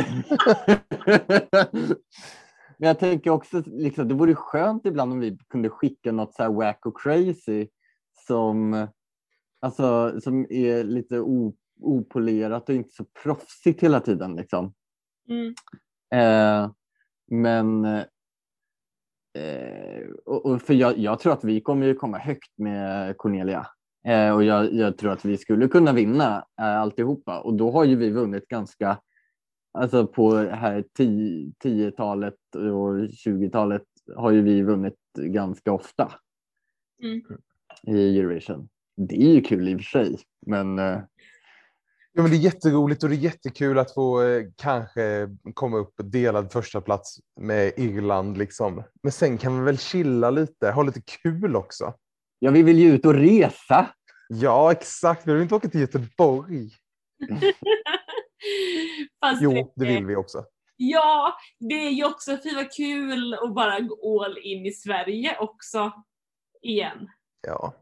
men 2.79 2.89
jag 2.89 2.99
tänker 2.99 3.31
också, 3.31 3.63
liksom, 3.67 4.09
det 4.09 4.15
vore 4.15 4.35
skönt 4.35 4.87
ibland 4.87 5.13
om 5.13 5.21
vi 5.21 5.39
kunde 5.49 5.69
skicka 5.71 6.13
något 6.13 6.35
så 6.35 6.43
här 6.43 6.51
wack 6.51 6.87
och 6.87 7.01
crazy 7.01 7.69
som, 8.27 8.87
alltså, 9.61 10.21
som 10.21 10.47
är 10.51 10.85
lite 10.85 11.21
opolerat 11.81 12.69
och 12.69 12.75
inte 12.75 12.95
så 12.95 13.05
proffsigt 13.23 13.83
hela 13.83 14.01
tiden. 14.01 14.37
Liksom. 14.37 14.75
Mm. 15.29 15.55
Eh, 16.15 16.71
men 17.31 17.85
Eh, 19.35 20.09
och, 20.25 20.47
och, 20.47 20.63
för 20.63 20.75
jag, 20.75 20.99
jag, 20.99 21.21
tror 21.21 21.33
att 21.33 21.45
vi 21.45 21.61
kommer 21.61 21.87
ju 21.87 21.95
komma 21.95 22.19
högt 22.19 22.59
med 22.59 23.17
Cornelia. 23.17 23.67
Eh, 24.07 24.35
och 24.35 24.45
jag, 24.45 24.75
jag 24.75 24.99
tror 24.99 25.13
att 25.13 25.25
vi 25.25 25.37
skulle 25.37 25.69
kunna 25.69 25.93
vinna 25.93 26.47
eh, 26.61 26.81
alltihopa 26.81 27.41
och 27.41 27.55
då 27.55 27.71
har 27.71 27.85
ju 27.85 27.97
vi 27.97 28.11
vunnit 28.11 28.49
ganska, 28.49 28.99
alltså 29.73 30.07
på 30.07 30.37
här 30.37 30.85
10-talet 31.63 32.35
och 32.55 32.95
20-talet 32.99 33.85
har 34.17 34.31
ju 34.31 34.43
vi 34.43 34.63
vunnit 34.63 34.99
ganska 35.17 35.73
ofta 35.73 36.13
Mm. 37.03 37.23
i 37.87 38.19
Eurovision. 38.19 38.69
Det 38.97 39.23
är 39.23 39.35
ju 39.35 39.41
kul 39.41 39.69
i 39.69 39.75
och 39.75 39.79
för 39.79 39.85
sig, 39.85 40.19
men 40.47 40.79
eh, 40.79 41.01
Ja, 42.19 42.23
men 42.23 42.31
det 42.31 42.37
är 42.37 42.41
jätteroligt 42.41 43.03
och 43.03 43.09
det 43.09 43.15
är 43.15 43.19
jättekul 43.19 43.79
att 43.79 43.95
få 43.95 44.23
eh, 44.23 44.45
kanske 44.57 45.29
komma 45.55 45.77
upp 45.77 45.97
på 45.97 46.03
delad 46.03 46.53
första 46.53 46.81
plats 46.81 47.21
med 47.41 47.73
Irland. 47.77 48.39
Liksom. 48.39 48.83
Men 49.03 49.13
sen 49.13 49.39
kan 49.39 49.59
vi 49.59 49.65
väl 49.65 49.79
chilla 49.79 50.31
lite, 50.31 50.71
ha 50.71 50.83
lite 50.83 51.01
kul 51.01 51.57
också. 51.57 51.95
ja, 52.39 52.51
vi 52.51 52.63
vill 52.63 52.79
ju 52.79 52.93
ut 52.93 53.07
och 53.07 53.15
resa. 53.15 53.87
Ja, 54.29 54.73
exakt. 54.73 55.27
Vi 55.27 55.33
vill 55.33 55.43
inte 55.43 55.55
åka 55.55 55.69
till 55.69 55.81
Göteborg. 55.81 56.71
Fast 59.21 59.43
Jo, 59.43 59.73
det 59.77 59.87
vill 59.87 60.07
vi 60.07 60.17
också. 60.17 60.45
Ja, 60.77 61.37
det 61.59 61.75
är 61.75 61.91
ju 61.91 62.05
också 62.05 62.39
fy 62.43 62.55
vad 62.55 62.73
kul 62.73 63.35
att 63.35 63.55
bara 63.55 63.81
gå 63.81 64.25
all 64.25 64.39
in 64.39 64.67
i 64.67 64.73
Sverige 64.73 65.39
också. 65.39 65.93
Igen. 66.63 67.09
Ja. 67.47 67.75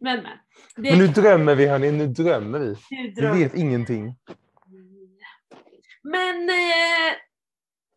Men 0.00 0.22
men. 0.22 0.38
Det 0.76 0.90
Men 0.90 0.98
nu 0.98 1.06
drömmer 1.06 1.54
vi, 1.54 1.66
hörni. 1.66 1.92
Nu 1.92 2.06
drömmer 2.06 2.58
vi. 2.58 2.76
nu 2.90 3.32
Vi 3.32 3.44
vet 3.44 3.54
ingenting. 3.54 4.16
Men 6.02 6.48
eh, 6.48 7.16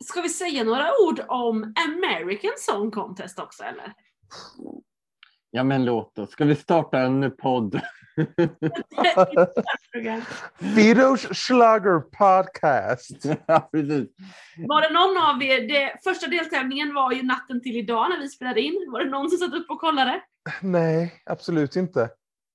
ska 0.06 0.22
vi 0.22 0.30
säga 0.30 0.64
några 0.64 0.88
ord 1.08 1.22
om 1.28 1.74
American 1.88 2.54
Song 2.58 2.92
Contest 2.92 3.40
också 3.40 3.64
eller? 3.64 3.94
Ja, 5.52 5.64
men 5.64 5.86
låt 5.86 6.20
oss. 6.20 6.32
Ska 6.32 6.46
vi 6.46 6.56
starta 6.56 7.00
en 7.00 7.32
podd? 7.38 7.82
Fidos 10.76 11.22
Schlager 11.22 12.00
Podcast. 12.00 13.26
ja, 13.48 13.70
precis. 13.72 14.10
Var 14.58 14.82
det 14.82 14.90
någon 14.94 15.18
av 15.30 15.44
er, 15.44 15.68
det, 15.68 15.94
första 16.04 16.28
deltävlingen 16.28 16.94
var 16.94 17.12
ju 17.12 17.24
natten 17.24 17.62
till 17.62 17.76
idag 17.76 18.10
när 18.10 18.20
vi 18.20 18.30
spelade 18.30 18.62
in. 18.62 18.90
Var 18.92 19.04
det 19.04 19.10
någon 19.10 19.30
som 19.30 19.40
satt 19.40 19.54
upp 19.54 19.70
och 19.70 19.80
kollade? 19.80 20.22
Nej, 20.62 21.14
absolut 21.26 21.76
inte. 21.76 22.10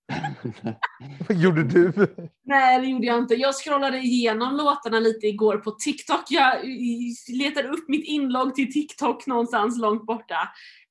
Vad 1.28 1.38
gjorde 1.38 1.64
du? 1.64 1.92
Nej, 2.42 2.80
det 2.80 2.86
gjorde 2.86 3.06
jag 3.06 3.18
inte. 3.18 3.34
Jag 3.34 3.54
scrollade 3.54 3.98
igenom 3.98 4.56
låtarna 4.56 4.98
lite 5.00 5.26
igår 5.26 5.56
på 5.56 5.70
TikTok. 5.70 6.20
Jag 6.30 6.64
letade 7.38 7.68
upp 7.68 7.88
mitt 7.88 8.04
inlogg 8.04 8.54
till 8.54 8.72
TikTok 8.72 9.26
någonstans 9.26 9.78
långt 9.78 10.06
borta. 10.06 10.48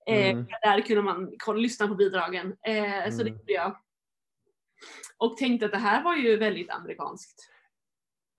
Eh, 0.08 0.30
Mm. 0.30 0.45
Där 0.62 0.82
kunde 0.82 1.01
man 1.04 1.32
kolla, 1.38 1.60
lyssna 1.60 1.88
på 1.88 1.95
bidragen. 1.95 2.47
Eh, 2.68 3.12
Så 3.12 3.18
det 3.24 3.30
Mm. 3.30 3.34
gjorde 3.39 3.54
jag. 3.54 3.78
Och 5.18 5.38
tänkte 5.38 5.66
att 5.66 5.72
det 5.72 5.78
här 5.78 6.04
var 6.04 6.16
ju 6.16 6.38
väldigt 6.38 6.70
amerikanskt. 6.70 7.49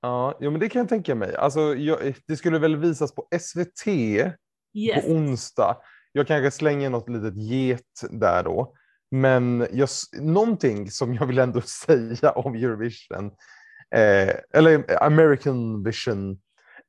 Ja, 0.00 0.38
jo, 0.40 0.50
men 0.50 0.60
det 0.60 0.68
kan 0.68 0.80
jag 0.80 0.88
tänka 0.88 1.14
mig. 1.14 1.36
Alltså, 1.36 1.60
jag, 1.74 2.14
det 2.26 2.36
skulle 2.36 2.58
väl 2.58 2.76
visas 2.76 3.14
på 3.14 3.28
SVT 3.40 3.86
Yes. 4.76 5.04
på 5.06 5.10
onsdag. 5.12 5.76
Jag 6.16 6.26
kanske 6.26 6.50
slänger 6.50 6.90
något 6.90 7.08
litet 7.08 7.36
get 7.36 8.02
där 8.10 8.42
då. 8.42 8.74
Men 9.10 9.66
jag, 9.72 9.88
någonting 10.20 10.90
som 10.90 11.14
jag 11.14 11.26
vill 11.26 11.38
ändå 11.38 11.60
säga 11.86 12.30
om 12.30 12.54
Eurovision, 12.54 13.26
eh, 13.94 14.34
eller 14.54 15.02
American 15.02 15.82
Vision, 15.82 16.40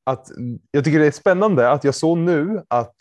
att 0.03 0.27
jag 0.71 0.83
tycker 0.83 0.99
det 0.99 1.07
är 1.07 1.11
spännande 1.11 1.69
att 1.71 1.83
jag 1.83 1.95
såg 1.95 2.17
nu 2.17 2.63
att 2.67 2.95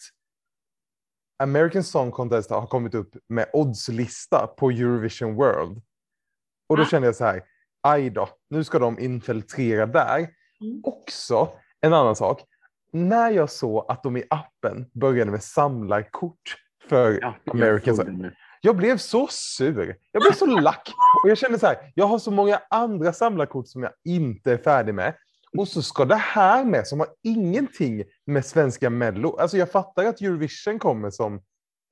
American 1.43 1.85
Song 1.85 2.11
Contest 2.11 2.51
har 2.51 2.67
kommit 2.67 2.95
upp 2.95 3.17
med 3.29 3.47
oddslista 3.53 4.47
på 4.47 4.71
Eurovision 4.71 5.35
World. 5.35 5.83
Och 6.69 6.77
då 6.77 6.83
Ah. 6.83 6.87
kände 6.87 7.09
jag 7.09 7.17
så 7.17 7.25
här, 7.25 7.43
aj 7.83 8.11
då, 8.11 8.29
nu 8.51 8.65
ska 8.65 8.79
de 8.79 8.99
infiltrera 8.99 9.87
där. 9.87 10.19
Mm. 10.19 10.81
Också 10.85 11.49
en 11.81 11.93
annan 11.93 12.17
sak, 12.17 12.43
när 12.95 13.31
jag 13.31 13.51
såg 13.51 13.85
att 13.89 14.03
de 14.03 14.17
i 14.17 14.25
appen 14.31 14.87
började 14.93 15.31
med 15.31 15.43
samlarkort 15.43 16.57
för 16.89 17.19
Ja, 17.23 17.35
jag 17.45 17.55
American 17.55 17.97
såg 17.97 18.07
Song 18.07 18.17
det 18.17 18.23
nu. 18.23 18.35
jag 18.61 18.77
blev 18.77 18.97
så 18.97 19.27
sur. 19.31 19.97
Jag 20.13 20.23
blev 20.23 20.33
så 20.33 20.47
lack. 20.47 20.93
Och 21.25 21.31
jag 21.31 21.39
kände 21.39 21.59
så 21.59 21.67
här, 21.67 21.93
jag 21.95 22.07
har 22.07 22.19
så 22.19 22.31
många 22.31 22.61
andra 22.71 23.13
samlarkort 23.13 23.69
som 23.69 23.83
jag 23.83 23.93
inte 24.05 24.53
är 24.53 24.59
färdig 24.59 24.95
med. 24.95 25.15
Och 25.59 25.69
så 25.69 25.83
ska 25.83 26.05
det 26.05 26.15
här 26.15 26.65
med 26.65 26.87
som 26.87 27.01
har 27.01 27.09
ingenting 27.23 28.05
med 28.27 28.45
svenska 28.47 28.91
mello. 28.91 29.37
Alltså 29.37 29.57
jag 29.57 29.71
fattar 29.71 30.05
att 30.05 30.21
Eurovision 30.21 30.79
kommer 30.79 31.11
som 31.11 31.41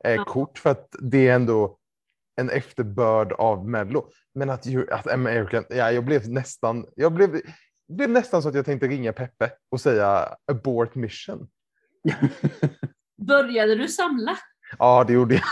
eh, 0.05 0.25
kort 0.25 0.59
för 0.59 0.71
att 0.71 0.89
det 1.01 1.29
är 1.29 1.35
ändå 1.35 1.79
en 2.41 2.51
efterbörd 2.51 3.33
av 3.33 3.69
mello. 3.69 4.09
Men 4.35 4.51
att, 4.51 4.67
att 4.91 5.07
American, 5.13 5.65
ja, 5.69 5.93
jag 5.93 6.05
blev 6.05 6.29
nästan, 6.29 6.87
jag 6.97 7.13
blev, 7.13 7.41
det 7.89 7.95
blev 7.95 8.11
nästan 8.11 8.43
så 8.43 8.49
att 8.49 8.55
jag 8.55 8.65
tänkte 8.65 8.89
ringa 8.89 9.13
Peppe 9.13 9.51
och 9.71 9.81
säga 9.81 10.37
abort 10.47 10.95
mission. 10.95 11.49
Började 13.27 13.75
du 13.75 13.89
samla? 13.89 14.39
Ja, 14.79 15.05
det 15.05 15.13
gjorde 15.13 15.35
jag. 15.35 15.43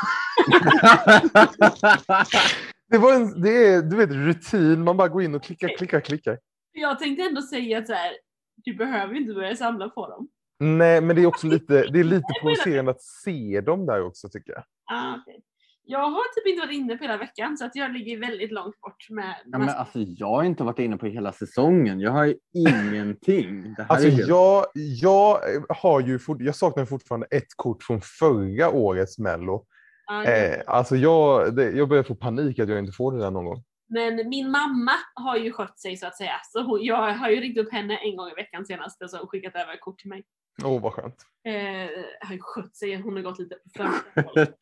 Det 2.91 2.99
var 2.99 3.15
en, 3.15 3.41
det 3.41 3.67
är, 3.67 3.83
du 3.83 3.97
vet, 3.97 4.11
rutin. 4.11 4.85
Man 4.85 4.97
bara 4.97 5.09
går 5.09 5.23
in 5.23 5.35
och 5.35 5.43
klickar, 5.43 5.69
klickar, 5.79 6.01
klickar. 6.01 6.39
Jag 6.73 6.99
tänkte 6.99 7.25
ändå 7.25 7.43
säga 7.43 7.79
att 7.79 7.87
så 7.87 7.93
här, 7.93 8.13
du 8.57 8.75
behöver 8.75 9.15
inte 9.15 9.35
börja 9.35 9.57
samla 9.57 9.89
på 9.89 10.09
dem. 10.09 10.29
Nej, 10.59 11.01
men 11.01 11.17
det 11.17 11.23
är 11.23 11.27
också 11.27 11.47
lite, 11.47 11.87
det 11.93 12.01
är 12.01 12.05
lite 12.05 12.27
provocerande 12.41 12.91
att 12.91 13.03
se 13.03 13.61
dem 13.61 13.87
där 13.87 14.03
också 14.03 14.29
tycker 14.29 14.53
jag. 14.53 14.63
Ah, 14.93 15.17
okej. 15.21 15.43
Jag 15.91 16.11
har 16.11 16.35
typ 16.35 16.47
inte 16.47 16.67
varit 16.67 16.75
inne 16.75 16.97
på 16.97 17.05
hela 17.05 17.17
veckan 17.17 17.57
så 17.57 17.65
att 17.65 17.77
jag 17.77 17.93
ligger 17.93 18.21
väldigt 18.21 18.53
långt 18.53 18.81
bort 18.81 19.11
med 19.11 19.35
Ja, 19.45 19.59
men 19.59 19.69
alltså, 19.69 19.99
jag 19.99 20.27
har 20.27 20.45
inte 20.45 20.65
varit 20.65 20.79
inne 20.79 20.97
på 20.97 21.07
hela 21.07 21.33
säsongen. 21.33 22.01
Jag 22.01 22.11
har 22.11 22.25
ju 22.25 22.35
ingenting. 22.55 23.75
Det 23.77 23.83
här 23.83 23.91
Alltså 23.91 24.07
är 24.09 24.11
helt... 24.11 24.29
jag, 24.29 24.67
jag 24.75 25.41
har 25.69 26.01
ju 26.01 26.19
fort, 26.19 26.41
jag 26.41 26.55
saknar 26.55 26.85
fortfarande 26.85 27.27
ett 27.27 27.57
kort 27.57 27.83
från 27.83 28.01
förra 28.01 28.71
årets 28.71 29.19
mello. 29.19 29.67
Ah, 30.07 30.25
Eh, 30.25 30.61
alltså 30.67 30.97
jag, 30.97 31.57
det, 31.57 31.71
jag 31.71 31.89
börjar 31.89 32.03
få 32.03 32.15
panik 32.15 32.59
att 32.59 32.69
jag 32.69 32.79
inte 32.79 32.93
får 32.93 33.13
det 33.13 33.19
där 33.19 33.31
någon 33.31 33.45
gång. 33.45 33.65
Men 33.89 34.29
min 34.29 34.51
mamma 34.51 34.93
har 35.15 35.37
ju 35.37 35.53
skött 35.53 35.81
sig 35.81 35.97
så 35.97 36.07
att 36.07 36.17
säga. 36.17 36.35
Så 36.53 36.63
hon, 36.63 36.85
jag 36.85 37.15
har 37.15 37.31
ju 37.31 37.41
ringt 37.41 37.59
upp 37.59 37.73
henne 37.73 37.97
en 37.97 38.17
gång 38.17 38.29
i 38.29 38.35
veckan 38.35 38.67
senast 38.67 39.03
och 39.23 39.31
skickat 39.31 39.55
över 39.55 39.75
ett 39.75 39.81
kort 39.81 39.99
till 39.99 40.09
mig. 40.09 40.25
Åh, 40.65 40.83
vad 40.83 40.93
skönt. 40.93 41.27
Eh, 41.45 41.91
har 42.21 42.35
ju 42.35 42.41
skött 42.41 42.77
sig, 42.77 42.97
hon 42.97 43.17
har 43.17 43.23
gått 43.23 43.39
lite 43.39 43.55
på 43.55 43.71
framsidan. 43.75 44.55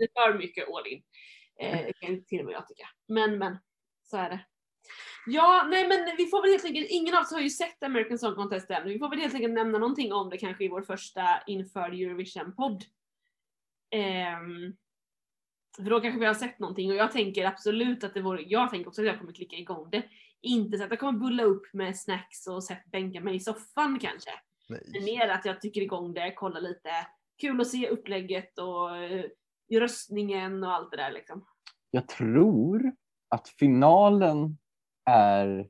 Lite 0.00 0.12
för 0.14 0.38
mycket 0.38 0.68
all 0.68 0.86
in. 0.86 1.02
Eh, 1.60 1.86
det 1.86 1.92
kan 1.92 2.24
till 2.24 2.40
och 2.40 2.46
med 2.46 2.54
jag 2.54 2.68
tycka. 2.68 2.88
Men 3.08 3.38
men, 3.38 3.58
så 4.02 4.16
är 4.16 4.30
det. 4.30 4.40
Ja, 5.26 5.66
nej 5.70 5.88
men 5.88 6.16
vi 6.16 6.26
får 6.26 6.42
väl 6.42 6.50
helt 6.50 6.64
enkelt, 6.64 6.86
ingen 6.90 7.14
av 7.14 7.20
oss 7.20 7.32
har 7.32 7.40
ju 7.40 7.50
sett 7.50 7.82
American 7.82 8.18
Song 8.18 8.34
Contest 8.34 8.70
än. 8.70 8.88
Vi 8.88 8.98
får 8.98 9.10
väl 9.10 9.18
helt 9.18 9.34
enkelt 9.34 9.54
nämna 9.54 9.78
någonting 9.78 10.12
om 10.12 10.30
det 10.30 10.38
kanske 10.38 10.64
i 10.64 10.68
vår 10.68 10.82
första 10.82 11.42
inför 11.46 11.90
Eurovision-podd. 11.90 12.84
Ehm, 13.90 14.76
för 15.76 15.90
då 15.90 16.00
kanske 16.00 16.20
vi 16.20 16.26
har 16.26 16.34
sett 16.34 16.58
någonting 16.58 16.90
och 16.90 16.96
jag 16.96 17.12
tänker 17.12 17.44
absolut 17.44 18.04
att 18.04 18.14
det 18.14 18.20
vore, 18.20 18.42
jag 18.42 18.70
tänker 18.70 18.88
också 18.88 19.00
att 19.02 19.06
jag 19.06 19.18
kommer 19.18 19.32
klicka 19.32 19.56
igång 19.56 19.90
det. 19.90 20.02
Inte 20.40 20.78
så 20.78 20.84
att 20.84 20.90
jag 20.90 21.00
kommer 21.00 21.18
bulla 21.18 21.42
upp 21.42 21.72
med 21.72 21.98
snacks 21.98 22.46
och 22.46 22.64
sett 22.64 22.84
bänka 22.84 23.20
mig 23.20 23.36
i 23.36 23.40
soffan 23.40 23.98
kanske. 23.98 24.30
Nej. 24.72 25.04
mer 25.04 25.28
att 25.28 25.44
jag 25.44 25.60
tycker 25.60 25.80
igång 25.80 26.14
det, 26.14 26.32
kolla 26.36 26.60
lite. 26.60 26.90
Kul 27.40 27.60
att 27.60 27.66
se 27.68 27.88
upplägget 27.88 28.58
och 28.58 28.96
eh, 28.96 29.24
röstningen 29.80 30.64
och 30.64 30.72
allt 30.72 30.90
det 30.90 30.96
där 30.96 31.12
liksom. 31.12 31.44
Jag 31.90 32.08
tror 32.08 32.92
att 33.28 33.48
finalen 33.48 34.58
är 35.10 35.66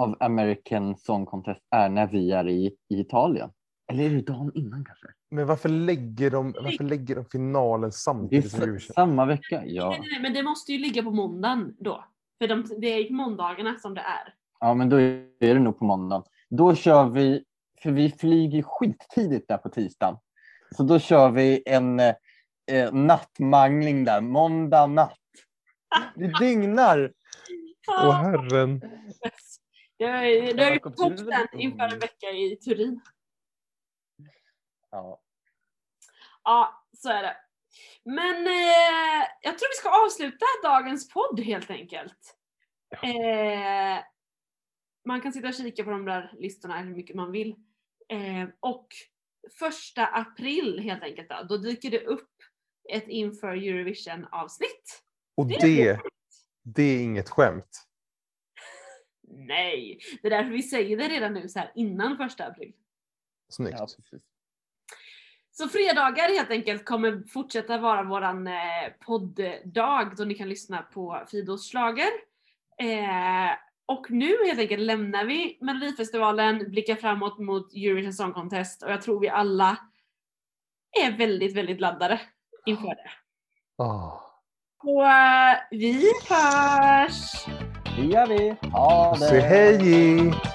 av 0.00 0.16
American 0.20 0.96
Song 0.96 1.26
Contest 1.26 1.60
är 1.70 1.88
när 1.88 2.06
vi 2.06 2.30
är 2.32 2.48
i, 2.48 2.76
i 2.88 3.00
Italien. 3.00 3.50
Eller 3.92 4.04
är 4.04 4.10
det 4.10 4.20
dagen 4.22 4.52
innan 4.54 4.84
kanske? 4.84 5.06
Men 5.30 5.46
varför 5.46 5.68
lägger 5.68 6.30
de, 6.30 6.52
varför 6.62 6.84
lägger 6.84 7.14
de 7.14 7.24
finalen 7.24 7.92
samtidigt 7.92 8.50
som 8.50 8.62
Eurovision? 8.62 8.94
samma 8.94 9.24
vecka. 9.26 9.60
Nej, 9.60 9.74
Ja. 9.74 9.90
nej, 9.90 10.00
nej, 10.12 10.20
men 10.22 10.32
det 10.32 10.42
måste 10.42 10.72
ju 10.72 10.78
ligga 10.78 11.02
på 11.02 11.10
måndagen 11.10 11.76
då. 11.78 12.04
För 12.38 12.48
de, 12.48 12.64
det 12.80 12.86
är 12.86 12.98
ju 12.98 13.04
på 13.08 13.12
måndagarna 13.14 13.78
som 13.78 13.94
det 13.94 14.00
är. 14.00 14.34
ja, 14.60 14.74
men 14.74 14.88
då 14.88 14.96
är 15.00 15.26
det 15.38 15.58
nog 15.58 15.78
på 15.78 15.84
måndag. 15.84 16.24
Då 16.50 16.74
kör 16.74 17.10
vi, 17.10 17.44
för 17.82 17.90
vi 17.90 18.10
flyger 18.10 18.62
skittidigt 18.62 19.48
där 19.48 19.58
på 19.58 19.68
tisdagen. 19.68 20.16
Så 20.76 20.82
då 20.82 20.98
kör 20.98 21.30
vi 21.30 21.62
en 21.66 22.00
eh, 22.00 22.14
nattmangling 22.92 24.04
där, 24.04 24.20
måndag 24.20 24.86
natt. 24.86 25.18
Vi 26.16 26.26
dygnar. 26.26 27.12
Åh 27.88 28.12
herren. 28.14 28.80
Jag, 29.20 29.32
jag, 29.96 30.10
jag 30.10 30.28
är 30.28 30.68
ju 30.68 30.72
Jakob, 30.74 30.96
på 30.96 31.02
topp 31.02 31.16
du- 31.16 31.24
sen 31.32 31.60
inför 31.60 31.84
en 31.92 31.98
vecka 31.98 32.30
i 32.30 32.56
Turin. 32.56 33.00
Ja. 34.90 35.20
Ja, 36.44 36.84
så 36.96 37.08
är 37.08 37.22
det. 37.22 37.36
Men 38.04 38.46
eh, 38.46 39.26
jag 39.40 39.58
tror 39.58 39.68
vi 39.70 39.76
ska 39.76 40.04
avsluta 40.04 40.46
dagens 40.62 41.08
podd 41.08 41.40
helt 41.40 41.70
enkelt. 41.70 42.36
Eh, 43.02 44.04
man 45.04 45.20
kan 45.20 45.32
sitta 45.32 45.48
och 45.48 45.54
kika 45.54 45.84
på 45.84 45.90
de 45.90 46.04
där 46.04 46.34
listorna 46.38 46.78
hur 46.82 46.94
mycket 46.94 47.16
man 47.16 47.32
vill. 47.32 47.54
Eh, 48.08 48.48
och 48.60 48.88
första 49.58 50.06
april 50.06 50.78
helt 50.78 51.02
enkelt 51.02 51.28
då, 51.28 51.46
då 51.48 51.56
dyker 51.56 51.90
det 51.90 52.04
upp 52.04 52.30
ett 52.92 53.08
inför 53.08 53.48
Eurovision 53.48 54.24
avsnitt. 54.24 55.02
Och 55.36 55.46
Det 55.46 55.54
är 55.54 55.60
det, 55.60 56.00
det 56.62 56.82
är 56.82 57.02
inget 57.02 57.28
skämt. 57.28 57.86
Nej, 59.28 59.98
det 60.22 60.28
är 60.28 60.30
därför 60.30 60.50
vi 60.50 60.62
säger 60.62 60.96
det 60.96 61.08
redan 61.08 61.34
nu 61.34 61.48
så 61.48 61.58
här 61.58 61.72
innan 61.74 62.16
första 62.16 62.46
april. 62.46 62.72
Snyggt. 63.48 63.76
Ja. 63.78 64.18
Så 65.50 65.68
fredagar 65.68 66.28
helt 66.28 66.50
enkelt 66.50 66.84
kommer 66.84 67.22
fortsätta 67.28 67.78
vara 67.78 68.02
våran 68.02 68.46
eh, 68.46 68.92
podddag 69.00 70.14
då 70.16 70.24
ni 70.24 70.34
kan 70.34 70.48
lyssna 70.48 70.82
på 70.82 71.24
Fidos 71.30 71.70
schlager. 71.70 72.10
Eh, 72.78 73.50
och 73.86 74.10
nu 74.10 74.36
helt 74.46 74.60
enkelt 74.60 74.82
lämnar 74.82 75.24
vi 75.24 75.58
Melodifestivalen, 75.60 76.70
blickar 76.70 76.94
framåt 76.94 77.38
mot 77.38 77.74
Eurovision 77.74 78.12
Song 78.12 78.32
Contest 78.32 78.82
och 78.82 78.90
jag 78.90 79.02
tror 79.02 79.20
vi 79.20 79.28
alla 79.28 79.78
är 81.04 81.12
väldigt, 81.12 81.56
väldigt 81.56 81.80
laddade 81.80 82.20
inför 82.66 82.88
det. 82.88 83.10
Ah. 83.84 84.20
Så 84.82 85.02
eh, 85.02 85.56
vi 85.70 86.12
hörs! 86.28 87.46
Det 87.96 88.02
gör 88.02 88.26
vi. 88.26 88.56
Ha 88.70 89.12
det! 89.12 89.18
Säg 89.18 89.40
hej! 89.40 90.53